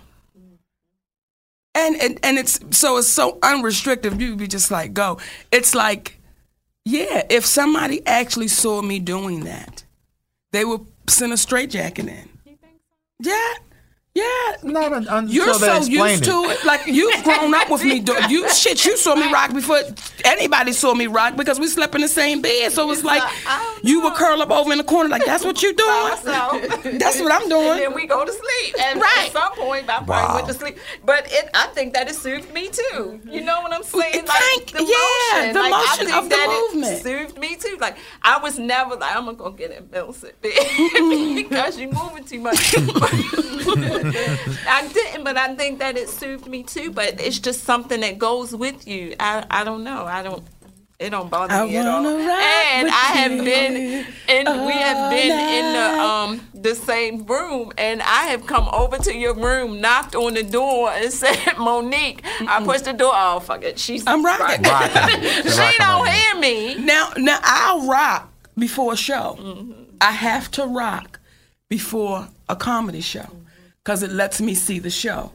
And, 1.76 1.96
and 2.02 2.20
and 2.24 2.38
it's 2.38 2.60
so 2.72 2.98
it's 2.98 3.08
so 3.08 3.38
unrestricted. 3.44 4.20
You 4.20 4.36
be 4.36 4.48
just 4.48 4.72
like 4.72 4.94
go. 4.94 5.20
It's 5.52 5.74
like, 5.76 6.19
yeah. 6.86 7.26
If 7.30 7.46
somebody 7.46 8.06
actually 8.06 8.48
saw 8.48 8.82
me 8.82 9.00
doing 9.00 9.44
that, 9.46 9.84
they 10.52 10.65
would 10.65 10.86
send 11.08 11.34
a 11.34 11.38
straitjacket 11.38 12.08
in. 12.08 12.30
Yeah, 13.20 13.54
yeah. 14.15 14.26
Not 14.63 14.91
un- 14.91 15.08
until 15.10 15.30
You're 15.34 15.45
they 15.45 15.54
so 15.54 15.78
explain 15.78 16.12
used 16.12 16.24
to 16.26 16.32
it. 16.50 16.65
Like 16.65 16.82
you've 16.88 17.24
grown 17.24 17.54
up 17.54 17.69
with 17.69 17.84
me. 17.84 18.00
Do- 18.02 18.17
you 18.28 18.50
shit. 18.50 18.84
You 18.86 18.98
saw 18.98 19.15
me 19.15 19.32
rock 19.32 19.54
before 19.54 19.80
anybody 20.26 20.74
saw 20.74 20.93
me 20.93 21.08
rock 21.08 21.36
because 21.38 21.60
we 21.60 21.67
slept 21.67 21.95
in 21.95 22.02
the 22.02 22.08
same 22.08 22.41
bed. 22.41 22.72
So 22.74 22.91
it's 22.91 23.04
like 23.04 23.24
you 23.84 24.02
would 24.02 24.15
curl 24.15 24.41
up 24.41 24.52
over 24.52 24.72
in 24.72 24.78
the 24.80 24.84
corner. 24.84 25.10
Like 25.10 25.24
that's 25.26 25.45
what 25.45 25.62
you 25.63 25.74
doing. 25.74 25.89
That's 27.00 27.19
what 27.22 27.32
I'm 27.32 27.41
And 27.43 27.50
doing. 27.50 27.78
then 27.80 27.93
we 27.93 28.06
go 28.08 28.26
to 28.26 28.32
sleep. 28.32 28.76
And 28.82 29.00
Right. 29.00 29.26
at 29.28 29.32
some 29.32 29.54
point, 29.54 29.84
I 29.89 29.98
probably 30.04 30.10
Wow. 30.15 30.36
went 30.36 30.48
to 30.48 30.54
sleep. 30.54 30.78
But 31.06 31.26
it, 31.32 31.50
I 31.54 31.67
think 31.67 31.93
that 31.93 32.10
it 32.10 32.15
soothed 32.15 32.52
me 32.54 32.67
too. 32.69 32.82
Mm-hmm. 32.93 33.30
You 33.30 33.41
know 33.41 33.62
what 33.62 33.72
I'm 33.72 33.84
saying? 33.84 34.26
Thank- 34.26 34.72
the 34.72 34.84
yeah, 34.84 35.39
motion. 35.39 35.54
the 35.54 35.60
like, 35.62 35.72
motion 35.72 35.88
I 35.88 35.95
think 35.98 36.17
of 36.17 36.30
the 36.30 36.48
movement. 36.48 36.93
It 36.93 37.04
soothed 37.04 37.38
me 37.39 37.56
too. 37.56 37.78
Like 37.80 37.98
I 38.22 38.39
was 38.39 38.60
never 38.60 38.95
like 38.95 39.15
I'm 39.15 39.26
gonna 39.26 39.38
go 39.38 39.52
get 39.52 39.72
in 39.72 39.89
Mississippi 39.91 40.50
because 41.43 41.80
you're 41.80 41.91
moving 41.93 42.24
too 42.26 42.39
much. 42.41 42.76
I 44.68 44.88
didn't, 44.94 45.23
but 45.23 45.38
I 45.38 45.56
think 45.56 45.80
that 45.80 45.98
it 45.98 46.10
soothed 46.10 46.48
me 46.48 46.63
too. 46.63 46.92
But 46.92 47.19
it's 47.21 47.40
just 47.40 47.63
something 47.63 48.02
that 48.02 48.17
goes 48.17 48.56
with 48.56 48.88
you. 48.88 49.15
I 49.19 49.46
I 49.50 49.63
don't 49.63 49.84
know. 49.84 50.06
I 50.06 50.23
don't. 50.23 50.44
It 51.00 51.12
don't 51.12 51.30
bother 51.32 51.54
I 51.54 51.65
me 51.65 51.78
at 51.78 51.88
all. 51.88 52.04
wanna 52.04 52.17
rock 52.17 52.44
And 52.73 52.90
I 52.90 52.92
have 52.92 53.32
been, 53.46 54.06
and 54.28 54.65
we 54.65 54.73
have 54.73 55.10
been 55.10 55.32
in 55.32 55.73
the 55.73 56.02
um 56.04 56.48
the 56.54 56.76
same 56.76 57.26
room, 57.26 57.71
and 57.78 58.02
I 58.02 58.26
have 58.26 58.46
come 58.46 58.67
over 58.73 58.98
to 58.98 59.15
your 59.15 59.34
room, 59.34 59.80
knocked 59.80 60.13
on 60.15 60.34
the 60.34 60.44
door, 60.44 60.92
and 60.92 61.12
said, 61.21 61.58
"Monique." 61.58 62.21
I 62.42 62.62
pushed 62.65 62.84
the 62.84 62.92
door. 62.94 63.13
Oh 63.13 63.40
fuck 63.40 63.63
it, 63.63 63.80
she's 63.80 64.06
I'm 64.06 64.26
rocking. 64.26 64.62
Rocking. 64.63 65.21
she 65.23 65.58
Rocking 65.58 65.78
don't 65.80 66.02
on 66.02 66.08
hear 66.08 66.36
me. 66.36 66.76
Now, 66.84 67.13
now 67.15 67.40
I'll 67.44 67.88
rock 67.88 68.30
before 68.58 68.92
a 68.94 68.98
show. 68.98 69.38
Mm-hmm. 69.40 69.71
I 70.02 70.12
have 70.12 70.52
to 70.52 70.65
rock 70.65 71.19
before 71.69 72.28
a 72.50 72.56
comedy 72.58 73.00
show 73.02 73.28
because 73.90 74.04
it 74.04 74.12
lets 74.12 74.40
me 74.40 74.54
see 74.54 74.77
the 74.77 74.92
show. 74.92 75.31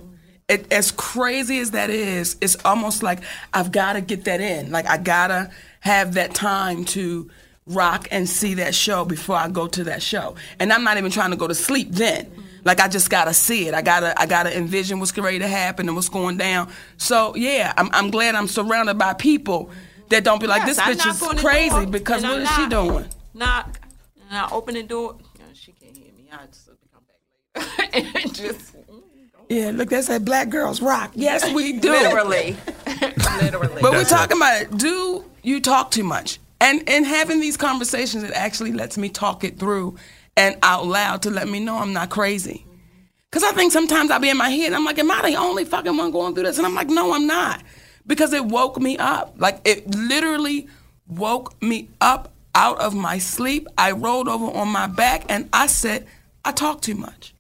It, 0.47 0.73
as 0.73 0.93
crazy 0.93 1.59
as 1.59 1.73
that 1.73 1.91
is, 1.91 2.37
it's 2.41 2.57
almost 2.65 3.03
like 3.03 3.19
I've 3.53 3.73
got 3.73 3.95
to 3.95 4.01
get 4.01 4.27
that 4.27 4.41
in. 4.41 4.71
Like 4.71 4.87
I 4.87 4.97
gotta 4.97 5.51
have 5.81 6.15
that 6.15 6.35
time 6.35 6.85
to 6.85 7.29
rock 7.67 8.07
and 8.13 8.29
see 8.29 8.55
that 8.55 8.73
show 8.73 9.05
before 9.05 9.35
I 9.35 9.49
go 9.49 9.67
to 9.67 9.83
that 9.85 10.05
show. 10.05 10.37
And 10.61 10.73
I'm 10.73 10.85
not 10.85 10.99
even 10.99 11.11
trying 11.11 11.33
to 11.33 11.37
go 11.37 11.49
to 11.49 11.55
sleep 11.55 11.91
then. 11.91 12.31
Like 12.63 12.79
I 12.79 12.87
just 12.87 13.11
gotta 13.11 13.35
see 13.35 13.67
it. 13.67 13.75
I 13.75 13.83
gotta 13.83 14.15
I 14.21 14.27
gotta 14.27 14.57
envision 14.57 15.01
what's 15.01 15.19
ready 15.19 15.41
to 15.41 15.49
happen 15.49 15.89
and 15.89 15.97
what's 15.97 16.09
going 16.09 16.37
down. 16.37 16.71
So 16.97 17.35
yeah, 17.35 17.73
I'm 17.77 17.91
I'm 17.93 18.13
glad 18.13 18.37
I'm 18.37 18.47
surrounded 18.47 18.99
by 18.99 19.15
people 19.15 19.73
that 20.11 20.23
don't 20.23 20.41
be 20.41 20.47
like 20.47 20.63
Yes, 20.65 20.77
this 20.77 21.03
bitch 21.03 21.35
is 21.35 21.41
crazy 21.41 21.87
because 21.87 22.23
what 22.23 22.39
I 22.39 22.43
is 22.43 22.51
she 22.51 22.69
doing? 22.69 23.07
Knock, 23.35 23.81
and 24.29 24.39
I 24.39 24.49
open 24.53 24.75
the 24.75 24.85
door. 24.85 25.17
No, 25.41 25.45
she 25.55 25.73
can't 25.73 25.97
hear 25.97 26.13
me. 26.13 26.29
I 26.33 26.47
just 26.47 26.69
have 26.69 26.79
to 26.79 26.89
come 26.93 27.03
back 27.09 27.17
later. 27.33 27.44
and 27.93 28.35
just 28.35 28.75
Yeah, 29.49 29.71
look, 29.75 29.91
that's 29.91 30.09
that 30.09 30.25
black 30.25 30.49
girls 30.49 30.81
rock. 30.83 31.13
Yes, 31.15 31.51
we 31.53 31.73
do. 31.79 31.91
literally, 31.91 32.57
literally. 33.41 33.83
But 33.83 33.93
we're 33.93 34.05
talking 34.05 34.37
it. 34.37 34.41
about 34.41 34.63
it. 34.63 34.77
Do 34.79 35.25
you 35.43 35.61
talk 35.61 35.91
too 35.91 36.05
much? 36.05 36.41
And 36.61 36.89
and 36.89 37.07
having 37.07 37.41
these 37.41 37.57
conversations, 37.57 38.25
it 38.25 38.33
actually 38.33 38.73
lets 38.73 38.97
me 38.99 39.09
talk 39.09 39.45
it 39.45 39.59
through 39.59 39.97
and 40.37 40.57
out 40.63 40.87
loud 40.87 41.23
to 41.23 41.31
let 41.31 41.49
me 41.49 41.61
know 41.61 41.79
I'm 41.79 41.93
not 41.93 42.11
crazy. 42.11 42.67
Cause 43.31 43.43
I 43.43 43.51
think 43.53 43.73
sometimes 43.73 44.13
I'll 44.13 44.21
be 44.21 44.31
in 44.31 44.37
my 44.37 44.49
head 44.49 44.67
and 44.67 44.77
I'm 44.77 44.85
like, 44.85 44.99
am 44.99 45.11
I 45.11 45.23
the 45.29 45.37
only 45.37 45.65
fucking 45.65 45.97
one 45.97 46.13
going 46.13 46.35
through 46.35 46.45
this? 46.45 46.57
And 46.59 46.67
I'm 46.67 46.75
like, 46.75 46.89
no, 46.89 47.13
I'm 47.13 47.27
not. 47.27 47.65
Because 48.07 48.33
it 48.33 48.45
woke 48.45 48.81
me 48.81 48.97
up. 48.97 49.35
Like 49.39 49.61
it 49.65 49.93
literally 49.93 50.69
woke 51.09 51.61
me 51.61 51.89
up 52.01 52.33
out 52.55 52.79
of 52.79 52.95
my 52.95 53.19
sleep. 53.19 53.67
I 53.77 53.91
rolled 53.91 54.29
over 54.29 54.47
on 54.47 54.69
my 54.69 54.87
back 54.87 55.25
and 55.29 55.49
I 55.53 55.67
said, 55.67 56.07
I 56.45 56.53
talk 56.53 56.81
too 56.81 56.95
much 56.95 57.34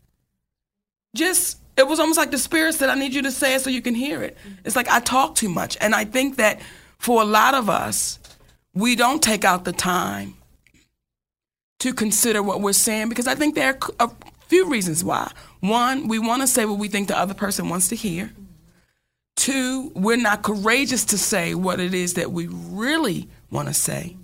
just 1.14 1.58
it 1.76 1.88
was 1.88 1.98
almost 1.98 2.18
like 2.18 2.30
the 2.30 2.38
spirit 2.38 2.74
said, 2.74 2.88
I 2.88 2.94
need 2.94 3.14
you 3.14 3.22
to 3.22 3.32
say 3.32 3.54
it 3.54 3.60
so 3.60 3.70
you 3.70 3.82
can 3.82 3.94
hear 3.94 4.22
it. 4.22 4.36
Mm-hmm. 4.36 4.54
It's 4.64 4.76
like 4.76 4.88
I 4.88 5.00
talk 5.00 5.34
too 5.34 5.48
much. 5.48 5.76
And 5.80 5.94
I 5.94 6.04
think 6.04 6.36
that 6.36 6.60
for 6.98 7.20
a 7.20 7.24
lot 7.24 7.54
of 7.54 7.68
us, 7.68 8.18
we 8.74 8.96
don't 8.96 9.22
take 9.22 9.44
out 9.44 9.64
the 9.64 9.72
time 9.72 10.34
to 11.80 11.92
consider 11.92 12.42
what 12.42 12.60
we're 12.60 12.72
saying 12.72 13.08
because 13.08 13.26
I 13.26 13.34
think 13.34 13.54
there 13.54 13.76
are 14.00 14.08
a 14.08 14.10
few 14.46 14.68
reasons 14.68 15.02
why. 15.02 15.30
One, 15.60 16.08
we 16.08 16.18
want 16.18 16.42
to 16.42 16.46
say 16.46 16.64
what 16.64 16.78
we 16.78 16.88
think 16.88 17.08
the 17.08 17.18
other 17.18 17.34
person 17.34 17.68
wants 17.68 17.88
to 17.88 17.96
hear. 17.96 18.32
Two, 19.36 19.90
we're 19.94 20.16
not 20.16 20.42
courageous 20.42 21.04
to 21.06 21.18
say 21.18 21.54
what 21.54 21.80
it 21.80 21.92
is 21.92 22.14
that 22.14 22.30
we 22.30 22.46
really 22.46 23.28
want 23.50 23.68
to 23.68 23.74
say. 23.74 24.16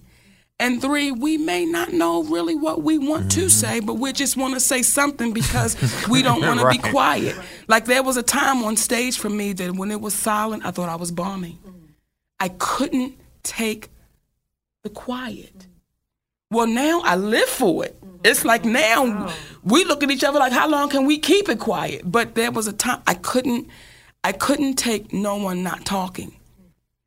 And 0.60 0.78
three, 0.80 1.10
we 1.10 1.38
may 1.38 1.64
not 1.64 1.94
know 1.94 2.22
really 2.22 2.54
what 2.54 2.82
we 2.82 2.98
want 2.98 3.32
to 3.32 3.40
mm-hmm. 3.40 3.48
say, 3.48 3.80
but 3.80 3.94
we 3.94 4.12
just 4.12 4.36
want 4.36 4.52
to 4.52 4.60
say 4.60 4.82
something 4.82 5.32
because 5.32 5.74
we 6.06 6.20
don't 6.28 6.42
want 6.42 6.60
to 6.60 6.68
be 6.68 6.76
quiet. 6.76 7.34
Like 7.66 7.86
there 7.86 8.02
was 8.02 8.18
a 8.18 8.22
time 8.22 8.62
on 8.62 8.76
stage 8.76 9.18
for 9.18 9.30
me 9.30 9.54
that 9.54 9.74
when 9.74 9.90
it 9.90 10.02
was 10.02 10.12
silent, 10.12 10.66
I 10.66 10.70
thought 10.70 10.90
I 10.90 10.96
was 10.96 11.10
bombing. 11.10 11.58
I 12.38 12.50
couldn't 12.50 13.14
take 13.42 13.88
the 14.82 14.90
quiet. 14.90 15.66
Well, 16.50 16.66
now 16.66 17.00
I 17.04 17.16
live 17.16 17.48
for 17.48 17.86
it. 17.86 17.96
It's 18.22 18.44
like 18.44 18.66
now 18.66 19.32
we 19.64 19.84
look 19.86 20.02
at 20.02 20.10
each 20.10 20.24
other 20.24 20.38
like, 20.38 20.52
how 20.52 20.68
long 20.68 20.90
can 20.90 21.06
we 21.06 21.18
keep 21.18 21.48
it 21.48 21.58
quiet? 21.58 22.02
But 22.04 22.34
there 22.34 22.50
was 22.50 22.66
a 22.66 22.74
time 22.74 23.00
I 23.06 23.14
couldn't, 23.14 23.68
I 24.24 24.32
couldn't 24.32 24.74
take 24.74 25.10
no 25.10 25.36
one 25.36 25.62
not 25.62 25.86
talking. 25.86 26.36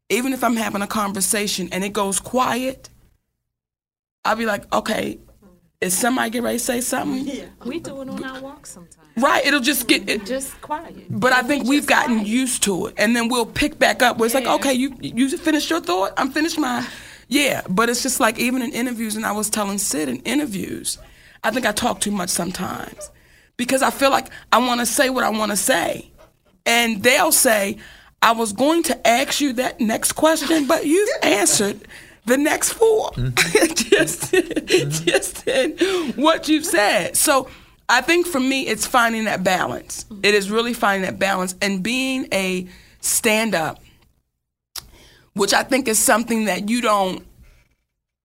Even 0.09 0.33
if 0.33 0.43
I'm 0.43 0.55
having 0.55 0.81
a 0.81 0.87
conversation 0.87 1.69
and 1.71 1.83
it 1.83 1.93
goes 1.93 2.19
quiet, 2.19 2.89
I'll 4.25 4.35
be 4.35 4.45
like, 4.45 4.71
okay, 4.73 5.19
is 5.81 5.97
somebody 5.97 6.29
get 6.29 6.43
ready 6.43 6.57
to 6.57 6.63
say 6.63 6.81
something? 6.81 7.25
Yeah. 7.27 7.45
We 7.65 7.79
do 7.79 8.01
it 8.01 8.09
on 8.09 8.23
our 8.23 8.41
walk 8.41 8.65
sometimes. 8.65 8.97
Right, 9.17 9.45
it'll 9.45 9.59
just 9.59 9.87
get. 9.87 10.09
It, 10.09 10.25
Just 10.25 10.59
quiet. 10.61 11.05
but 11.09 11.33
I 11.33 11.43
think 11.43 11.67
we've 11.67 11.85
gotten 11.85 12.25
used 12.25 12.63
to 12.63 12.87
it, 12.87 12.95
and 12.97 13.15
then 13.15 13.27
we'll 13.27 13.45
pick 13.45 13.77
back 13.77 14.01
up. 14.01 14.17
Where 14.17 14.25
it's 14.25 14.33
like, 14.33 14.47
okay, 14.47 14.73
you 14.73 14.95
you 15.01 15.37
finished 15.37 15.69
your 15.69 15.81
thought, 15.81 16.13
I'm 16.17 16.31
finished 16.31 16.57
mine. 16.57 16.85
Yeah, 17.29 17.61
but 17.69 17.89
it's 17.89 18.03
just 18.03 18.19
like 18.19 18.37
even 18.37 18.61
in 18.61 18.71
interviews, 18.73 19.15
and 19.15 19.25
I 19.25 19.31
was 19.31 19.49
telling 19.49 19.77
Sid 19.79 20.09
in 20.09 20.17
interviews, 20.17 20.99
I 21.43 21.51
think 21.51 21.65
I 21.65 21.71
talk 21.71 21.99
too 22.01 22.11
much 22.11 22.29
sometimes 22.29 23.09
because 23.57 23.81
I 23.81 23.89
feel 23.91 24.11
like 24.11 24.27
I 24.51 24.59
want 24.59 24.81
to 24.81 24.85
say 24.85 25.09
what 25.09 25.23
I 25.23 25.29
want 25.29 25.49
to 25.51 25.55
say, 25.57 26.11
and 26.65 27.01
they'll 27.01 27.31
say, 27.31 27.77
I 28.21 28.33
was 28.33 28.51
going 28.53 28.83
to 28.83 29.07
ask 29.07 29.41
you 29.41 29.53
that 29.53 29.79
next 29.79 30.11
question, 30.11 30.67
but 30.67 30.85
you've 30.85 31.09
answered 31.23 31.87
the 32.25 32.37
next 32.37 32.73
4 32.73 33.11
mm-hmm. 33.11 33.73
just, 33.73 34.31
mm-hmm. 34.31 35.05
just 35.05 35.47
in 35.47 36.13
what 36.13 36.47
you've 36.47 36.65
said. 36.65 37.17
So 37.17 37.49
I 37.89 38.01
think 38.01 38.27
for 38.27 38.39
me, 38.39 38.67
it's 38.67 38.85
finding 38.85 39.25
that 39.25 39.43
balance. 39.43 40.05
Mm-hmm. 40.05 40.25
It 40.25 40.33
is 40.33 40.49
really 40.49 40.73
finding 40.73 41.09
that 41.09 41.19
balance 41.19 41.55
and 41.61 41.83
being 41.83 42.27
a 42.31 42.67
stand 43.01 43.55
up, 43.55 43.81
which 45.33 45.53
I 45.53 45.63
think 45.63 45.87
is 45.87 45.99
something 45.99 46.45
that 46.45 46.69
you 46.69 46.81
don't 46.81 47.25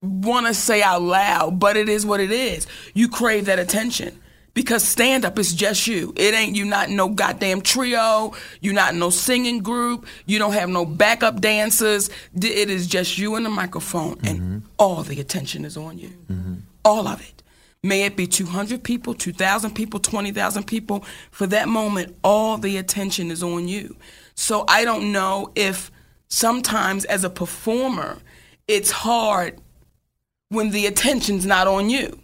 want 0.00 0.46
to 0.46 0.54
say 0.54 0.82
out 0.82 1.02
loud, 1.02 1.58
but 1.58 1.76
it 1.76 1.88
is 1.88 2.06
what 2.06 2.20
it 2.20 2.30
is. 2.30 2.66
You 2.94 3.08
crave 3.08 3.46
that 3.46 3.58
attention. 3.58 4.20
Because 4.58 4.82
stand 4.82 5.24
up 5.24 5.38
is 5.38 5.54
just 5.54 5.86
you. 5.86 6.12
It 6.16 6.34
ain't 6.34 6.56
you 6.56 6.64
not 6.64 6.90
no 6.90 7.08
goddamn 7.08 7.60
trio. 7.60 8.32
You 8.60 8.72
not 8.72 8.92
no 8.96 9.08
singing 9.08 9.60
group. 9.60 10.04
You 10.26 10.40
don't 10.40 10.52
have 10.52 10.68
no 10.68 10.84
backup 10.84 11.40
dancers. 11.40 12.10
It 12.34 12.68
is 12.68 12.88
just 12.88 13.18
you 13.18 13.36
and 13.36 13.46
the 13.46 13.50
microphone, 13.50 14.18
and 14.24 14.40
mm-hmm. 14.40 14.58
all 14.76 15.04
the 15.04 15.20
attention 15.20 15.64
is 15.64 15.76
on 15.76 15.96
you. 15.96 16.08
Mm-hmm. 16.28 16.54
All 16.84 17.06
of 17.06 17.20
it. 17.20 17.40
May 17.84 18.02
it 18.02 18.16
be 18.16 18.26
200 18.26 18.82
people, 18.82 19.14
2,000 19.14 19.76
people, 19.76 20.00
20,000 20.00 20.64
people. 20.64 21.04
For 21.30 21.46
that 21.46 21.68
moment, 21.68 22.16
all 22.24 22.58
the 22.58 22.78
attention 22.78 23.30
is 23.30 23.44
on 23.44 23.68
you. 23.68 23.94
So 24.34 24.64
I 24.66 24.84
don't 24.84 25.12
know 25.12 25.52
if 25.54 25.92
sometimes 26.26 27.04
as 27.04 27.22
a 27.22 27.30
performer, 27.30 28.18
it's 28.66 28.90
hard 28.90 29.60
when 30.48 30.70
the 30.70 30.86
attention's 30.86 31.46
not 31.46 31.68
on 31.68 31.90
you. 31.90 32.18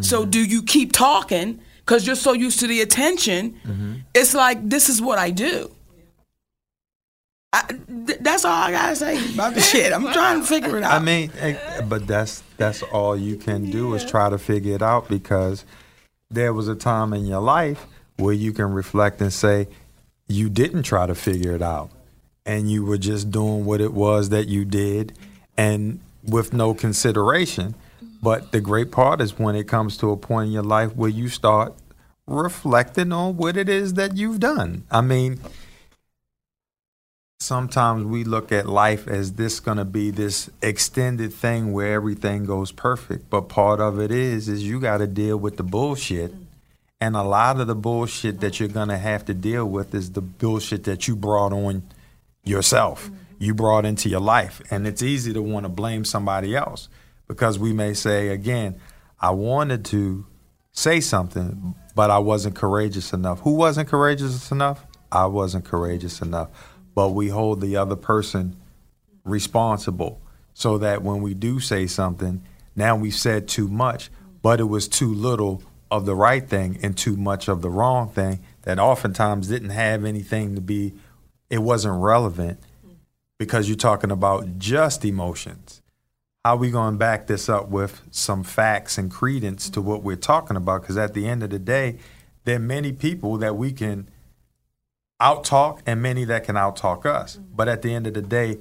So 0.00 0.24
do 0.24 0.44
you 0.44 0.62
keep 0.62 0.92
talking 0.92 1.60
because 1.78 2.06
you're 2.06 2.16
so 2.16 2.32
used 2.32 2.60
to 2.60 2.66
the 2.66 2.80
attention? 2.80 4.04
It's 4.14 4.34
like 4.34 4.68
this 4.68 4.88
is 4.88 5.00
what 5.00 5.18
I 5.18 5.30
do. 5.30 5.70
I, 7.52 7.62
th- 8.06 8.18
that's 8.20 8.44
all 8.44 8.52
I 8.52 8.70
gotta 8.70 8.94
say 8.94 9.32
about 9.32 9.54
the 9.54 9.60
shit. 9.62 9.92
I'm 9.92 10.12
trying 10.12 10.40
to 10.40 10.46
figure 10.46 10.76
it 10.76 10.82
out. 10.84 10.92
I 10.92 10.98
mean, 11.04 11.32
eh, 11.38 11.80
but 11.80 12.06
that's 12.06 12.42
that's 12.58 12.82
all 12.82 13.16
you 13.16 13.36
can 13.36 13.70
do 13.70 13.94
is 13.94 14.04
try 14.04 14.28
to 14.28 14.36
figure 14.38 14.74
it 14.74 14.82
out 14.82 15.08
because 15.08 15.64
there 16.30 16.52
was 16.52 16.68
a 16.68 16.74
time 16.74 17.14
in 17.14 17.24
your 17.24 17.40
life 17.40 17.86
where 18.18 18.34
you 18.34 18.52
can 18.52 18.70
reflect 18.72 19.22
and 19.22 19.32
say 19.32 19.66
you 20.28 20.50
didn't 20.50 20.82
try 20.82 21.06
to 21.06 21.14
figure 21.14 21.54
it 21.54 21.62
out 21.62 21.90
and 22.44 22.70
you 22.70 22.84
were 22.84 22.98
just 22.98 23.30
doing 23.30 23.64
what 23.64 23.80
it 23.80 23.94
was 23.94 24.28
that 24.28 24.46
you 24.46 24.66
did 24.66 25.16
and 25.56 26.00
with 26.22 26.52
no 26.52 26.74
consideration. 26.74 27.74
But 28.22 28.52
the 28.52 28.60
great 28.60 28.90
part 28.90 29.20
is 29.20 29.38
when 29.38 29.54
it 29.54 29.68
comes 29.68 29.96
to 29.98 30.10
a 30.10 30.16
point 30.16 30.48
in 30.48 30.52
your 30.52 30.62
life 30.62 30.94
where 30.96 31.10
you 31.10 31.28
start 31.28 31.74
reflecting 32.26 33.12
on 33.12 33.36
what 33.36 33.56
it 33.56 33.68
is 33.68 33.94
that 33.94 34.16
you've 34.16 34.40
done. 34.40 34.84
I 34.90 35.00
mean, 35.00 35.40
sometimes 37.40 38.04
we 38.04 38.24
look 38.24 38.50
at 38.50 38.68
life 38.68 39.06
as 39.06 39.34
this 39.34 39.60
going 39.60 39.78
to 39.78 39.84
be 39.84 40.10
this 40.10 40.50
extended 40.62 41.32
thing 41.32 41.72
where 41.72 41.94
everything 41.94 42.44
goes 42.44 42.72
perfect. 42.72 43.30
But 43.30 43.42
part 43.42 43.80
of 43.80 44.00
it 44.00 44.10
is 44.10 44.48
is 44.48 44.64
you 44.64 44.80
got 44.80 44.98
to 44.98 45.06
deal 45.06 45.36
with 45.36 45.56
the 45.56 45.62
bullshit. 45.62 46.34
And 47.00 47.14
a 47.14 47.22
lot 47.22 47.60
of 47.60 47.68
the 47.68 47.76
bullshit 47.76 48.40
that 48.40 48.58
you're 48.58 48.68
going 48.68 48.88
to 48.88 48.98
have 48.98 49.24
to 49.26 49.34
deal 49.34 49.64
with 49.64 49.94
is 49.94 50.12
the 50.12 50.20
bullshit 50.20 50.82
that 50.84 51.06
you 51.06 51.14
brought 51.14 51.52
on 51.52 51.84
yourself. 52.42 53.08
You 53.38 53.54
brought 53.54 53.84
into 53.84 54.08
your 54.08 54.20
life. 54.20 54.60
And 54.68 54.84
it's 54.84 55.02
easy 55.02 55.32
to 55.32 55.40
want 55.40 55.64
to 55.64 55.68
blame 55.68 56.04
somebody 56.04 56.56
else 56.56 56.88
because 57.28 57.58
we 57.58 57.72
may 57.72 57.94
say 57.94 58.28
again 58.28 58.78
i 59.20 59.30
wanted 59.30 59.84
to 59.84 60.26
say 60.72 61.00
something 61.00 61.74
but 61.94 62.10
i 62.10 62.18
wasn't 62.18 62.54
courageous 62.54 63.12
enough. 63.12 63.40
Who 63.40 63.54
wasn't 63.54 63.88
courageous 63.88 64.50
enough? 64.50 64.86
I 65.10 65.26
wasn't 65.26 65.64
courageous 65.64 66.20
enough. 66.20 66.50
But 66.94 67.10
we 67.10 67.28
hold 67.28 67.60
the 67.60 67.76
other 67.76 67.96
person 67.96 68.56
responsible 69.24 70.20
so 70.54 70.78
that 70.78 71.02
when 71.02 71.22
we 71.22 71.34
do 71.34 71.60
say 71.60 71.86
something, 71.86 72.42
now 72.74 72.96
we've 72.96 73.14
said 73.14 73.48
too 73.48 73.68
much, 73.68 74.10
but 74.42 74.60
it 74.60 74.64
was 74.64 74.88
too 74.88 75.12
little 75.12 75.62
of 75.90 76.06
the 76.06 76.14
right 76.14 76.48
thing 76.48 76.78
and 76.82 76.96
too 76.96 77.16
much 77.16 77.48
of 77.48 77.62
the 77.62 77.70
wrong 77.70 78.08
thing 78.10 78.40
that 78.62 78.78
oftentimes 78.78 79.48
didn't 79.48 79.70
have 79.70 80.04
anything 80.04 80.54
to 80.54 80.60
be, 80.60 80.94
it 81.48 81.58
wasn't 81.58 82.00
relevant 82.00 82.60
because 83.38 83.68
you're 83.68 83.76
talking 83.76 84.10
about 84.10 84.58
just 84.58 85.04
emotions. 85.04 85.80
How 86.44 86.56
we 86.56 86.70
going 86.70 86.94
to 86.94 86.98
back 86.98 87.26
this 87.26 87.48
up 87.48 87.68
with 87.68 88.00
some 88.10 88.44
facts 88.44 88.96
and 88.96 89.10
credence 89.10 89.68
to 89.70 89.82
what 89.82 90.02
we're 90.02 90.16
talking 90.16 90.56
about? 90.56 90.82
Because 90.82 90.96
at 90.96 91.12
the 91.12 91.26
end 91.26 91.42
of 91.42 91.50
the 91.50 91.58
day, 91.58 91.98
there 92.44 92.56
are 92.56 92.60
many 92.60 92.92
people 92.92 93.36
that 93.38 93.56
we 93.56 93.72
can 93.72 94.08
outtalk 95.20 95.80
and 95.84 96.00
many 96.00 96.24
that 96.24 96.44
can 96.44 96.54
outtalk 96.54 97.04
us. 97.04 97.36
Mm-hmm. 97.36 97.56
But 97.56 97.68
at 97.68 97.82
the 97.82 97.92
end 97.92 98.06
of 98.06 98.14
the 98.14 98.22
day, 98.22 98.58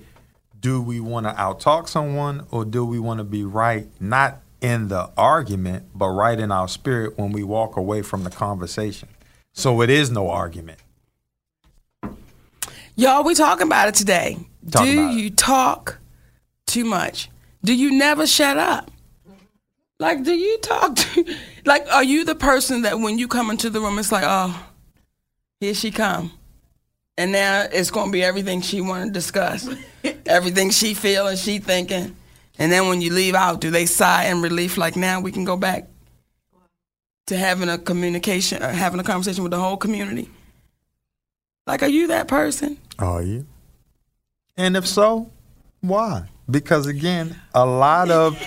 do 0.60 0.82
we 0.82 1.00
want 1.00 1.28
to 1.28 1.34
outtalk 1.34 1.88
someone 1.88 2.48
or 2.50 2.66
do 2.66 2.84
we 2.84 3.00
want 3.00 3.20
to 3.20 3.24
be 3.24 3.44
right, 3.44 3.88
not 4.00 4.42
in 4.60 4.88
the 4.88 5.12
argument, 5.16 5.86
but 5.94 6.10
right 6.10 6.40
in 6.40 6.52
our 6.52 6.68
spirit 6.68 7.18
when 7.18 7.32
we 7.32 7.44
walk 7.44 7.78
away 7.78 8.02
from 8.02 8.24
the 8.24 8.32
conversation? 8.32 9.08
So 9.54 9.82
it 9.82 9.92
is 9.92 10.10
no 10.10 10.30
argument. 10.32 10.80
Y'all, 12.96 13.24
we 13.24 13.36
talking 13.36 13.68
about 13.68 13.88
it 13.88 13.96
today. 13.96 14.38
Talk 14.72 14.84
Do 14.84 14.94
about 14.94 15.14
it. 15.14 15.18
you 15.20 15.30
talk 15.30 16.00
too 16.66 16.84
much? 16.84 17.30
Do 17.64 17.76
you 17.76 17.92
never 17.92 18.28
shut 18.28 18.58
up? 18.58 18.92
Like, 20.00 20.24
do 20.24 20.34
you 20.34 20.58
talk 20.60 20.96
to, 20.96 21.36
like, 21.66 21.88
are 21.92 22.04
you 22.04 22.24
the 22.24 22.36
person 22.36 22.84
that 22.84 23.00
when 23.00 23.18
you 23.18 23.28
come 23.28 23.50
into 23.50 23.70
the 23.70 23.80
room, 23.80 23.98
it's 23.98 24.12
like, 24.12 24.24
oh, 24.26 24.68
here 25.60 25.74
she 25.74 25.92
come. 25.92 26.32
And 27.18 27.32
now 27.32 27.66
it's 27.72 27.90
going 27.90 28.08
to 28.08 28.12
be 28.12 28.24
everything 28.24 28.62
she 28.62 28.80
want 28.80 29.06
to 29.06 29.12
discuss, 29.12 29.68
everything 30.28 30.70
she 30.70 30.94
feel 30.94 31.28
and 31.28 31.38
she 31.38 31.58
thinking. 31.58 32.16
And 32.60 32.72
then 32.72 32.90
when 32.90 33.02
you 33.02 33.12
leave 33.12 33.34
out, 33.34 33.60
do 33.60 33.72
they 33.72 33.88
sigh 33.88 34.26
in 34.26 34.42
relief 34.42 34.78
like 34.78 34.96
now 34.96 35.20
we 35.20 35.32
can 35.32 35.44
go 35.44 35.58
back 35.58 35.88
to 37.28 37.38
having 37.38 37.70
a 37.70 37.78
communication, 37.78 38.64
or 38.64 38.70
having 38.70 39.00
a 39.00 39.04
conversation 39.04 39.44
with 39.44 39.52
the 39.52 39.60
whole 39.60 39.78
community? 39.78 40.30
Like, 41.66 41.84
are 41.84 41.88
you 41.90 42.08
that 42.08 42.28
person? 42.28 42.78
Are 43.00 43.22
you? 43.22 43.46
And 44.56 44.78
if 44.78 44.88
so, 44.88 45.30
why? 45.82 46.30
Because 46.50 46.88
again, 46.88 47.40
a 47.54 47.66
lot 47.66 48.10
of 48.10 48.42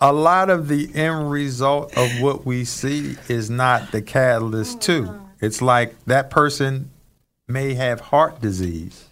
a 0.00 0.12
lot 0.12 0.50
of 0.50 0.66
the 0.66 0.92
end 0.94 1.30
result 1.30 1.96
of 1.96 2.20
what 2.20 2.44
we 2.44 2.64
see 2.64 3.16
is 3.28 3.48
not 3.48 3.92
the 3.92 4.02
catalyst 4.02 4.80
too. 4.80 5.20
It's 5.40 5.62
like 5.62 5.94
that 6.06 6.28
person 6.28 6.90
may 7.46 7.74
have 7.74 8.00
heart 8.00 8.40
disease, 8.40 9.04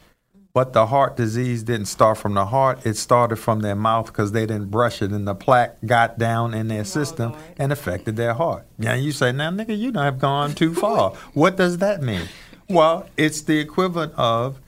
but 0.53 0.73
the 0.73 0.87
heart 0.87 1.17
disease 1.17 1.63
didn't 1.63 1.87
start 1.87 2.19
from 2.19 2.35
the 2.35 2.47
heart. 2.47 2.85
It 2.85 2.97
started 2.97 3.37
from 3.37 3.61
their 3.61 3.77
mouth 3.77 4.07
because 4.07 4.33
they 4.33 4.47
didn't 4.47 4.71
brush 4.71 5.01
it, 5.01 5.13
and 5.13 5.29
the 5.29 5.35
plaque 5.35 5.77
got 5.87 6.19
down 6.19 6.55
in 6.55 6.67
their 6.69 6.81
oh, 6.81 6.85
system 6.85 7.35
and 7.57 7.71
affected 7.71 8.17
their 8.17 8.35
heart. 8.35 8.67
Now 8.77 8.95
you 8.95 9.13
say, 9.13 9.31
now 9.31 9.51
nigga, 9.51 9.79
you 9.79 9.93
don't 9.93 10.03
have 10.03 10.19
gone 10.19 10.55
too 10.55 10.75
far. 10.75 11.11
what 11.35 11.57
does 11.57 11.79
that 11.79 12.03
mean? 12.03 12.29
Well, 12.69 13.09
it's 13.17 13.43
the 13.43 13.59
equivalent 13.59 14.13
of 14.17 14.61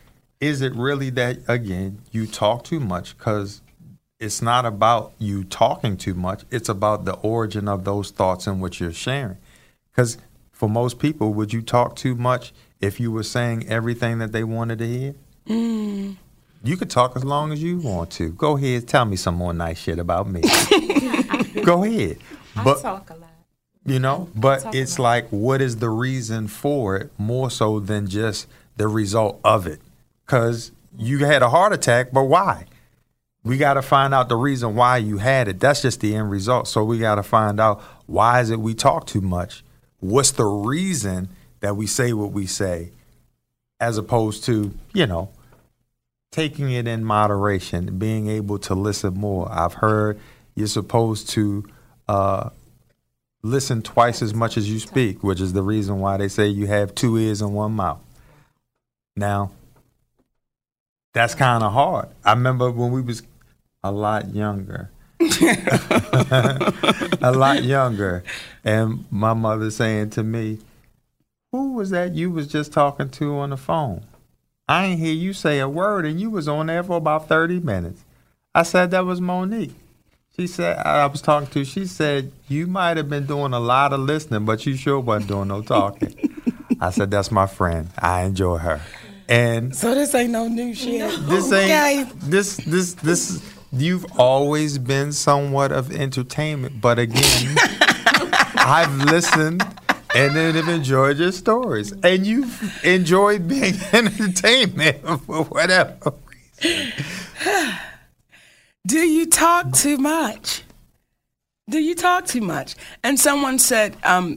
is 0.42 0.60
it 0.60 0.74
really 0.74 1.08
that 1.08 1.38
again 1.46 2.00
you 2.10 2.26
talk 2.26 2.64
too 2.64 2.80
much? 2.80 3.16
Because 3.16 3.62
it's 4.18 4.42
not 4.42 4.66
about 4.66 5.12
you 5.18 5.44
talking 5.44 5.96
too 5.96 6.14
much 6.14 6.44
it's 6.50 6.68
about 6.68 7.04
the 7.04 7.14
origin 7.14 7.68
of 7.68 7.84
those 7.84 8.10
thoughts 8.10 8.46
and 8.46 8.60
what 8.60 8.80
you're 8.80 8.92
sharing. 8.92 9.38
Because 9.90 10.18
for 10.50 10.68
most 10.68 10.98
people 10.98 11.32
would 11.34 11.52
you 11.52 11.62
talk 11.62 11.94
too 11.94 12.16
much 12.16 12.52
if 12.80 12.98
you 12.98 13.12
were 13.12 13.22
saying 13.22 13.68
everything 13.68 14.18
that 14.18 14.32
they 14.32 14.42
wanted 14.42 14.80
to 14.80 14.86
hear? 14.86 15.14
Mm. 15.46 16.16
You 16.64 16.76
could 16.76 16.90
talk 16.90 17.14
as 17.16 17.24
long 17.24 17.52
as 17.52 17.62
you 17.62 17.78
want 17.78 18.10
to. 18.12 18.30
Go 18.30 18.56
ahead 18.56 18.88
tell 18.88 19.04
me 19.04 19.16
some 19.16 19.36
more 19.36 19.52
nice 19.54 19.78
shit 19.78 20.00
about 20.00 20.28
me. 20.28 20.42
Go 21.64 21.84
ahead. 21.84 22.18
But 22.64 22.82
talk 22.82 23.10
a 23.10 23.14
lot. 23.14 23.30
you 23.86 24.00
know 24.00 24.28
but 24.34 24.74
it's 24.74 24.98
like 24.98 25.28
what 25.28 25.60
is 25.60 25.76
the 25.76 25.88
reason 25.88 26.48
for 26.48 26.96
it 26.96 27.12
more 27.16 27.48
so 27.48 27.78
than 27.78 28.08
just 28.08 28.48
the 28.76 28.88
result 28.88 29.40
of 29.44 29.66
it 29.66 29.80
because 30.24 30.72
you 30.96 31.18
had 31.18 31.42
a 31.42 31.48
heart 31.50 31.72
attack 31.72 32.12
but 32.12 32.24
why? 32.24 32.66
We 33.44 33.56
got 33.58 33.74
to 33.74 33.82
find 33.82 34.14
out 34.14 34.28
the 34.28 34.36
reason 34.36 34.76
why 34.76 34.98
you 34.98 35.18
had 35.18 35.48
it. 35.48 35.58
That's 35.58 35.82
just 35.82 36.00
the 36.00 36.14
end 36.14 36.30
result. 36.30 36.68
So 36.68 36.84
we 36.84 36.98
got 36.98 37.16
to 37.16 37.24
find 37.24 37.58
out 37.58 37.80
why 38.06 38.40
is 38.40 38.50
it 38.50 38.60
we 38.60 38.74
talk 38.74 39.06
too 39.06 39.20
much? 39.20 39.64
What's 39.98 40.30
the 40.30 40.44
reason 40.44 41.28
that 41.60 41.76
we 41.76 41.86
say 41.86 42.12
what 42.12 42.32
we 42.32 42.46
say? 42.46 42.92
As 43.80 43.98
opposed 43.98 44.44
to 44.44 44.72
you 44.94 45.06
know 45.06 45.30
taking 46.32 46.72
it 46.72 46.88
in 46.88 47.04
moderation 47.04 47.98
being 47.98 48.28
able 48.28 48.58
to 48.58 48.74
listen 48.74 49.14
more. 49.14 49.50
I've 49.52 49.74
heard 49.74 50.18
you're 50.54 50.66
supposed 50.66 51.28
to 51.30 51.64
uh, 52.08 52.50
listen 53.42 53.82
twice 53.82 54.22
as 54.22 54.34
much 54.34 54.56
as 54.56 54.68
you 54.68 54.80
speak, 54.80 55.22
which 55.22 55.40
is 55.40 55.52
the 55.52 55.62
reason 55.62 56.00
why 56.00 56.16
they 56.16 56.28
say 56.28 56.48
you 56.48 56.66
have 56.66 56.94
two 56.94 57.16
ears 57.18 57.42
and 57.42 57.54
one 57.54 57.72
mouth. 57.72 58.00
Now, 59.14 59.52
that's 61.12 61.34
kind 61.34 61.62
of 61.62 61.72
hard. 61.72 62.08
I 62.24 62.32
remember 62.32 62.70
when 62.70 62.92
we 62.92 63.02
was 63.02 63.22
a 63.82 63.92
lot 63.92 64.34
younger. 64.34 64.90
a 65.20 65.28
lot 67.32 67.62
younger 67.62 68.24
and 68.64 69.04
my 69.10 69.34
mother 69.34 69.70
saying 69.70 70.10
to 70.10 70.22
me, 70.22 70.58
"Who 71.52 71.74
was 71.74 71.90
that 71.90 72.14
you 72.14 72.30
was 72.30 72.48
just 72.48 72.72
talking 72.72 73.08
to 73.10 73.38
on 73.38 73.50
the 73.50 73.56
phone? 73.56 74.04
I 74.68 74.86
ain't 74.86 75.00
hear 75.00 75.14
you 75.14 75.32
say 75.32 75.60
a 75.60 75.68
word 75.68 76.06
and 76.06 76.20
you 76.20 76.30
was 76.30 76.48
on 76.48 76.66
there 76.66 76.82
for 76.82 76.96
about 76.96 77.28
30 77.28 77.60
minutes." 77.60 78.04
I 78.54 78.64
said 78.64 78.90
that 78.90 79.06
was 79.06 79.20
Monique. 79.20 79.74
She 80.36 80.46
said 80.46 80.78
I 80.78 81.06
was 81.06 81.22
talking 81.22 81.48
to. 81.50 81.64
She 81.64 81.86
said 81.86 82.32
you 82.48 82.66
might 82.66 82.96
have 82.96 83.08
been 83.08 83.26
doing 83.26 83.52
a 83.52 83.60
lot 83.60 83.92
of 83.92 84.00
listening, 84.00 84.44
but 84.44 84.66
you 84.66 84.76
sure 84.76 84.98
wasn't 84.98 85.28
doing 85.28 85.48
no 85.48 85.62
talking. 85.62 86.14
I 86.80 86.90
said 86.90 87.10
that's 87.10 87.30
my 87.30 87.46
friend. 87.46 87.90
I 87.98 88.22
enjoy 88.22 88.58
her, 88.58 88.80
and 89.28 89.74
So 89.74 89.94
this 89.94 90.14
ain't 90.14 90.30
no 90.32 90.48
new 90.48 90.74
shit. 90.74 91.10
this 91.28 91.46
Okay. 91.52 92.00
ain't 92.00 92.20
this 92.20 92.56
this 92.58 92.94
this. 92.94 93.42
You've 93.74 94.04
always 94.18 94.76
been 94.76 95.12
somewhat 95.12 95.72
of 95.72 95.90
entertainment, 95.90 96.80
but 96.82 96.98
again, 96.98 97.56
I've 98.54 98.94
listened 99.06 99.62
and 100.14 100.36
then 100.36 100.54
have 100.56 100.68
enjoyed 100.68 101.16
your 101.18 101.32
stories, 101.32 101.90
and 102.02 102.26
you've 102.26 102.84
enjoyed 102.84 103.48
being 103.48 103.74
entertainment 103.94 105.00
for 105.22 105.44
whatever. 105.44 105.96
Reason. 106.62 106.92
Do 108.86 108.98
you 108.98 109.26
talk 109.26 109.72
too 109.72 109.96
much? 109.96 110.62
Do 111.70 111.78
you 111.78 111.94
talk 111.94 112.26
too 112.26 112.40
much? 112.40 112.74
And 113.04 113.18
someone 113.18 113.58
said, 113.58 113.96
um, 114.02 114.36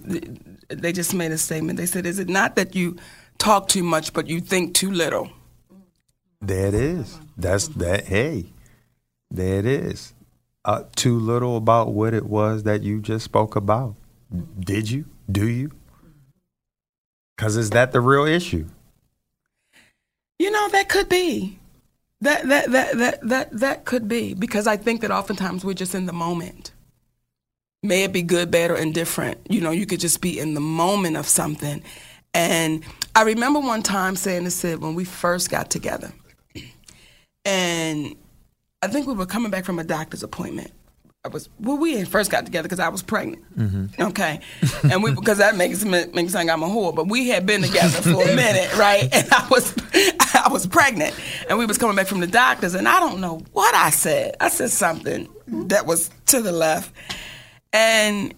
they 0.69 0.93
just 0.93 1.13
made 1.13 1.31
a 1.31 1.37
statement. 1.37 1.77
They 1.77 1.87
said, 1.87 2.05
"Is 2.05 2.19
it 2.19 2.29
not 2.29 2.55
that 2.55 2.75
you 2.75 2.95
talk 3.37 3.67
too 3.67 3.83
much, 3.83 4.13
but 4.13 4.27
you 4.27 4.41
think 4.41 4.73
too 4.73 4.91
little?" 4.91 5.29
There 6.41 6.67
it 6.67 6.73
is. 6.73 7.19
That's 7.37 7.67
that. 7.69 8.05
Hey, 8.05 8.53
there 9.31 9.59
it 9.59 9.65
is. 9.65 10.13
Uh, 10.63 10.83
too 10.95 11.19
little 11.19 11.57
about 11.57 11.93
what 11.93 12.13
it 12.13 12.25
was 12.25 12.63
that 12.63 12.83
you 12.83 13.01
just 13.01 13.25
spoke 13.25 13.55
about. 13.55 13.95
Did 14.59 14.89
you? 14.89 15.05
Do 15.31 15.47
you? 15.47 15.71
Because 17.35 17.57
is 17.57 17.71
that 17.71 17.91
the 17.91 18.01
real 18.01 18.25
issue? 18.25 18.67
You 20.39 20.51
know, 20.51 20.69
that 20.69 20.89
could 20.89 21.09
be. 21.09 21.59
That 22.21 22.47
that 22.47 22.71
that 22.71 22.97
that 22.97 23.27
that 23.27 23.59
that 23.59 23.85
could 23.85 24.07
be 24.07 24.33
because 24.33 24.67
I 24.67 24.77
think 24.77 25.01
that 25.01 25.11
oftentimes 25.11 25.65
we're 25.65 25.73
just 25.73 25.93
in 25.93 26.05
the 26.05 26.13
moment. 26.13 26.71
May 27.83 28.03
it 28.03 28.13
be 28.13 28.23
good, 28.23 28.49
bad, 28.49 28.71
or 28.71 28.75
indifferent. 28.75 29.39
You 29.49 29.61
know, 29.61 29.71
you 29.71 29.85
could 29.85 29.99
just 29.99 30.21
be 30.21 30.39
in 30.39 30.55
the 30.55 30.61
moment 30.61 31.17
of 31.17 31.27
something. 31.27 31.83
And 32.35 32.83
I 33.15 33.21
remember 33.23 33.61
one 33.61 33.81
time 33.81 34.17
saying 34.17 34.43
to 34.43 34.51
Sid 34.51 34.81
when 34.81 34.93
we 34.93 35.05
first 35.05 35.49
got 35.49 35.69
together, 35.69 36.11
and 37.45 38.13
I 38.81 38.87
think 38.87 39.07
we 39.07 39.13
were 39.13 39.25
coming 39.25 39.51
back 39.51 39.63
from 39.63 39.79
a 39.79 39.85
doctor's 39.85 40.21
appointment. 40.21 40.71
I 41.23 41.29
was 41.29 41.49
well, 41.61 41.77
we 41.77 41.95
had 41.95 42.09
first 42.09 42.29
got 42.29 42.45
together 42.45 42.67
because 42.67 42.81
I 42.81 42.89
was 42.89 43.01
pregnant. 43.01 43.41
Mm-hmm. 43.57 44.01
Okay, 44.03 44.41
and 44.91 45.01
we 45.01 45.13
because 45.15 45.37
that 45.37 45.55
makes 45.55 45.83
me 45.85 45.91
makes 45.91 46.13
me 46.15 46.27
think 46.27 46.51
I'm 46.51 46.61
a 46.61 46.67
whore. 46.67 46.93
But 46.93 47.07
we 47.07 47.29
had 47.29 47.45
been 47.45 47.61
together 47.61 48.01
for 48.01 48.21
a 48.21 48.35
minute, 48.35 48.71
right? 48.77 49.07
And 49.13 49.27
I 49.31 49.47
was 49.49 49.73
I 50.35 50.49
was 50.51 50.67
pregnant, 50.67 51.15
and 51.49 51.57
we 51.57 51.65
was 51.65 51.77
coming 51.77 51.95
back 51.95 52.07
from 52.07 52.19
the 52.19 52.27
doctors, 52.27 52.75
and 52.75 52.85
I 52.85 52.99
don't 52.99 53.21
know 53.21 53.41
what 53.53 53.73
I 53.73 53.91
said. 53.91 54.35
I 54.41 54.49
said 54.49 54.71
something 54.71 55.29
that 55.47 55.85
was 55.85 56.11
to 56.27 56.41
the 56.41 56.51
left, 56.51 56.91
and 57.71 58.33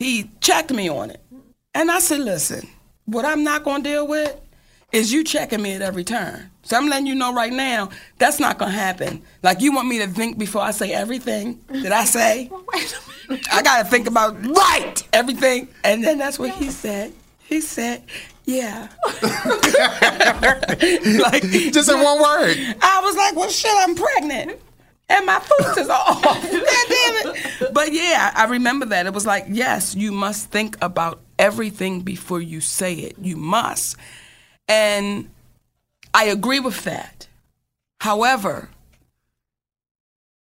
he 0.00 0.30
checked 0.40 0.72
me 0.72 0.88
on 0.90 1.10
it, 1.10 1.22
and 1.74 1.90
I 1.90 1.98
said, 1.98 2.20
"Listen, 2.20 2.68
what 3.06 3.24
I'm 3.24 3.44
not 3.44 3.64
going 3.64 3.82
to 3.82 3.88
deal 3.88 4.06
with 4.06 4.40
is 4.94 5.12
you 5.12 5.24
checking 5.24 5.60
me 5.60 5.74
at 5.74 5.82
every 5.82 6.04
turn. 6.04 6.50
So 6.62 6.76
I'm 6.76 6.88
letting 6.88 7.06
you 7.06 7.16
know 7.16 7.34
right 7.34 7.52
now 7.52 7.90
that's 8.18 8.38
not 8.38 8.58
gonna 8.58 8.70
happen. 8.70 9.22
Like 9.42 9.60
you 9.60 9.74
want 9.74 9.88
me 9.88 9.98
to 9.98 10.06
think 10.06 10.38
before 10.38 10.62
I 10.62 10.70
say 10.70 10.92
everything 10.92 11.60
that 11.68 11.92
I 11.92 12.04
say. 12.04 12.50
I 13.52 13.60
gotta 13.62 13.88
think 13.88 14.06
about 14.06 14.42
right 14.46 15.02
everything, 15.12 15.68
and 15.82 16.02
then 16.04 16.18
that's 16.18 16.38
what 16.38 16.50
he 16.50 16.70
said. 16.70 17.12
He 17.40 17.60
said, 17.60 18.04
"Yeah." 18.44 18.88
like 21.20 21.42
Just 21.42 21.90
in 21.90 22.00
one 22.00 22.20
word. 22.22 22.56
I 22.80 23.00
was 23.02 23.16
like, 23.16 23.34
"Well, 23.34 23.50
shit, 23.50 23.72
I'm 23.74 23.94
pregnant." 23.94 24.60
And 25.08 25.26
my 25.26 25.38
foot 25.38 25.76
is 25.76 25.90
off. 25.90 26.22
God 26.22 26.40
damn 26.42 27.34
it. 27.34 27.74
But 27.74 27.92
yeah, 27.92 28.32
I 28.34 28.46
remember 28.46 28.86
that. 28.86 29.04
It 29.04 29.12
was 29.12 29.26
like, 29.26 29.44
yes, 29.48 29.94
you 29.94 30.12
must 30.12 30.50
think 30.50 30.78
about 30.80 31.20
everything 31.38 32.00
before 32.00 32.40
you 32.40 32.60
say 32.60 32.94
it. 32.94 33.16
You 33.18 33.36
must. 33.36 33.96
And 34.68 35.30
I 36.12 36.24
agree 36.24 36.60
with 36.60 36.84
that. 36.84 37.28
However, 38.00 38.68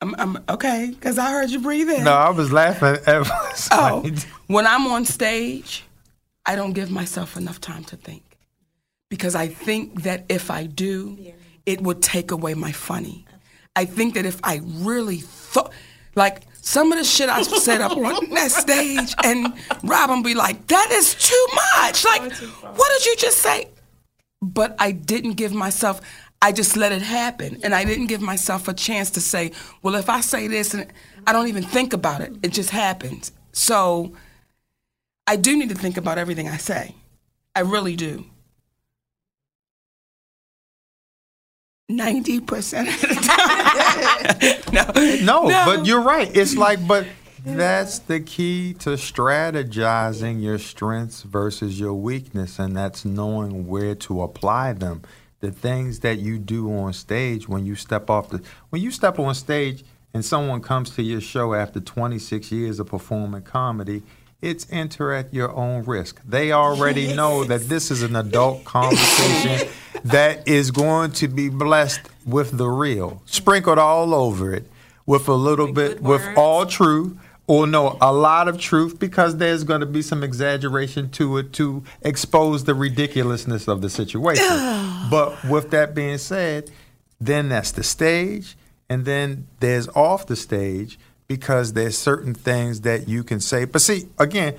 I'm, 0.01 0.15
I'm 0.19 0.45
okay 0.49 0.91
because 0.91 1.19
I 1.19 1.31
heard 1.31 1.51
you 1.51 1.61
breathe 1.61 1.91
in. 1.91 2.05
No, 2.05 2.13
I 2.13 2.31
was 2.31 2.53
laughing 2.53 2.99
at 3.07 3.27
Oh, 3.71 4.11
when 4.47 4.67
I'm 4.67 4.87
on 4.87 5.05
stage, 5.05 5.85
I 6.47 6.57
don't 6.57 6.73
give 6.73 6.91
myself 6.91 7.37
enough 7.37 7.61
time 7.61 7.85
to 7.85 7.97
think 7.97 8.23
because 9.11 9.35
I 9.35 9.49
think 9.49 10.03
that 10.03 10.25
if 10.29 10.51
I 10.51 10.65
do, 10.67 11.19
it 11.67 11.83
would 11.83 12.03
take 12.03 12.31
away 12.31 12.55
my 12.55 12.73
funny. 12.73 13.27
I 13.77 13.85
think 13.85 14.15
that 14.15 14.25
if 14.25 14.41
I 14.43 14.61
really 14.65 15.19
thought, 15.19 15.73
like 16.15 16.43
some 16.63 16.93
of 16.93 16.99
the 16.99 17.05
shit 17.05 17.29
I 17.29 17.43
said 17.43 17.81
up 17.81 17.97
on 17.97 18.31
that 18.31 18.51
stage, 18.51 19.15
and 19.25 19.55
Robin 19.83 20.23
be 20.23 20.35
like, 20.35 20.67
"That 20.69 20.91
is 20.91 21.15
too 21.15 21.47
much." 21.77 22.05
Like, 22.05 22.33
what 22.33 22.89
did 22.99 23.07
you 23.07 23.17
just 23.17 23.39
say? 23.39 23.69
But 24.43 24.77
I 24.79 24.93
didn't 24.93 25.35
give 25.35 25.53
myself. 25.53 26.01
I 26.43 26.53
just 26.53 26.77
let 26.77 26.93
it 26.93 27.03
happen. 27.03 27.59
And 27.63 27.75
I 27.75 27.85
didn't 27.85 28.07
give 28.07 28.23
myself 28.23 28.67
a 28.69 28.73
chance 28.73 29.11
to 29.11 29.21
say, 29.21 29.53
well, 29.83 29.95
if 29.95 30.09
I 30.09 30.23
say 30.23 30.49
this, 30.49 30.73
and 30.73 30.87
I 31.27 31.33
don't 31.35 31.49
even 31.49 31.63
think 31.63 31.93
about 31.93 32.23
it, 32.23 32.35
it 32.43 32.53
just 32.53 32.71
happens. 32.71 33.33
So 33.53 34.15
I 35.27 35.37
do 35.37 35.57
need 35.57 35.69
to 35.69 35.75
think 35.75 35.99
about 35.99 36.17
everything 36.17 36.49
I 36.49 36.57
say. 36.57 36.95
I 37.55 37.61
really 37.61 37.95
do. 37.95 38.25
90% 41.99 42.95
of 42.95 43.01
the 43.01 43.15
time. 44.73 45.25
no, 45.25 45.49
No, 45.49 45.65
but 45.65 45.87
you're 45.87 46.03
right. 46.03 46.35
It's 46.37 46.57
like, 46.57 46.87
but 46.87 47.07
that's 47.45 47.99
the 48.01 48.21
key 48.21 48.75
to 48.81 48.91
strategizing 48.91 50.43
your 50.43 50.59
strengths 50.59 51.23
versus 51.23 51.81
your 51.81 51.95
weakness, 51.95 52.59
and 52.59 52.77
that's 52.77 53.05
knowing 53.05 53.67
where 53.67 53.95
to 53.97 54.23
apply 54.23 54.75
them. 54.75 55.03
The 55.41 55.51
things 55.51 56.01
that 56.01 56.19
you 56.19 56.39
do 56.39 56.71
on 56.73 56.93
stage 56.93 57.49
when 57.49 57.65
you 57.65 57.75
step 57.75 58.11
off 58.11 58.29
the 58.29 58.43
when 58.69 58.83
you 58.83 58.91
step 58.91 59.19
on 59.19 59.35
stage 59.35 59.85
and 60.13 60.23
someone 60.25 60.61
comes 60.61 60.91
to 60.97 61.03
your 61.03 61.21
show 61.21 61.55
after 61.55 61.81
26 61.81 62.53
years 62.53 62.79
of 62.79 62.89
performing 62.89 63.43
comedy, 63.43 64.03
it's 64.43 64.67
enter 64.71 65.13
at 65.13 65.33
your 65.35 65.55
own 65.55 65.85
risk. 65.85 66.21
They 66.27 66.53
already 66.53 67.15
know 67.15 67.45
that 67.45 67.69
this 67.69 67.91
is 67.91 68.03
an 68.03 68.17
adult 68.17 68.65
conversation 68.65 69.69
that 70.05 70.49
is 70.49 70.71
going 70.71 71.13
to 71.13 71.29
be 71.29 71.49
blessed 71.49 72.01
with 72.25 72.57
the 72.57 72.69
real, 72.69 73.23
sprinkled 73.27 73.79
all 73.79 74.15
over 74.15 74.55
it 74.55 74.67
with 75.07 75.29
a 75.29 75.35
little 75.35 75.73
bit, 75.73 76.01
with 76.01 76.25
words. 76.25 76.39
all 76.39 76.67
truth, 76.67 77.19
or 77.47 77.67
no, 77.67 77.99
a 78.01 78.13
lot 78.13 78.47
of 78.47 78.59
truth 78.59 78.99
because 78.99 79.39
there's 79.39 79.65
going 79.65 79.81
to 79.81 79.87
be 79.87 80.03
some 80.03 80.23
exaggeration 80.23 81.11
to 81.11 81.39
it 81.39 81.53
to 81.55 81.83
expose 82.03 82.65
the 82.65 82.75
ridiculousness 82.75 83.67
of 83.67 83.83
the 83.83 83.91
situation. 83.91 84.45
but 85.11 85.43
with 85.45 85.71
that 85.71 85.95
being 85.95 86.19
said, 86.19 86.71
then 87.21 87.49
that's 87.49 87.73
the 87.73 87.83
stage, 87.83 88.57
and 88.89 89.05
then 89.05 89.49
there's 89.59 89.89
off 89.89 90.27
the 90.27 90.37
stage 90.37 90.99
because 91.31 91.75
there's 91.75 91.97
certain 91.97 92.35
things 92.35 92.81
that 92.81 93.07
you 93.07 93.23
can 93.23 93.39
say. 93.39 93.65
But 93.65 93.83
see, 93.83 94.09
again, 94.19 94.57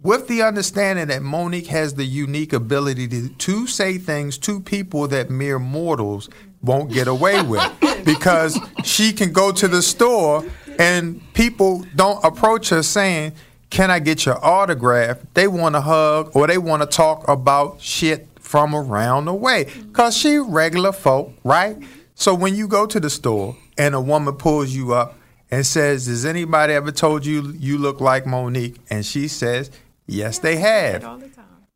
with 0.00 0.26
the 0.26 0.40
understanding 0.40 1.08
that 1.08 1.20
Monique 1.20 1.66
has 1.66 1.92
the 1.92 2.04
unique 2.06 2.54
ability 2.54 3.06
to, 3.08 3.28
to 3.28 3.66
say 3.66 3.98
things 3.98 4.38
to 4.38 4.58
people 4.58 5.06
that 5.08 5.28
mere 5.28 5.58
mortals 5.58 6.30
won't 6.62 6.90
get 6.90 7.08
away 7.08 7.42
with 7.42 7.62
because 8.06 8.58
she 8.84 9.12
can 9.12 9.34
go 9.34 9.52
to 9.52 9.68
the 9.68 9.82
store 9.82 10.42
and 10.78 11.20
people 11.34 11.84
don't 11.94 12.24
approach 12.24 12.70
her 12.70 12.82
saying, 12.82 13.34
Can 13.68 13.90
I 13.90 13.98
get 13.98 14.24
your 14.24 14.42
autograph? 14.42 15.18
They 15.34 15.46
want 15.46 15.74
to 15.74 15.82
hug 15.82 16.34
or 16.34 16.46
they 16.46 16.56
want 16.56 16.80
to 16.80 16.88
talk 16.88 17.28
about 17.28 17.82
shit 17.82 18.28
from 18.40 18.74
around 18.74 19.26
the 19.26 19.34
way 19.34 19.64
because 19.88 20.16
she 20.16 20.38
regular 20.38 20.92
folk, 20.92 21.34
right? 21.44 21.76
So 22.14 22.34
when 22.34 22.54
you 22.54 22.66
go 22.66 22.86
to 22.86 22.98
the 22.98 23.10
store 23.10 23.58
and 23.76 23.94
a 23.94 24.00
woman 24.00 24.36
pulls 24.36 24.70
you 24.70 24.94
up 24.94 25.18
and 25.50 25.66
says, 25.66 26.06
Has 26.06 26.24
anybody 26.24 26.74
ever 26.74 26.92
told 26.92 27.24
you 27.24 27.52
you 27.58 27.78
look 27.78 28.00
like 28.00 28.26
Monique? 28.26 28.76
And 28.90 29.04
she 29.04 29.28
says, 29.28 29.70
Yes, 30.06 30.38
they 30.38 30.56
have. 30.56 31.02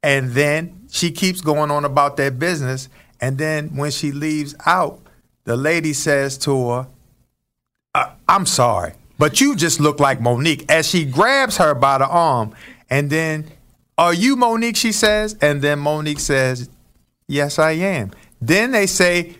And 0.03 0.31
then 0.31 0.87
she 0.91 1.11
keeps 1.11 1.41
going 1.41 1.71
on 1.71 1.85
about 1.85 2.17
their 2.17 2.31
business. 2.31 2.89
And 3.21 3.39
then 3.39 3.77
when 3.77 3.91
she 3.91 4.13
leaves 4.13 4.55
out, 4.65 5.01
the 5.45 5.57
lady 5.57 5.93
says 5.93 6.39
to 6.39 6.71
her, 6.71 6.87
uh, 7.95 8.11
I'm 8.29 8.47
sorry, 8.47 8.93
but 9.19 9.41
you 9.41 9.57
just 9.57 9.81
look 9.81 9.99
like 9.99 10.21
Monique. 10.21 10.71
As 10.71 10.89
she 10.89 11.05
grabs 11.05 11.57
her 11.57 11.75
by 11.75 11.99
the 11.99 12.07
arm, 12.07 12.55
and 12.91 13.11
then, 13.11 13.51
Are 13.97 14.15
you 14.15 14.37
Monique? 14.37 14.77
She 14.77 14.93
says. 14.93 15.37
And 15.41 15.61
then 15.61 15.81
Monique 15.81 16.21
says, 16.21 16.69
Yes, 17.27 17.59
I 17.59 17.73
am. 17.73 18.13
Then 18.41 18.71
they 18.71 18.87
say, 18.87 19.37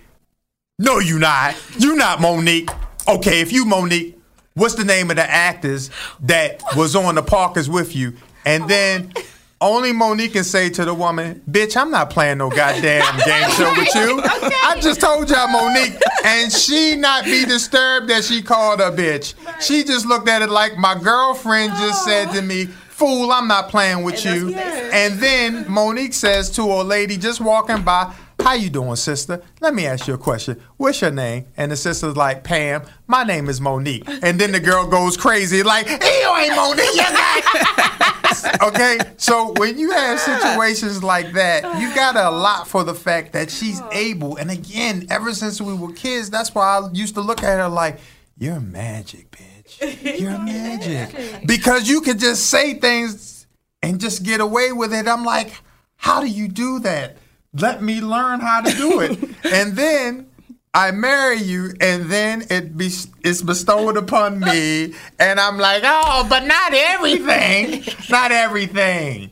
No, 0.79 0.99
you're 0.99 1.21
not. 1.21 1.55
You're 1.79 1.97
not 1.97 2.21
Monique. 2.21 2.69
Okay, 3.07 3.41
if 3.41 3.53
you 3.53 3.65
Monique, 3.65 4.18
what's 4.59 4.75
the 4.75 4.85
name 4.85 5.11
of 5.11 5.17
the 5.17 5.29
actors 5.29 5.91
that 6.21 6.63
was 6.77 6.95
on 6.95 7.15
the 7.15 7.23
Parkers 7.23 7.69
with 7.69 7.95
you? 7.97 8.15
And 8.45 8.69
then 8.69 9.13
only 9.61 9.93
Monique 9.93 10.35
can 10.35 10.45
say 10.45 10.71
to 10.71 10.85
the 10.85 10.95
woman, 10.95 11.43
Bitch, 11.51 11.77
I'm 11.77 11.91
not 11.91 12.11
playing 12.11 12.39
no 12.39 12.49
goddamn 12.49 13.03
game 13.25 13.51
show 13.51 13.73
with 13.77 13.95
you. 13.95 14.21
I 14.25 14.79
just 14.81 15.01
told 15.01 15.29
y'all 15.31 15.49
Monique. 15.49 16.01
And 16.25 16.53
she 16.53 16.97
not 16.97 17.25
be 17.25 17.45
disturbed 17.45 18.09
that 18.09 18.25
she 18.25 18.43
called 18.43 18.81
her 18.81 18.93
bitch. 18.93 19.35
She 19.61 19.83
just 19.83 20.07
looked 20.07 20.29
at 20.29 20.43
it 20.43 20.51
like 20.51 20.77
my 20.77 20.99
girlfriend 20.99 21.73
just 21.73 22.05
said 22.05 22.31
to 22.33 22.43
me, 22.43 22.67
Fool, 22.67 23.31
I'm 23.31 23.47
not 23.47 23.69
playing 23.69 24.03
with 24.03 24.25
you. 24.25 24.55
And 24.55 25.19
then 25.21 25.71
Monique 25.71 26.15
says 26.15 26.51
to 26.51 26.63
a 26.63 26.83
lady 26.83 27.17
just 27.17 27.41
walking 27.41 27.83
by, 27.83 28.13
How 28.49 28.55
you 28.55 28.71
doing, 28.71 28.97
sister? 28.97 29.43
Let 29.61 29.75
me 29.75 29.85
ask 29.85 30.09
you 30.09 30.15
a 30.15 30.19
question. 30.19 30.59
What's 30.79 31.03
your 31.03 31.11
name? 31.11 31.45
And 31.59 31.71
the 31.71 31.77
sister's 31.77 32.17
like, 32.17 32.45
Pam, 32.45 32.81
my 33.07 33.23
name 33.23 33.51
is 33.51 33.61
Monique. 33.61 34.09
And 34.23 34.41
then 34.41 34.53
the 34.53 34.59
girl 34.59 34.87
goes 34.87 35.19
crazy, 35.19 35.63
like, 35.63 35.87
you 35.87 35.97
ain't 36.35 36.57
Monique, 36.57 36.95
you 36.95 37.03
got 37.03 38.63
Okay, 38.69 39.01
so 39.19 39.53
when 39.59 39.79
you 39.79 39.91
have 39.91 40.19
situations 40.19 41.05
like 41.05 41.35
that, 41.35 41.79
you 41.79 41.95
got 41.95 42.17
a 42.17 42.31
lot 42.31 42.67
for 42.67 42.85
the 42.85 42.95
fact 42.95 43.35
that 43.35 43.51
she's 43.51 43.83
able. 43.93 44.37
And 44.39 44.51
again, 44.51 45.07
ever 45.11 45.35
since 45.35 45.61
we 45.61 45.75
were 45.75 45.93
kids, 45.93 46.31
that's 46.31 46.55
why 46.55 46.79
I 46.79 46.89
used 46.95 47.17
to 47.17 47.21
look 47.21 47.43
at 47.43 47.59
her 47.59 47.69
like, 47.69 48.01
You're 48.39 48.61
magic, 48.61 49.31
bitch. 49.31 50.19
You're 50.19 50.39
magic. 50.39 51.47
Because 51.47 51.87
you 51.87 52.01
can 52.01 52.19
just 52.19 52.47
say 52.47 52.73
things 52.73 53.47
and 53.83 54.01
just 54.01 54.23
get 54.23 54.41
away 54.41 54.73
with 54.73 54.95
it. 54.95 55.07
I'm 55.07 55.27
like, 55.27 55.53
how 55.97 56.23
do 56.23 56.27
you 56.27 56.49
do 56.49 56.79
that? 56.79 57.19
Let 57.55 57.83
me 57.83 58.01
learn 58.01 58.41
how 58.41 58.61
to 58.61 58.71
do 58.77 59.01
it. 59.01 59.19
and 59.53 59.75
then 59.75 60.27
I 60.75 60.91
marry 60.91 61.39
you, 61.39 61.73
and 61.81 62.11
then 62.11 62.45
it 62.51 62.77
be 62.77 62.91
it's 63.23 63.43
bestowed 63.43 63.97
upon 63.97 64.39
me, 64.39 64.95
and 65.19 65.41
I'm 65.41 65.57
like, 65.57 65.83
oh, 65.85 66.27
but 66.29 66.45
not 66.47 66.75
everything, 66.75 67.85
not 68.11 68.33
everything. 68.33 69.31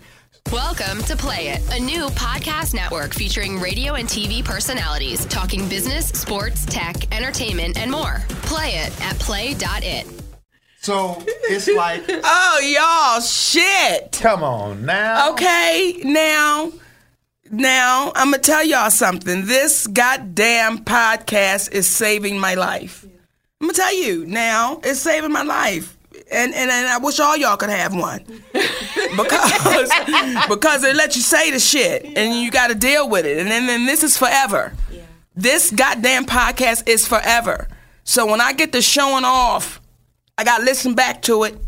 Welcome 0.51 1.03
to 1.05 1.17
Play 1.17 1.49
It, 1.49 1.61
a 1.75 1.81
new 1.81 2.07
podcast 2.11 2.73
network 2.73 3.13
featuring 3.13 3.61
radio 3.61 3.95
and 3.95 4.09
TV 4.09 4.43
personalities 4.45 5.27
talking 5.27 5.69
business, 5.69 6.09
sports, 6.09 6.65
tech, 6.67 7.13
entertainment, 7.15 7.77
and 7.77 7.91
more. 7.91 8.23
Play 8.43 8.77
it 8.77 9.03
at 9.05 9.19
play.it. 9.19 10.07
So 10.81 11.23
it's 11.27 11.69
like, 11.69 12.05
Oh, 12.09 12.61
y'all, 12.63 13.21
shit. 13.21 14.13
come 14.13 14.45
on 14.45 14.87
now. 14.87 15.33
Okay, 15.33 16.01
now, 16.05 16.71
now 17.51 18.13
I'm 18.15 18.31
gonna 18.31 18.39
tell 18.43 18.65
y'all 18.65 18.91
something. 18.91 19.47
This 19.47 19.87
goddamn 19.87 20.85
podcast 20.85 21.73
is 21.73 21.87
saving 21.87 22.39
my 22.39 22.55
life. 22.55 23.05
I'm 23.61 23.69
gonna 23.69 23.73
tell 23.73 23.95
you 23.95 24.27
now, 24.27 24.81
it's 24.85 25.01
saving 25.01 25.33
my 25.33 25.43
life, 25.43 25.97
and 26.31 26.55
and, 26.55 26.71
and 26.71 26.89
I 26.89 26.99
wish 26.99 27.21
all 27.21 27.37
y'all 27.37 27.57
could 27.57 27.71
have 27.71 27.95
one 27.95 28.25
because 28.53 29.91
because 30.49 30.85
it 30.85 30.97
lets 30.97 31.17
you 31.17 31.23
say 31.23 31.51
the 31.51 31.59
shit, 31.59 32.05
and 32.17 32.41
you 32.41 32.51
got 32.51 32.69
to 32.69 32.75
deal 32.75 33.09
with 33.09 33.27
it, 33.27 33.39
and 33.39 33.49
then, 33.49 33.67
then 33.67 33.87
this 33.87 34.03
is 34.03 34.17
forever. 34.17 34.73
This 35.35 35.71
goddamn 35.71 36.25
podcast 36.25 36.89
is 36.89 37.07
forever. 37.07 37.69
So 38.05 38.25
when 38.25 38.41
I 38.41 38.55
get 38.55 38.73
to 38.73 38.81
showing 38.81 39.25
off, 39.25 39.83
I 40.39 40.45
got 40.45 40.59
to 40.59 40.65
listen 40.65 40.95
back 40.95 41.21
to 41.23 41.45
it 41.45 41.59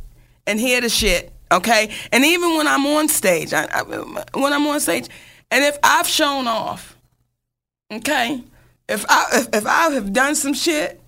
and 0.47 0.59
hear 0.59 0.81
the 0.81 0.89
shit, 0.89 1.33
okay? 1.53 1.91
And 2.11 2.25
even 2.25 2.57
when 2.57 2.67
I'm 2.67 2.87
on 2.87 3.09
stage, 3.09 3.53
I, 3.53 3.67
I, 3.71 3.83
when 3.83 4.53
I'm 4.55 4.67
on 4.67 4.81
stage, 4.81 5.09
and 5.51 5.65
if 5.65 5.79
I've 5.83 6.07
shown 6.07 6.47
off, 6.47 6.97
okay, 7.93 8.43
if 8.89 9.05
I 9.09 9.27
if, 9.35 9.49
if 9.55 9.67
I 9.67 9.91
have 9.91 10.13
done 10.13 10.35
some 10.35 10.55
shit, 10.55 11.01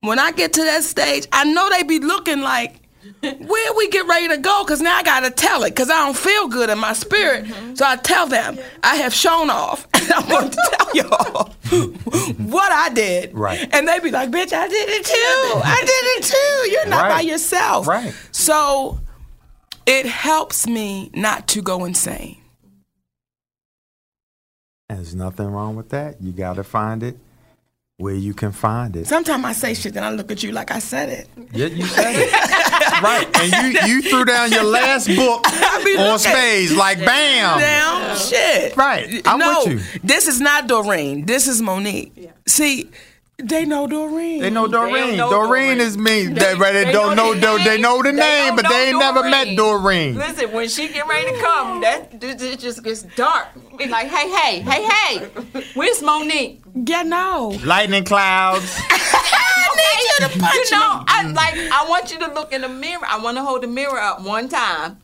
when 0.00 0.18
I 0.18 0.32
get 0.32 0.52
to 0.54 0.64
that 0.64 0.82
stage, 0.84 1.26
I 1.32 1.44
know 1.44 1.68
they 1.70 1.82
be 1.82 1.98
looking 1.98 2.40
like, 2.40 2.76
where 3.20 3.74
we 3.76 3.88
get 3.88 4.06
ready 4.06 4.28
to 4.28 4.36
go? 4.38 4.64
Cause 4.66 4.80
now 4.80 4.96
I 4.96 5.02
gotta 5.02 5.30
tell 5.30 5.62
it, 5.64 5.74
cause 5.74 5.88
I 5.90 6.04
don't 6.04 6.16
feel 6.16 6.48
good 6.48 6.68
in 6.70 6.78
my 6.78 6.92
spirit. 6.92 7.44
Mm-hmm. 7.46 7.74
So 7.74 7.86
I 7.86 7.96
tell 7.96 8.26
them 8.26 8.58
I 8.82 8.96
have 8.96 9.12
shown 9.14 9.48
off, 9.50 9.86
and 9.94 10.12
I'm 10.12 10.28
going 10.28 10.50
to 10.50 10.56
tell 10.72 10.94
y'all 10.94 11.50
what 12.50 12.72
I 12.72 12.90
did. 12.92 13.32
Right. 13.34 13.68
And 13.72 13.86
they 13.88 14.00
be 14.00 14.10
like, 14.10 14.30
bitch, 14.30 14.52
I 14.52 14.68
did 14.68 14.88
it 14.90 15.04
too. 15.06 15.60
I 15.64 15.80
did 15.80 16.24
it 16.24 16.24
too. 16.24 16.70
You're 16.72 16.86
not 16.88 17.02
by 17.08 17.08
Right. 17.16 17.24
yourself. 17.26 17.86
Right. 17.86 18.14
So 18.32 19.00
it 19.86 20.06
helps 20.06 20.66
me 20.66 21.10
not 21.14 21.46
to 21.48 21.62
go 21.62 21.84
insane. 21.84 22.36
There's 24.96 25.14
nothing 25.14 25.46
wrong 25.46 25.76
with 25.76 25.90
that. 25.90 26.20
You 26.20 26.32
got 26.32 26.54
to 26.54 26.64
find 26.64 27.02
it 27.02 27.16
where 27.96 28.14
you 28.14 28.34
can 28.34 28.50
find 28.50 28.96
it. 28.96 29.06
Sometimes 29.06 29.44
I 29.44 29.52
say 29.52 29.74
shit, 29.74 29.94
then 29.94 30.02
I 30.02 30.10
look 30.10 30.32
at 30.32 30.42
you 30.42 30.52
like 30.52 30.70
I 30.70 30.78
said 30.78 31.10
it. 31.10 31.28
Yeah, 31.52 31.66
you 31.66 31.84
said 31.84 32.14
it. 32.16 32.32
right. 33.02 33.28
And 33.40 33.74
you, 33.74 33.80
you 33.86 34.02
threw 34.02 34.24
down 34.24 34.50
your 34.50 34.64
last 34.64 35.06
book 35.06 35.46
on 35.52 35.84
looking. 35.84 36.18
stage 36.18 36.72
like 36.72 36.98
bam. 36.98 37.60
Now, 37.60 38.14
shit. 38.14 38.76
Right. 38.76 39.20
I'm 39.26 39.38
no, 39.38 39.64
with 39.66 39.94
you. 39.94 40.00
this 40.02 40.26
is 40.26 40.40
not 40.40 40.66
Doreen. 40.66 41.26
This 41.26 41.46
is 41.46 41.60
Monique. 41.60 42.12
Yeah. 42.16 42.30
See, 42.48 42.90
They 43.42 43.64
know 43.64 43.86
Doreen. 43.86 44.40
They 44.40 44.50
know 44.50 44.66
Doreen. 44.68 45.16
know 45.16 45.30
Doreen, 45.30 45.78
Doreen. 45.78 45.80
is 45.80 45.96
me. 45.96 46.26
They, 46.34 46.54
but 46.56 46.72
they, 46.72 46.90
don't 46.92 47.16
know. 47.16 47.34
the 47.34 47.40
Do- 47.40 47.64
they 47.64 47.78
know 47.80 48.02
the 48.02 48.12
They 48.12 48.18
name, 48.18 48.56
but 48.56 48.68
they 48.68 48.88
ain't 48.88 48.92
know 48.98 49.12
never 49.12 49.28
met 49.28 49.56
Doreen. 49.56 50.16
Listen, 50.16 50.52
when 50.52 50.68
she 50.68 50.88
get 50.88 51.06
ready 51.06 51.30
to 51.34 51.40
come, 51.40 51.80
that 51.80 52.12
it 52.22 52.40
it 52.42 52.58
just 52.60 52.82
gets 52.82 53.02
dark. 53.02 53.48
Be 53.76 53.86
like, 53.86 54.08
hey, 54.08 54.28
hey, 54.30 54.60
hey, 54.60 54.84
hey, 54.84 55.64
where's 55.74 56.02
Monique? 56.02 56.62
Yeah, 56.74 57.02
no. 57.02 57.58
Lightning 57.64 58.04
clouds. 58.04 58.76
I 58.90 59.76
need 59.76 60.08
you 60.08 60.28
to 60.28 60.38
punch 60.40 60.70
You 60.70 60.78
know, 60.78 60.98
me. 60.98 61.04
I 61.08 61.22
like. 61.32 61.54
I 61.72 61.86
want 61.88 62.12
you 62.12 62.18
to 62.20 62.32
look 62.32 62.52
in 62.52 62.60
the 62.62 62.68
mirror. 62.68 63.04
I 63.06 63.18
want 63.22 63.36
to 63.36 63.42
hold 63.44 63.62
the 63.62 63.66
mirror 63.68 63.98
up 63.98 64.22
one 64.22 64.48
time, 64.48 64.98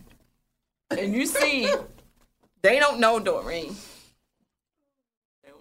and 0.91 1.15
you 1.15 1.27
see, 1.27 1.73
they 2.63 2.79
don't 2.79 3.01
know 3.01 3.19
Doreen. 3.19 3.75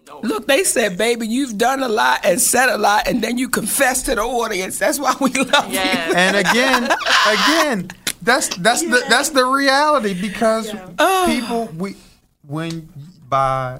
They 0.05 0.11
don't 0.11 0.23
know. 0.23 0.29
Look, 0.29 0.47
they 0.47 0.63
said, 0.63 0.97
baby, 0.97 1.27
you've 1.27 1.57
done 1.57 1.81
a 1.81 1.87
lot 1.87 2.21
and 2.23 2.39
said 2.39 2.69
a 2.69 2.77
lot, 2.77 3.07
and 3.07 3.23
then 3.23 3.37
you 3.37 3.49
confess 3.49 4.03
to 4.03 4.15
the 4.15 4.21
audience. 4.21 4.79
That's 4.79 4.99
why 4.99 5.15
we 5.19 5.31
love 5.31 5.71
Yes. 5.71 6.09
you. 6.09 6.15
and 6.15 6.37
again, 6.37 6.83
again, 7.27 7.91
that's 8.21 8.55
that's 8.57 8.81
the 8.81 9.03
that's 9.09 9.29
the 9.29 9.45
reality 9.45 10.19
because 10.19 10.71
oh. 10.99 11.25
people 11.27 11.69
we 11.77 11.95
when 12.47 12.89
by 13.27 13.79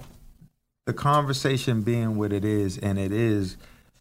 the 0.86 0.93
conversation 0.93 1.82
being 1.82 2.15
what 2.17 2.32
it 2.34 2.45
is, 2.45 2.78
and 2.78 2.97
it 2.97 3.11
is 3.11 3.57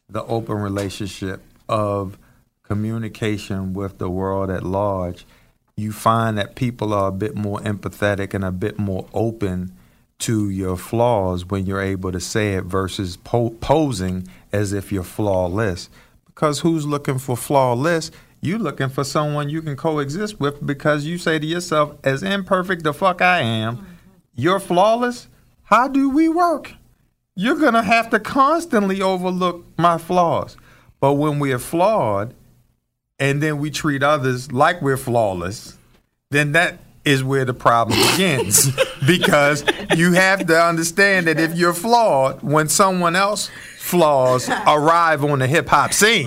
the 0.09 0.23
open 0.25 0.57
relationship 0.57 1.43
of 1.69 2.19
communication 2.63 3.73
with 3.73 3.99
the 3.99 4.09
world 4.09 4.51
at 4.51 4.63
large, 4.63 5.27
you 5.77 5.93
find 5.93 6.39
that 6.39 6.55
people 6.55 6.93
are 6.93 7.09
a 7.09 7.13
bit 7.13 7.35
more 7.35 7.59
empathetic 7.61 8.35
and 8.35 8.45
a 8.45 8.53
bit 8.53 8.79
more 8.79 9.07
open 9.13 9.73
to 10.25 10.49
your 10.49 10.79
flaws 10.79 11.45
when 11.45 11.67
you're 11.67 11.83
able 11.83 12.11
to 12.11 12.19
say 12.19 12.55
it 12.55 12.65
versus 12.65 13.19
po- 13.19 13.51
posing 13.61 14.27
as 14.53 14.73
if 14.73 14.91
you're 14.91 15.03
flawless. 15.03 15.91
Because 16.25 16.61
who's 16.61 16.87
looking 16.87 17.19
for 17.19 17.37
flawless? 17.37 18.11
You're 18.41 18.59
looking 18.59 18.89
for 18.89 19.05
someone 19.05 19.51
you 19.51 19.61
can 19.61 19.77
coexist 19.77 20.41
with 20.41 20.65
because 20.65 21.05
you 21.05 21.19
say 21.19 21.39
to 21.39 21.47
yourself, 21.47 21.97
as 22.05 22.23
imperfect 22.23 22.85
the 22.85 22.95
fuck 22.95 23.21
I 23.21 23.41
am, 23.41 23.87
you're 24.35 24.61
flawless. 24.61 25.29
How 25.65 25.89
do 25.89 26.09
we 26.09 26.31
work? 26.31 26.73
You're 27.37 27.59
gonna 27.59 27.83
have 27.83 28.09
to 28.11 28.19
constantly 28.19 29.03
overlook 29.03 29.67
my 29.77 29.99
flaws. 29.99 30.57
But 31.01 31.15
when 31.15 31.39
we're 31.39 31.59
flawed 31.59 32.33
and 33.19 33.43
then 33.43 33.59
we 33.59 33.71
treat 33.71 34.03
others 34.03 34.53
like 34.53 34.81
we're 34.81 34.97
flawless, 34.97 35.77
then 36.31 36.53
that 36.53 36.79
is 37.05 37.23
where 37.23 37.45
the 37.45 37.55
problem 37.55 37.99
begins. 38.13 38.71
because 39.07 39.65
you 39.97 40.13
have 40.13 40.47
to 40.47 40.61
understand 40.61 41.27
that 41.27 41.39
if 41.39 41.55
you're 41.55 41.75
flawed, 41.75 42.43
when 42.43 42.69
someone 42.69 43.17
else 43.17 43.51
flaws 43.85 44.49
arrive 44.67 45.23
on 45.23 45.41
the 45.41 45.47
hip 45.47 45.69
hop 45.69 45.93
scene, 45.93 46.27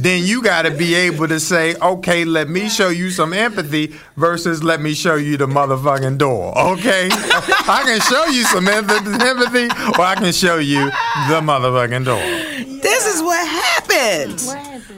then 0.00 0.22
you 0.24 0.40
got 0.42 0.62
to 0.62 0.70
be 0.70 0.94
able 0.94 1.26
to 1.26 1.40
say, 1.40 1.74
okay, 1.76 2.24
let 2.24 2.48
me 2.48 2.68
show 2.68 2.88
you 2.88 3.10
some 3.10 3.32
empathy 3.32 3.94
versus 4.16 4.62
let 4.62 4.80
me 4.80 4.94
show 4.94 5.16
you 5.16 5.36
the 5.36 5.46
motherfucking 5.46 6.18
door. 6.18 6.56
Okay? 6.56 7.08
I 7.12 7.82
can 7.84 8.00
show 8.00 8.26
you 8.26 8.44
some 8.44 8.68
empathy, 8.68 9.10
empathy 9.24 9.66
or 9.98 10.04
I 10.04 10.14
can 10.14 10.32
show 10.32 10.58
you 10.58 10.84
the 10.86 11.40
motherfucking 11.40 12.04
door. 12.04 12.78
This 12.80 13.06
is 13.12 13.22
what 13.22 13.46
happens. 13.46 14.54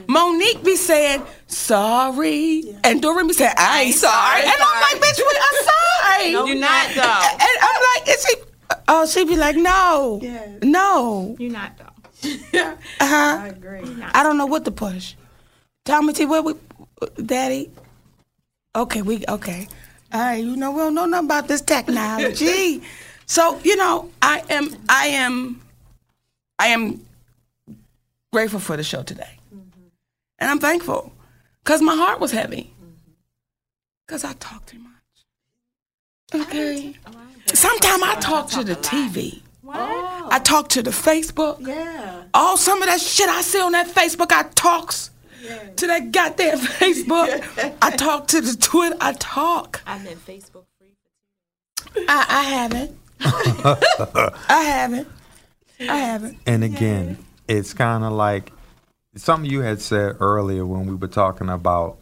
Monique 0.07 0.63
be 0.63 0.75
saying, 0.75 1.23
sorry. 1.51 2.75
And 2.83 3.01
Doreen 3.01 3.27
be 3.27 3.33
saying, 3.33 3.53
I 3.57 3.83
ain't 3.83 3.95
sorry. 3.95 4.41
And 4.41 4.51
I'm 4.51 4.81
like, 4.81 5.01
bitch, 5.01 5.17
we 5.19 5.37
are 5.37 5.63
sorry. 5.71 6.31
You're 6.31 6.59
not 6.59 6.87
though. 6.95 7.27
And 7.45 7.57
I'm 7.61 7.81
like, 7.95 8.09
is 8.09 8.25
she? 8.27 8.35
Oh, 8.87 9.05
she'd 9.05 9.27
be 9.27 9.35
like, 9.37 9.55
no, 9.55 10.19
Yeah. 10.21 10.47
no. 10.63 11.35
You're 11.39 11.51
not 11.51 11.77
though. 11.77 11.85
Uh 12.99 13.39
I 13.43 13.47
agree. 13.47 13.81
I 14.13 14.21
don't 14.23 14.37
know 14.37 14.45
what 14.45 14.65
to 14.65 14.71
push. 14.71 15.15
Tommy 15.85 16.13
T, 16.13 16.25
where 16.25 16.41
we, 16.43 16.53
Daddy? 17.25 17.71
Okay, 18.75 19.01
we 19.01 19.23
okay. 19.27 19.67
All 20.13 20.19
right, 20.21 20.43
you 20.43 20.55
know 20.55 20.71
we 20.71 20.77
don't 20.79 20.93
know 20.93 21.05
nothing 21.05 21.25
about 21.25 21.47
this 21.47 21.61
technology. 21.61 22.83
so 23.25 23.59
you 23.63 23.75
know, 23.75 24.09
I 24.21 24.43
am, 24.49 24.75
I 24.87 25.07
am, 25.07 25.61
I 26.59 26.67
am 26.67 27.03
grateful 28.31 28.59
for 28.59 28.77
the 28.77 28.83
show 28.83 29.01
today, 29.03 29.37
and 30.37 30.49
I'm 30.49 30.59
thankful 30.59 31.11
because 31.63 31.81
my 31.81 31.95
heart 31.95 32.19
was 32.19 32.31
heavy 32.31 32.73
because 34.05 34.23
I 34.23 34.33
talk 34.33 34.65
too 34.65 34.79
much. 34.79 36.43
Okay. 36.47 36.95
Sometimes 37.53 38.03
I 38.03 38.15
talk 38.19 38.49
to 38.51 38.63
the 38.63 38.75
TV. 38.75 39.41
I 39.73 40.39
talk 40.43 40.69
to 40.69 40.83
the 40.83 40.91
Facebook. 40.91 41.65
Yeah. 41.65 42.23
All 42.33 42.57
some 42.57 42.81
of 42.81 42.87
that 42.87 42.99
shit 42.99 43.29
I 43.29 43.41
see 43.41 43.61
on 43.61 43.71
that 43.73 43.87
Facebook, 43.87 44.31
I 44.31 44.43
talks 44.55 45.11
to 45.75 45.87
that 45.87 46.11
goddamn 46.11 46.57
Facebook. 46.81 47.73
I 47.81 47.91
talk 47.91 48.27
to 48.27 48.41
the 48.41 48.55
Twitter. 48.55 48.95
I 48.99 49.13
talk. 49.13 49.81
I'm 49.85 50.05
in 50.07 50.17
Facebook 50.17 50.65
free. 50.77 50.95
for 51.93 51.99
I, 52.07 52.25
I 52.27 52.43
haven't. 52.43 52.97
I 54.49 54.63
haven't. 54.63 55.07
I 55.79 55.97
haven't. 55.97 56.37
And 56.45 56.63
again, 56.63 57.17
it's 57.47 57.73
kind 57.73 58.03
of 58.03 58.13
like 58.13 58.51
something 59.15 59.49
you 59.49 59.61
had 59.61 59.81
said 59.81 60.17
earlier 60.19 60.65
when 60.65 60.85
we 60.85 60.95
were 60.95 61.07
talking 61.07 61.49
about 61.49 61.97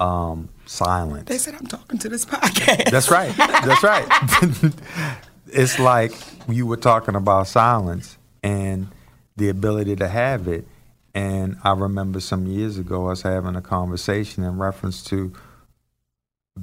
um, 0.00 0.48
silence. 0.66 1.28
They 1.28 1.38
said 1.38 1.54
I'm 1.54 1.66
talking 1.66 1.98
to 1.98 2.08
this 2.08 2.24
podcast. 2.24 2.90
That's 2.90 3.10
right. 3.10 3.34
That's 3.36 3.82
right. 3.82 4.74
it's 5.46 5.78
like 5.78 6.12
you 6.48 6.66
were 6.66 6.76
talking 6.76 7.14
about 7.14 7.48
silence 7.48 8.16
and 8.42 8.88
the 9.36 9.48
ability 9.48 9.96
to 9.96 10.08
have 10.08 10.48
it. 10.48 10.66
And 11.14 11.56
I 11.64 11.72
remember 11.72 12.20
some 12.20 12.46
years 12.46 12.78
ago 12.78 13.08
us 13.08 13.22
having 13.22 13.56
a 13.56 13.62
conversation 13.62 14.44
in 14.44 14.58
reference 14.58 15.02
to 15.04 15.32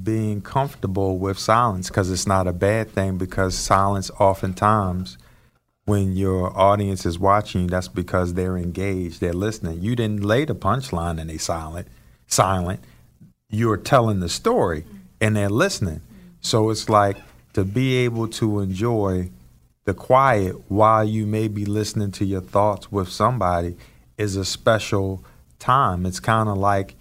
being 0.02 0.40
comfortable 0.40 1.18
with 1.18 1.38
silence 1.38 1.88
because 1.88 2.10
it's 2.10 2.26
not 2.26 2.46
a 2.46 2.52
bad 2.52 2.90
thing 2.90 3.18
because 3.18 3.56
silence 3.56 4.10
oftentimes 4.18 5.18
when 5.86 6.14
your 6.14 6.56
audience 6.56 7.06
is 7.06 7.18
watching 7.18 7.62
you 7.62 7.68
that's 7.68 7.88
because 7.88 8.34
they're 8.34 8.58
engaged 8.58 9.20
they're 9.20 9.32
listening 9.32 9.80
you 9.80 9.96
didn't 9.96 10.22
lay 10.22 10.44
the 10.44 10.54
punchline 10.54 11.20
and 11.20 11.30
they 11.30 11.38
silent 11.38 11.88
silent 12.26 12.80
you're 13.48 13.76
telling 13.76 14.20
the 14.20 14.28
story 14.28 14.84
and 15.20 15.36
they're 15.36 15.48
listening. 15.48 16.00
So 16.40 16.70
it's 16.70 16.88
like 16.88 17.16
to 17.52 17.64
be 17.64 17.96
able 17.96 18.28
to 18.28 18.60
enjoy 18.60 19.30
the 19.84 19.94
quiet 19.94 20.56
while 20.68 21.04
you 21.04 21.26
may 21.26 21.48
be 21.48 21.64
listening 21.64 22.10
to 22.12 22.24
your 22.24 22.40
thoughts 22.40 22.90
with 22.90 23.08
somebody 23.08 23.76
is 24.18 24.36
a 24.36 24.44
special 24.44 25.24
time. 25.58 26.06
It's 26.06 26.20
kind 26.20 26.48
of 26.48 26.56
like 26.56 26.96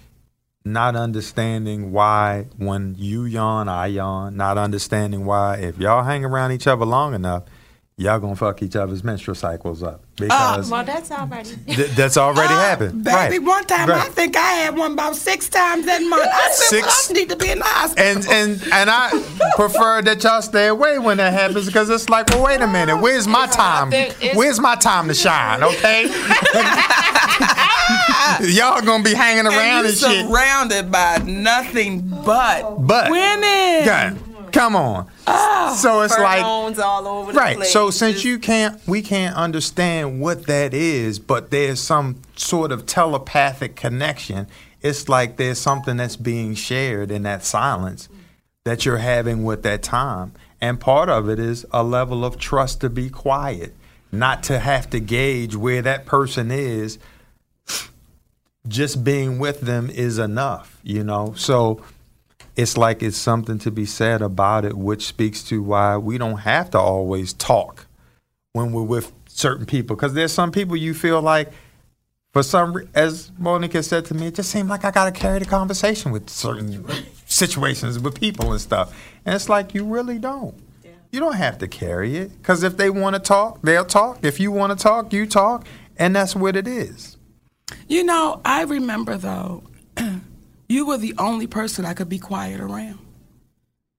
not 0.64 0.96
understanding 0.96 1.92
why 1.92 2.48
when 2.58 2.96
you 2.98 3.26
yawn, 3.26 3.68
I 3.68 3.88
yawn, 3.88 4.38
not 4.38 4.58
understanding 4.58 5.26
why 5.26 5.58
if 5.58 5.78
y'all 5.78 6.04
hang 6.04 6.26
around 6.26 6.52
each 6.52 6.68
other 6.68 6.86
long 6.86 7.14
enough, 7.14 7.44
y'all 7.98 8.20
gonna 8.20 8.36
fuck 8.36 8.62
each 8.62 8.76
other's 8.76 9.06
menstrual 9.06 9.36
cycles 9.36 9.82
up 9.82 10.02
ah, 10.30 10.58
because 10.58 10.70
Well, 10.70 10.84
that's 10.84 11.10
already. 11.12 11.50
th- 11.68 11.91
that's 11.91 12.18
already 12.18 12.54
ah, 12.54 12.60
happened. 12.60 13.06
Baby, 13.06 13.16
Right. 13.16 13.41
one 13.41 13.64
time 13.66 13.89
I 13.89 14.02
think 14.10 14.36
I 14.36 14.41
had 14.41 14.76
one 14.76 14.91
about 14.93 15.16
six 15.16 15.48
times 15.48 15.86
that 15.86 16.02
month. 16.04 16.28
I 16.30 16.52
said, 16.52 16.66
Six- 16.82 16.86
well, 16.88 16.96
I 17.10 17.14
need 17.22 17.30
to 17.30 17.38
be 17.38 17.52
in 17.52 17.60
the 17.60 17.64
hospital. 17.66 18.06
and 18.06 18.26
and 18.28 18.62
and 18.74 18.89
I 18.89 19.10
prefer 19.56 20.02
that 20.02 20.22
y'all 20.24 20.41
stay 20.41 20.68
away 20.68 21.00
when 21.00 21.18
that 21.18 21.32
happens 21.32 21.68
because 21.68 21.89
it's 21.89 22.10
like, 22.10 22.28
well, 22.32 22.43
wait 22.43 22.60
a 22.62 22.68
minute, 22.68 22.98
where's 22.98 23.28
my 23.28 23.48
time? 23.48 23.91
Where's 24.34 24.60
my 24.60 24.76
time 24.76 25.08
to 25.08 25.14
shine? 25.14 25.64
Okay, 25.64 26.04
y'all 28.52 28.82
gonna 28.82 29.04
be 29.04 29.14
hanging 29.14 29.46
around 29.48 29.86
and 29.86 29.88
and 29.88 29.96
shit. 29.96 30.26
surrounded 30.28 30.91
by 30.91 31.18
nothing 31.26 32.02
but 32.26 32.86
But 32.86 33.10
women. 33.10 33.86
God, 33.86 34.18
come 34.56 34.76
on. 34.76 35.08
Ah. 35.28 35.78
so 35.80 36.01
it's 36.01 36.18
like 36.18 36.43
all 36.43 36.68
over 37.08 37.32
the 37.32 37.38
Right. 37.38 37.58
place. 37.58 37.72
So 37.74 37.89
since 37.89 38.14
Just- 38.16 38.26
you 38.26 38.39
can't, 38.39 38.80
we 38.88 39.01
can't 39.01 39.36
understand 39.36 40.20
what 40.22 40.47
that 40.47 40.74
is, 40.74 41.20
but 41.20 41.51
there's 41.51 41.80
some 41.80 42.22
sort 42.36 42.72
of 42.72 42.86
telepathic 42.86 43.76
connection. 43.76 44.47
It's 44.82 45.10
like 45.10 45.38
there's 45.38 45.60
something 45.60 45.97
that's 45.97 46.16
being 46.16 46.56
shared 46.56 47.12
in 47.12 47.24
that 47.24 47.43
silence 47.43 48.08
that 48.64 48.86
you're 48.86 48.97
having 48.97 49.43
with 49.43 49.64
that 49.64 49.84
time. 49.84 50.32
And 50.62 50.80
part 50.80 51.10
of 51.10 51.30
it 51.30 51.38
is 51.39 51.66
a 51.72 51.84
level 51.84 52.24
of 52.24 52.38
trust 52.38 52.82
to 52.82 52.89
be 52.89 53.10
quiet, 53.10 53.74
not 54.12 54.41
to 54.43 54.60
have 54.60 54.89
to 54.91 54.99
gauge 54.99 55.56
where 55.56 55.82
that 55.82 56.06
person 56.06 56.49
is. 56.51 56.97
Just 58.68 59.03
being 59.03 59.38
with 59.38 59.62
them 59.62 59.89
is 59.91 60.18
enough, 60.18 60.80
you 60.82 61.03
know? 61.03 61.34
So 61.38 61.82
it's 62.56 62.78
like 62.78 63.03
it's 63.03 63.18
something 63.18 63.60
to 63.60 63.72
be 63.72 63.86
said 63.86 64.22
about 64.22 64.66
it, 64.66 64.78
which 64.78 65.06
speaks 65.06 65.43
to 65.43 65.62
why 65.62 65.97
we 65.97 66.18
don't 66.18 66.39
have 66.39 66.72
to 66.72 66.80
always 66.80 67.34
talk 67.34 67.88
when 68.53 68.72
we're 68.72 68.84
with 68.84 69.12
certain 69.28 69.66
people. 69.66 69.95
Because 69.95 70.14
there's 70.14 70.32
some 70.32 70.51
people 70.51 70.76
you 70.76 70.93
feel 70.93 71.22
like, 71.22 71.51
for 72.32 72.43
some, 72.43 72.76
as 72.93 73.32
Monica 73.38 73.82
said 73.84 74.06
to 74.06 74.14
me, 74.14 74.28
it 74.28 74.36
just 74.36 74.49
seemed 74.49 74.70
like 74.70 74.84
I 74.84 74.91
got 74.91 75.06
to 75.06 75.12
carry 75.12 75.39
the 75.39 75.45
conversation 75.45 76.12
with 76.12 76.30
certain 76.30 76.86
situations 77.26 77.99
with 77.99 78.20
people 78.20 78.51
and 78.51 78.62
stuff. 78.62 78.93
And 79.26 79.36
it's 79.36 79.49
like, 79.49 79.74
you 79.74 79.86
really 79.86 80.20
don't. 80.20 80.56
You 81.12 81.22
don't 81.22 81.36
have 81.36 81.58
to 81.60 81.68
carry 81.68 82.18
it. 82.18 82.38
Because 82.38 82.64
if 82.64 82.76
they 82.76 82.89
want 82.89 83.16
to 83.16 83.22
talk, 83.22 83.62
they'll 83.62 83.86
talk. 83.86 84.20
If 84.22 84.39
you 84.39 84.51
want 84.51 84.78
to 84.78 84.82
talk, 84.82 85.14
you 85.14 85.26
talk. 85.26 85.66
And 85.97 86.14
that's 86.14 86.36
what 86.36 86.58
it 86.58 86.68
is. 86.68 87.16
You 87.88 88.03
know, 88.03 88.41
I 88.43 88.64
remember 88.64 89.18
though, 89.18 89.64
you 90.68 90.86
were 90.86 90.97
the 90.97 91.13
only 91.18 91.47
person 91.47 91.86
I 91.86 91.93
could 91.93 92.09
be 92.09 92.20
quiet 92.20 92.59
around. 92.59 92.99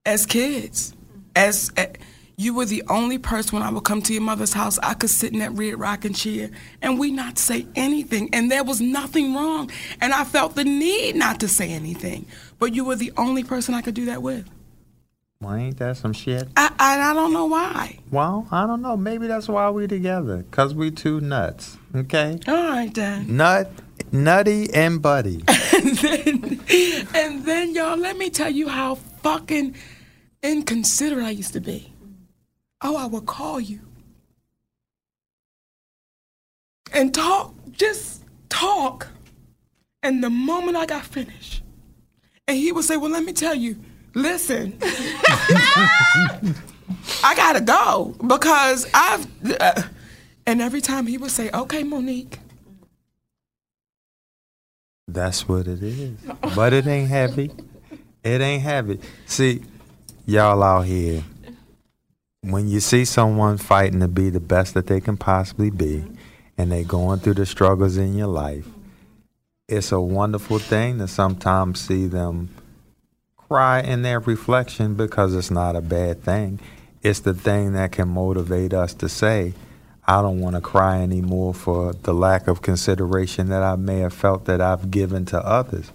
As 0.04 0.26
kids, 0.26 0.94
as 1.34 1.72
uh, 1.76 1.86
you 2.36 2.54
were 2.54 2.64
the 2.64 2.82
only 2.88 3.18
person 3.18 3.58
when 3.58 3.66
I 3.66 3.70
would 3.70 3.84
come 3.84 4.02
to 4.02 4.12
your 4.12 4.22
mother's 4.22 4.52
house, 4.52 4.78
I 4.82 4.94
could 4.94 5.10
sit 5.10 5.32
in 5.32 5.38
that 5.38 5.52
red 5.52 5.78
rocking 5.78 6.12
chair 6.12 6.50
and 6.82 6.98
we 6.98 7.10
not 7.10 7.38
say 7.38 7.66
anything, 7.74 8.30
and 8.32 8.50
there 8.50 8.64
was 8.64 8.80
nothing 8.80 9.34
wrong, 9.34 9.70
and 10.00 10.12
I 10.12 10.24
felt 10.24 10.54
the 10.54 10.64
need 10.64 11.16
not 11.16 11.40
to 11.40 11.48
say 11.48 11.70
anything. 11.72 12.26
But 12.58 12.74
you 12.74 12.84
were 12.84 12.96
the 12.96 13.12
only 13.16 13.42
person 13.42 13.74
I 13.74 13.82
could 13.82 13.94
do 13.94 14.06
that 14.06 14.22
with. 14.22 14.48
Well, 15.40 15.54
ain't 15.54 15.76
that 15.78 15.98
some 15.98 16.14
shit? 16.14 16.48
I 16.56 16.72
I, 16.78 17.10
I 17.10 17.14
don't 17.14 17.32
know 17.32 17.46
why. 17.46 17.98
Well, 18.10 18.46
I 18.50 18.66
don't 18.66 18.80
know. 18.80 18.96
Maybe 18.96 19.26
that's 19.26 19.48
why 19.48 19.68
we 19.70 19.86
together. 19.86 20.44
Cause 20.50 20.74
we 20.74 20.90
two 20.90 21.20
nuts. 21.20 21.76
Okay? 21.94 22.38
All 22.48 22.54
right 22.54 22.92
then. 22.94 23.36
Nut, 23.36 23.70
nutty, 24.12 24.72
and 24.72 25.00
buddy. 25.02 25.42
and 25.74 25.96
then, 25.98 26.60
and 27.14 27.44
then 27.44 27.74
y'all, 27.74 27.96
let 27.96 28.16
me 28.16 28.30
tell 28.30 28.50
you 28.50 28.68
how 28.68 28.94
fucking 28.94 29.74
inconsiderate 30.42 31.24
I 31.24 31.30
used 31.30 31.52
to 31.54 31.60
be. 31.60 31.92
Oh, 32.82 32.96
I 32.96 33.06
would 33.06 33.26
call 33.26 33.60
you 33.60 33.80
and 36.92 37.14
talk, 37.14 37.54
just 37.72 38.24
talk. 38.48 39.08
And 40.02 40.22
the 40.22 40.30
moment 40.30 40.76
I 40.76 40.86
got 40.86 41.04
finished, 41.04 41.62
and 42.46 42.56
he 42.56 42.72
would 42.72 42.84
say, 42.84 42.96
Well, 42.96 43.10
let 43.10 43.24
me 43.24 43.32
tell 43.32 43.54
you, 43.54 43.76
listen, 44.14 44.78
I 47.22 47.34
gotta 47.36 47.60
go 47.60 48.14
because 48.26 48.88
I've. 48.94 49.26
Uh, 49.60 49.82
and 50.46 50.62
every 50.62 50.80
time 50.80 51.06
he 51.06 51.18
would 51.18 51.32
say, 51.32 51.50
Okay, 51.52 51.82
Monique. 51.82 52.38
That's 55.08 55.48
what 55.48 55.68
it 55.68 55.82
is. 55.82 56.18
But 56.54 56.72
it 56.72 56.86
ain't 56.86 57.08
heavy. 57.08 57.52
It 58.24 58.40
ain't 58.40 58.62
heavy. 58.62 58.98
See, 59.26 59.62
y'all 60.26 60.62
out 60.62 60.82
here, 60.86 61.22
when 62.40 62.68
you 62.68 62.80
see 62.80 63.04
someone 63.04 63.56
fighting 63.56 64.00
to 64.00 64.08
be 64.08 64.30
the 64.30 64.40
best 64.40 64.74
that 64.74 64.88
they 64.88 65.00
can 65.00 65.16
possibly 65.16 65.70
be, 65.70 66.04
and 66.58 66.72
they 66.72 66.82
going 66.82 67.20
through 67.20 67.34
the 67.34 67.46
struggles 67.46 67.96
in 67.96 68.16
your 68.16 68.26
life, 68.26 68.66
it's 69.68 69.92
a 69.92 70.00
wonderful 70.00 70.58
thing 70.58 70.98
to 70.98 71.06
sometimes 71.06 71.80
see 71.80 72.06
them 72.06 72.48
cry 73.36 73.80
in 73.80 74.02
their 74.02 74.18
reflection 74.20 74.94
because 74.94 75.34
it's 75.34 75.50
not 75.50 75.76
a 75.76 75.80
bad 75.80 76.22
thing. 76.22 76.58
It's 77.02 77.20
the 77.20 77.34
thing 77.34 77.74
that 77.74 77.92
can 77.92 78.08
motivate 78.08 78.74
us 78.74 78.92
to 78.94 79.08
say, 79.08 79.54
I 80.08 80.22
don't 80.22 80.40
want 80.40 80.54
to 80.54 80.60
cry 80.60 81.02
anymore 81.02 81.52
for 81.52 81.92
the 81.92 82.14
lack 82.14 82.46
of 82.46 82.62
consideration 82.62 83.48
that 83.48 83.64
I 83.64 83.74
may 83.74 83.98
have 83.98 84.14
felt 84.14 84.44
that 84.44 84.60
I've 84.60 84.90
given 84.90 85.24
to 85.26 85.44
others. 85.44 85.90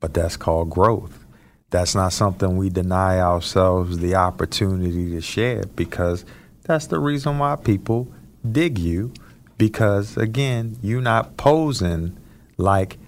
But 0.00 0.14
that's 0.14 0.36
called 0.36 0.70
growth. 0.70 1.24
That's 1.70 1.94
not 1.94 2.12
something 2.12 2.56
we 2.56 2.70
deny 2.70 3.20
ourselves 3.20 3.98
the 3.98 4.16
opportunity 4.16 5.12
to 5.12 5.20
share 5.20 5.62
because 5.76 6.24
that's 6.64 6.88
the 6.88 6.98
reason 6.98 7.38
why 7.38 7.56
people 7.56 8.08
dig 8.50 8.78
you. 8.78 9.12
Because 9.58 10.16
again, 10.16 10.76
you're 10.82 11.00
not 11.00 11.36
posing 11.36 12.18
like 12.56 12.98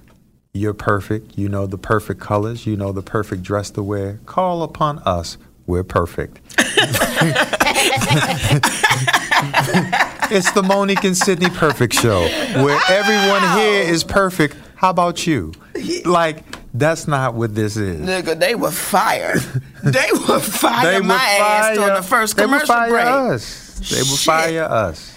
you're 0.52 0.72
perfect. 0.72 1.36
You 1.36 1.48
know 1.48 1.66
the 1.66 1.78
perfect 1.78 2.20
colors. 2.20 2.64
You 2.64 2.76
know 2.76 2.92
the 2.92 3.02
perfect 3.02 3.42
dress 3.42 3.70
to 3.72 3.82
wear. 3.82 4.20
Call 4.24 4.62
upon 4.62 5.00
us. 5.00 5.36
We're 5.66 5.82
perfect. 5.82 6.38
it's 10.30 10.50
the 10.52 10.62
Monique 10.62 11.04
and 11.04 11.16
Sydney 11.16 11.50
Perfect 11.50 11.94
Show, 11.94 12.20
where 12.62 12.80
everyone 12.88 13.58
here 13.58 13.82
is 13.82 14.04
perfect. 14.04 14.56
How 14.76 14.90
about 14.90 15.26
you? 15.26 15.52
Like, 16.04 16.44
that's 16.74 17.06
not 17.08 17.34
what 17.34 17.54
this 17.54 17.76
is. 17.76 18.00
Nigga, 18.06 18.38
they 18.38 18.54
were 18.54 18.70
fired. 18.70 19.38
they 19.82 20.08
were 20.28 20.40
fire 20.40 21.00
They 21.00 21.06
my 21.06 21.14
ass 21.14 21.78
on 21.78 21.94
the 21.94 22.02
first 22.02 22.36
they 22.36 22.42
commercial 22.44 22.66
fire 22.66 22.90
break. 22.90 23.06
us. 23.06 23.78
They 23.90 23.98
would 23.98 24.06
Shit. 24.06 24.18
fire 24.26 24.62
us. 24.64 25.14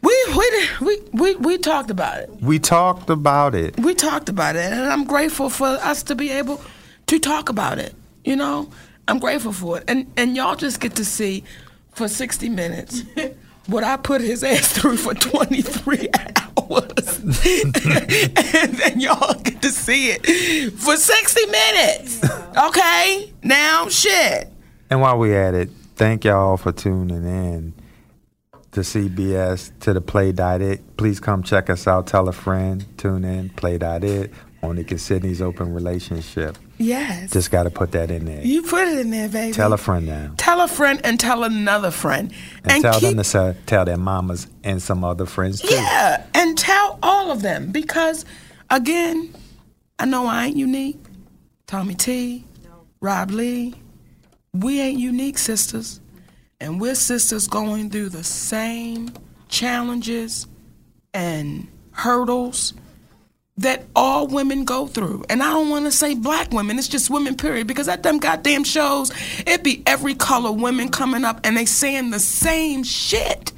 We, 0.00 0.16
we 0.36 0.68
we 0.80 0.98
we 1.12 1.34
we 1.36 1.58
talked 1.58 1.90
about 1.90 2.18
it. 2.18 2.30
We 2.40 2.58
talked 2.58 3.08
about 3.08 3.54
it. 3.54 3.78
We 3.78 3.94
talked 3.94 4.28
about 4.28 4.56
it, 4.56 4.72
and 4.72 4.80
I'm 4.82 5.04
grateful 5.04 5.48
for 5.48 5.66
us 5.66 6.02
to 6.04 6.16
be 6.16 6.30
able 6.30 6.60
to 7.06 7.18
talk 7.20 7.48
about 7.48 7.78
it. 7.78 7.94
You 8.24 8.34
know, 8.34 8.68
I'm 9.06 9.20
grateful 9.20 9.52
for 9.52 9.78
it, 9.78 9.84
and 9.86 10.10
and 10.16 10.34
y'all 10.34 10.56
just 10.56 10.80
get 10.80 10.96
to 10.96 11.04
see 11.04 11.44
for 11.92 12.08
60 12.08 12.48
minutes 12.48 13.02
what 13.66 13.84
I 13.84 13.96
put 13.96 14.20
his 14.20 14.42
ass 14.44 14.72
through 14.72 14.96
for 14.96 15.14
23 15.14 16.08
hours, 16.36 17.18
and 17.44 17.74
then 17.74 19.00
y'all 19.00 19.34
get 19.42 19.62
to 19.62 19.70
see 19.70 20.10
it 20.10 20.72
for 20.74 20.96
60 20.96 21.46
minutes. 21.46 22.24
Okay, 22.56 23.32
now 23.42 23.88
shit. 23.88 24.48
And 24.90 25.00
while 25.00 25.18
we 25.18 25.34
at 25.34 25.54
it, 25.54 25.70
thank 25.96 26.24
y'all 26.24 26.56
for 26.56 26.72
tuning 26.72 27.24
in 27.24 27.74
to 28.72 28.80
CBS, 28.80 29.70
to 29.80 29.92
the 29.92 30.00
Play.it. 30.00 30.96
Please 30.96 31.20
come 31.20 31.42
check 31.42 31.70
us 31.70 31.86
out. 31.86 32.06
Tell 32.06 32.28
a 32.28 32.32
friend. 32.32 32.86
Tune 32.98 33.24
in. 33.24 33.50
Play 33.50 33.78
Dot 33.78 34.00
Play.it. 34.00 34.32
Monique 34.62 34.92
and 34.92 35.00
Sydney's 35.00 35.42
open 35.42 35.74
relationship. 35.74 36.56
Yes, 36.82 37.32
Just 37.32 37.50
got 37.50 37.62
to 37.64 37.70
put 37.70 37.92
that 37.92 38.10
in 38.10 38.24
there. 38.24 38.44
you 38.44 38.62
put 38.62 38.88
it 38.88 38.98
in 38.98 39.10
there, 39.10 39.28
baby. 39.28 39.52
Tell 39.52 39.72
a 39.72 39.78
friend 39.78 40.06
now. 40.06 40.32
Tell 40.36 40.60
a 40.60 40.68
friend 40.68 41.00
and 41.04 41.18
tell 41.18 41.44
another 41.44 41.90
friend. 41.90 42.32
And, 42.64 42.82
tell 42.82 43.00
keep, 43.00 43.16
them 43.16 43.22
to 43.24 43.56
tell 43.66 43.84
their 43.84 43.96
mamas 43.96 44.48
and 44.64 44.82
some 44.82 45.04
other 45.04 45.26
friends 45.26 45.60
too. 45.60 45.74
Yeah, 45.74 46.26
and 46.34 46.58
tell 46.58 46.98
all 47.02 47.30
of 47.30 47.42
them 47.42 47.72
because, 47.72 48.24
again, 48.70 49.34
I 49.98 50.04
know 50.06 50.26
I 50.26 50.46
ain't 50.46 50.56
unique. 50.56 50.98
Tommy 51.66 51.94
T, 51.94 52.44
Rob 53.00 53.30
Lee, 53.30 53.74
we 54.52 54.80
ain't 54.80 54.98
unique 54.98 55.38
sisters, 55.38 56.00
and 56.60 56.80
we're 56.80 56.94
sisters 56.94 57.46
going 57.46 57.88
through 57.90 58.10
the 58.10 58.24
same 58.24 59.10
challenges 59.48 60.46
and 61.14 61.68
hurdles 61.92 62.74
that 63.58 63.84
all 63.94 64.26
women 64.26 64.64
go 64.64 64.86
through. 64.86 65.24
And 65.28 65.42
I 65.42 65.50
don't 65.50 65.68
want 65.68 65.84
to 65.84 65.92
say 65.92 66.14
black 66.14 66.52
women, 66.52 66.78
it's 66.78 66.88
just 66.88 67.10
women, 67.10 67.36
period. 67.36 67.66
Because 67.66 67.88
at 67.88 68.02
them 68.02 68.18
goddamn 68.18 68.64
shows, 68.64 69.12
it 69.46 69.62
be 69.62 69.82
every 69.86 70.14
color 70.14 70.52
women 70.52 70.88
coming 70.88 71.24
up 71.24 71.40
and 71.44 71.56
they 71.56 71.66
saying 71.66 72.10
the 72.10 72.18
same 72.18 72.82
shit. 72.82 73.52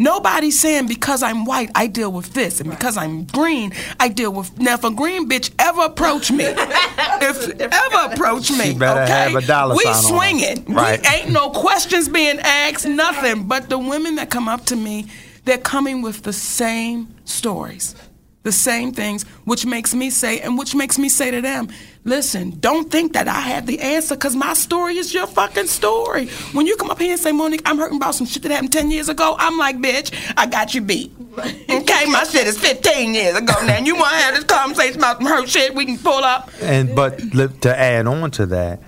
Nobody's 0.00 0.58
saying 0.58 0.86
because 0.86 1.22
I'm 1.22 1.44
white, 1.44 1.70
I 1.74 1.86
deal 1.86 2.10
with 2.10 2.32
this, 2.32 2.58
and 2.58 2.70
because 2.70 2.96
I'm 2.96 3.24
green, 3.24 3.74
I 4.00 4.08
deal 4.08 4.32
with. 4.32 4.58
Now, 4.58 4.72
if 4.72 4.82
a 4.82 4.90
green 4.90 5.28
bitch 5.28 5.50
ever 5.58 5.82
approach 5.82 6.30
me, 6.30 6.44
if 6.46 7.60
ever 7.60 8.14
approach 8.14 8.50
me, 8.50 8.64
She 8.64 8.74
better 8.78 9.02
okay, 9.02 9.12
have 9.12 9.34
a 9.34 9.46
dollar 9.46 9.74
we 9.76 9.82
sign 9.82 9.94
on 9.94 10.02
swinging. 10.02 10.64
Right. 10.74 11.02
We 11.02 11.06
ain't 11.06 11.30
no 11.30 11.50
questions 11.54 12.08
being 12.08 12.38
asked, 12.38 12.86
nothing. 12.86 13.46
But 13.46 13.68
the 13.68 13.78
women 13.78 14.14
that 14.14 14.30
come 14.30 14.48
up 14.48 14.64
to 14.66 14.76
me, 14.76 15.04
they're 15.44 15.58
coming 15.58 16.00
with 16.00 16.22
the 16.22 16.32
same 16.32 17.14
stories, 17.26 17.94
the 18.42 18.52
same 18.52 18.92
things, 18.92 19.24
which 19.44 19.66
makes 19.66 19.94
me 19.94 20.08
say, 20.10 20.40
and 20.40 20.56
which 20.56 20.74
makes 20.74 20.98
me 20.98 21.08
say 21.08 21.30
to 21.30 21.40
them, 21.42 21.68
listen, 22.04 22.58
don't 22.60 22.90
think 22.90 23.12
that 23.12 23.28
I 23.28 23.40
have 23.40 23.66
the 23.66 23.78
answer 23.80 24.14
because 24.14 24.34
my 24.34 24.54
story 24.54 24.96
is 24.96 25.12
your 25.12 25.26
fucking 25.26 25.66
story. 25.66 26.26
When 26.52 26.66
you 26.66 26.76
come 26.76 26.90
up 26.90 26.98
here 26.98 27.12
and 27.12 27.20
say, 27.20 27.32
Monique, 27.32 27.62
I'm 27.66 27.76
hurting 27.76 27.98
about 27.98 28.14
some 28.14 28.26
shit 28.26 28.42
that 28.44 28.50
happened 28.52 28.72
10 28.72 28.90
years 28.90 29.08
ago, 29.10 29.36
I'm 29.38 29.58
like, 29.58 29.76
bitch, 29.76 30.14
I 30.36 30.46
got 30.46 30.74
you 30.74 30.80
beat. 30.80 31.12
Okay, 31.70 32.04
my 32.10 32.24
shit 32.24 32.46
is 32.46 32.58
15 32.58 33.14
years 33.14 33.36
ago 33.36 33.54
now. 33.64 33.74
And 33.74 33.86
you 33.86 33.94
want 33.94 34.10
to 34.12 34.16
have 34.18 34.34
this 34.34 34.44
conversation 34.44 34.98
about 34.98 35.18
some 35.18 35.26
hurt 35.26 35.48
shit 35.48 35.74
we 35.74 35.86
can 35.86 35.96
pull 35.96 36.24
up? 36.24 36.50
And 36.60 36.94
but 36.94 37.18
to 37.62 37.78
add 37.78 38.06
on 38.06 38.30
to 38.32 38.46
that, 38.46 38.80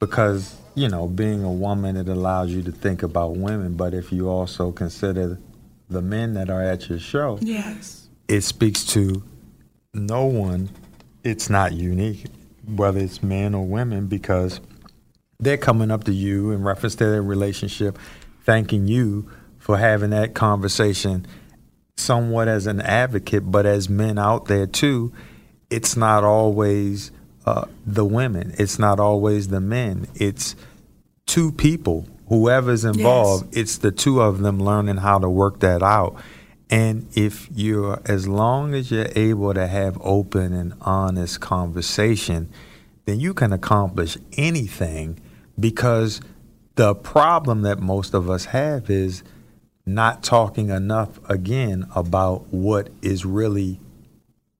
because 0.00 0.56
you 0.74 0.88
know, 0.88 1.06
being 1.06 1.44
a 1.44 1.52
woman, 1.52 1.96
it 1.96 2.08
allows 2.08 2.50
you 2.50 2.62
to 2.62 2.72
think 2.72 3.02
about 3.02 3.36
women. 3.36 3.74
But 3.74 3.94
if 3.94 4.12
you 4.12 4.28
also 4.28 4.72
consider 4.72 5.38
the 5.88 6.02
men 6.02 6.34
that 6.34 6.50
are 6.50 6.62
at 6.62 6.88
your 6.88 6.98
show, 6.98 7.38
Yes. 7.42 8.05
It 8.28 8.42
speaks 8.42 8.84
to 8.86 9.22
no 9.94 10.26
one. 10.26 10.70
It's 11.24 11.50
not 11.50 11.72
unique, 11.72 12.26
whether 12.66 13.00
it's 13.00 13.22
men 13.22 13.54
or 13.54 13.66
women, 13.66 14.06
because 14.06 14.60
they're 15.38 15.56
coming 15.56 15.90
up 15.90 16.04
to 16.04 16.12
you 16.12 16.52
in 16.52 16.62
reference 16.62 16.94
to 16.96 17.06
their 17.06 17.22
relationship, 17.22 17.98
thanking 18.44 18.86
you 18.86 19.30
for 19.58 19.78
having 19.78 20.10
that 20.10 20.34
conversation 20.34 21.26
somewhat 21.96 22.46
as 22.46 22.66
an 22.66 22.80
advocate, 22.80 23.50
but 23.50 23.66
as 23.66 23.88
men 23.88 24.18
out 24.18 24.46
there 24.46 24.66
too, 24.66 25.12
it's 25.70 25.96
not 25.96 26.22
always 26.22 27.10
uh, 27.44 27.64
the 27.84 28.04
women, 28.04 28.54
it's 28.58 28.78
not 28.78 29.00
always 29.00 29.48
the 29.48 29.60
men, 29.60 30.06
it's 30.14 30.54
two 31.26 31.50
people, 31.52 32.06
whoever's 32.28 32.84
involved, 32.84 33.56
it's 33.56 33.78
the 33.78 33.90
two 33.90 34.20
of 34.20 34.38
them 34.40 34.60
learning 34.60 34.98
how 34.98 35.18
to 35.18 35.28
work 35.28 35.60
that 35.60 35.82
out. 35.82 36.16
And 36.68 37.06
if 37.14 37.48
you're, 37.54 38.00
as 38.06 38.26
long 38.26 38.74
as 38.74 38.90
you're 38.90 39.08
able 39.14 39.54
to 39.54 39.66
have 39.66 39.98
open 40.00 40.52
and 40.52 40.74
honest 40.80 41.40
conversation, 41.40 42.48
then 43.04 43.20
you 43.20 43.34
can 43.34 43.52
accomplish 43.52 44.18
anything 44.36 45.20
because 45.58 46.20
the 46.74 46.94
problem 46.94 47.62
that 47.62 47.78
most 47.78 48.14
of 48.14 48.28
us 48.28 48.46
have 48.46 48.90
is 48.90 49.22
not 49.86 50.24
talking 50.24 50.70
enough 50.70 51.18
again 51.30 51.86
about 51.94 52.52
what 52.52 52.90
is 53.00 53.24
really 53.24 53.78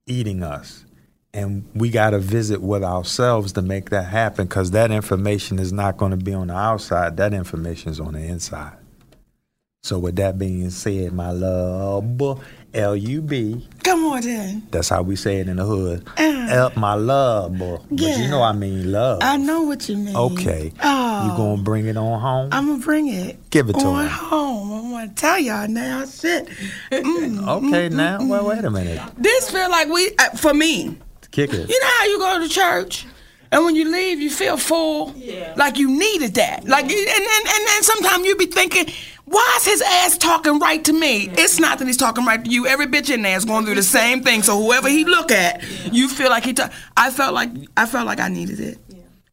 eating 0.05 0.41
us. 0.41 0.85
And 1.33 1.69
we 1.75 1.89
got 1.89 2.11
to 2.11 2.19
visit 2.19 2.61
with 2.61 2.83
ourselves 2.83 3.51
to 3.53 3.61
make 3.61 3.89
that 3.89 4.05
happen 4.05 4.47
because 4.47 4.71
that 4.71 4.89
information 4.91 5.59
is 5.59 5.73
not 5.73 5.97
going 5.97 6.11
to 6.11 6.17
be 6.17 6.33
on 6.33 6.47
the 6.47 6.55
outside. 6.55 7.17
That 7.17 7.33
information 7.33 7.91
is 7.91 7.99
on 7.99 8.13
the 8.13 8.21
inside. 8.21 8.76
So, 9.83 9.99
with 9.99 10.15
that 10.17 10.37
being 10.37 10.69
said, 10.69 11.13
my 11.13 11.31
love, 11.31 12.43
L 12.73 12.95
U 12.95 13.21
B, 13.21 13.65
Come 13.83 14.03
on 14.05 14.21
then. 14.21 14.63
that's 14.69 14.89
how 14.89 15.01
we 15.01 15.15
say 15.15 15.37
it 15.37 15.47
in 15.47 15.57
the 15.57 15.65
hood. 15.65 16.05
L, 16.17 16.73
my 16.75 16.95
love, 16.95 17.57
boy. 17.57 17.77
But 17.89 17.99
you 18.01 18.07
Yeah. 18.09 18.29
know 18.29 18.41
I 18.41 18.51
mean 18.53 18.91
love. 18.91 19.19
I 19.21 19.37
know 19.37 19.61
what 19.61 19.87
you 19.87 19.95
mean. 19.97 20.15
Okay. 20.15 20.73
Oh. 20.83 21.25
You 21.31 21.37
going 21.37 21.57
to 21.57 21.63
bring 21.63 21.85
it 21.87 21.95
on 21.95 22.19
home? 22.19 22.49
I'm 22.51 22.67
gonna 22.67 22.83
bring 22.83 23.07
it. 23.07 23.49
Give 23.49 23.69
it 23.69 23.73
to 23.73 23.85
on 23.85 24.03
him. 24.05 24.11
home. 24.11 24.73
I 24.73 24.91
want 24.91 25.15
to 25.15 25.21
tell 25.21 25.39
y'all 25.39 25.67
now. 25.69 26.05
Shit. 26.05 26.47
Mm. 26.91 27.47
okay, 27.47 27.87
now, 27.89 28.25
well, 28.25 28.45
wait 28.47 28.65
a 28.65 28.69
minute. 28.69 28.99
This 29.17 29.49
feel 29.49 29.69
like 29.69 29.87
we, 29.87 30.11
uh, 30.19 30.31
for 30.31 30.53
me. 30.53 30.97
Kick 31.31 31.53
it. 31.53 31.69
You 31.69 31.79
know 31.79 31.87
how 31.99 32.05
you 32.05 32.19
go 32.19 32.39
to 32.41 32.49
church, 32.49 33.05
and 33.51 33.63
when 33.63 33.75
you 33.75 33.89
leave, 33.91 34.19
you 34.19 34.29
feel 34.29 34.57
full. 34.57 35.13
Yeah. 35.15 35.53
Like 35.55 35.77
you 35.77 35.89
needed 35.89 36.33
that. 36.35 36.65
Like, 36.65 36.85
and 36.85 36.91
and 36.91 37.25
and, 37.47 37.67
and 37.69 37.85
sometimes 37.85 38.25
you 38.25 38.35
be 38.35 38.47
thinking. 38.47 38.93
Why 39.29 39.53
is 39.57 39.65
his 39.65 39.81
ass 39.81 40.17
talking 40.17 40.57
right 40.59 40.83
to 40.85 40.93
me? 40.93 41.29
It's 41.33 41.59
not 41.59 41.79
that 41.79 41.85
he's 41.85 41.97
talking 41.97 42.23
right 42.25 42.43
to 42.43 42.49
you. 42.49 42.65
Every 42.65 42.87
bitch 42.87 43.13
in 43.13 43.21
there 43.23 43.35
is 43.35 43.43
going 43.43 43.65
through 43.65 43.75
the 43.75 43.83
same 43.83 44.23
thing. 44.23 44.41
So 44.41 44.57
whoever 44.61 44.87
he 44.87 45.03
look 45.03 45.31
at, 45.31 45.61
you 45.93 46.07
feel 46.07 46.29
like 46.29 46.45
he. 46.45 46.53
Ta- 46.53 46.71
I 46.95 47.11
felt 47.11 47.33
like 47.33 47.49
I 47.75 47.85
felt 47.85 48.05
like 48.05 48.21
I 48.21 48.29
needed 48.29 48.59
it. 48.61 48.77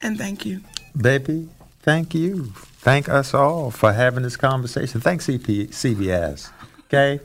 And 0.02 0.18
thank 0.18 0.44
you. 0.44 0.60
Baby, 1.00 1.48
thank 1.82 2.12
you. 2.14 2.52
Thank 2.78 3.08
us 3.08 3.32
all 3.34 3.70
for 3.70 3.92
having 3.92 4.24
this 4.24 4.36
conversation. 4.36 5.00
Thanks 5.00 5.26
CP, 5.26 5.68
CBS. 5.68 6.50
Okay? 6.86 7.20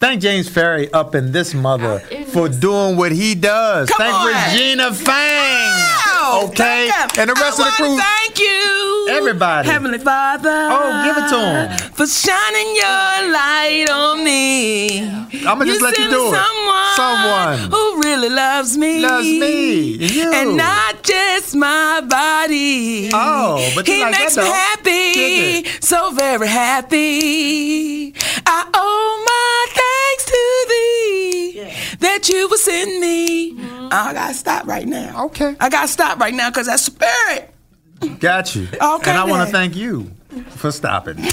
Thank 0.00 0.20
James 0.20 0.48
Ferry 0.48 0.92
up 0.92 1.14
in 1.14 1.32
this 1.32 1.54
mother 1.54 2.00
for 2.28 2.48
doing 2.48 2.96
what 2.96 3.12
he 3.12 3.34
does. 3.34 3.88
Come 3.88 3.98
thank 3.98 4.14
on. 4.14 4.52
Regina 4.52 4.92
Fang. 4.92 5.70
Wow, 5.70 6.48
Okay? 6.50 6.90
And 7.18 7.30
the 7.30 7.34
rest 7.34 7.60
I 7.60 7.68
of 7.68 7.76
the 7.76 7.82
crew. 7.82 7.98
Thank 7.98 8.38
you, 8.40 9.06
Everybody. 9.10 9.68
Heavenly 9.68 9.98
Father. 9.98 10.50
Oh, 10.50 11.04
give 11.04 11.16
it 11.16 11.28
to 11.30 11.38
him. 11.86 11.92
for 11.94 12.06
shining 12.06 12.74
your 12.74 13.32
light 13.32 13.86
on 13.90 14.24
me. 14.24 15.08
I'ma 15.46 15.64
just 15.64 15.80
let 15.82 15.96
you 15.98 16.08
do 16.10 16.32
it. 16.32 16.34
Someone, 16.34 16.96
Someone. 16.96 17.58
who 17.70 18.00
really 18.02 18.28
loves 18.30 18.76
me, 18.76 19.00
Loves 19.00 19.26
me. 19.26 19.90
You. 20.06 20.32
and 20.32 20.56
not 20.56 21.02
just 21.02 21.54
my 21.54 22.00
body. 22.00 23.10
Oh, 23.12 23.70
but 23.74 23.86
he 23.86 24.00
like 24.02 24.12
makes 24.18 24.36
me 24.36 24.44
happy, 24.44 25.64
so 25.80 26.10
very 26.12 26.48
happy. 26.48 28.14
That 32.24 32.32
you 32.32 32.48
will 32.48 32.58
send 32.58 33.00
me. 33.00 33.56
I 33.90 34.12
gotta 34.12 34.34
stop 34.34 34.66
right 34.66 34.86
now. 34.86 35.08
Mm-hmm. 35.08 35.26
Okay. 35.26 35.56
I 35.60 35.68
gotta 35.68 35.88
stop 35.88 36.18
right 36.18 36.34
now 36.34 36.50
because 36.50 36.66
that 36.66 36.80
spirit. 36.80 37.50
Got 38.20 38.54
you. 38.54 38.68
Okay, 38.72 39.10
and 39.10 39.18
I 39.18 39.24
want 39.24 39.46
to 39.46 39.52
thank 39.52 39.76
you 39.76 40.10
for 40.50 40.70
stopping. 40.72 41.16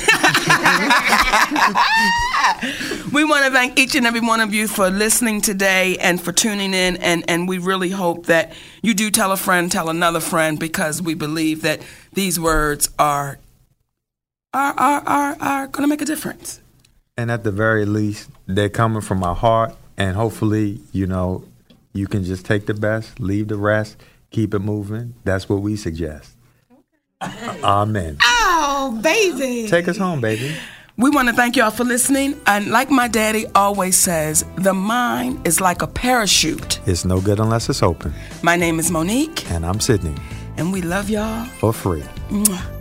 We 3.11 3.25
want 3.25 3.45
to 3.45 3.51
thank 3.51 3.77
each 3.77 3.95
and 3.95 4.05
every 4.05 4.21
one 4.21 4.39
of 4.39 4.53
you 4.53 4.67
for 4.69 4.89
listening 4.89 5.41
today 5.41 5.97
and 5.97 6.21
for 6.21 6.31
tuning 6.31 6.73
in. 6.73 6.95
And, 6.97 7.25
and 7.27 7.47
we 7.47 7.57
really 7.57 7.89
hope 7.89 8.27
that 8.27 8.53
you 8.81 8.93
do 8.93 9.11
tell 9.11 9.31
a 9.33 9.37
friend, 9.37 9.69
tell 9.69 9.89
another 9.89 10.21
friend, 10.21 10.57
because 10.57 11.01
we 11.01 11.13
believe 11.13 11.61
that 11.63 11.81
these 12.13 12.39
words 12.39 12.89
are 12.97 13.39
are 14.53 14.73
are 14.77 15.01
are, 15.05 15.37
are 15.41 15.67
going 15.67 15.83
to 15.83 15.87
make 15.87 16.01
a 16.01 16.05
difference. 16.05 16.61
and 17.17 17.29
at 17.31 17.43
the 17.43 17.51
very 17.51 17.85
least, 17.85 18.29
they're 18.47 18.69
coming 18.69 19.01
from 19.01 19.19
my 19.19 19.33
heart. 19.33 19.75
And 20.01 20.15
hopefully, 20.15 20.79
you 20.93 21.05
know, 21.05 21.43
you 21.93 22.07
can 22.07 22.23
just 22.23 22.43
take 22.43 22.65
the 22.65 22.73
best, 22.73 23.19
leave 23.19 23.49
the 23.49 23.55
rest, 23.55 23.97
keep 24.31 24.55
it 24.55 24.59
moving. 24.59 25.13
That's 25.25 25.47
what 25.47 25.61
we 25.61 25.75
suggest. 25.75 26.35
Amen. 27.63 28.17
Oh, 28.23 28.99
baby. 29.03 29.69
Take 29.69 29.87
us 29.87 29.97
home, 29.97 30.19
baby. 30.19 30.55
We 30.97 31.11
want 31.11 31.29
to 31.29 31.35
thank 31.35 31.55
y'all 31.55 31.69
for 31.69 31.83
listening. 31.83 32.35
And 32.47 32.71
like 32.71 32.89
my 32.89 33.07
daddy 33.07 33.45
always 33.53 33.95
says, 33.95 34.43
the 34.55 34.73
mind 34.73 35.45
is 35.45 35.61
like 35.61 35.83
a 35.83 35.87
parachute. 35.87 36.79
It's 36.87 37.05
no 37.05 37.21
good 37.21 37.39
unless 37.39 37.69
it's 37.69 37.83
open. 37.83 38.11
My 38.41 38.55
name 38.55 38.79
is 38.79 38.89
Mo'Nique, 38.89 39.51
And 39.51 39.63
I'm 39.63 39.79
Sidney 39.79 40.15
and 40.57 40.73
we 40.73 40.81
love 40.81 41.09
y'all. 41.11 41.45
for 41.45 41.73
free. 41.73 42.03
Mwah. 42.29 42.80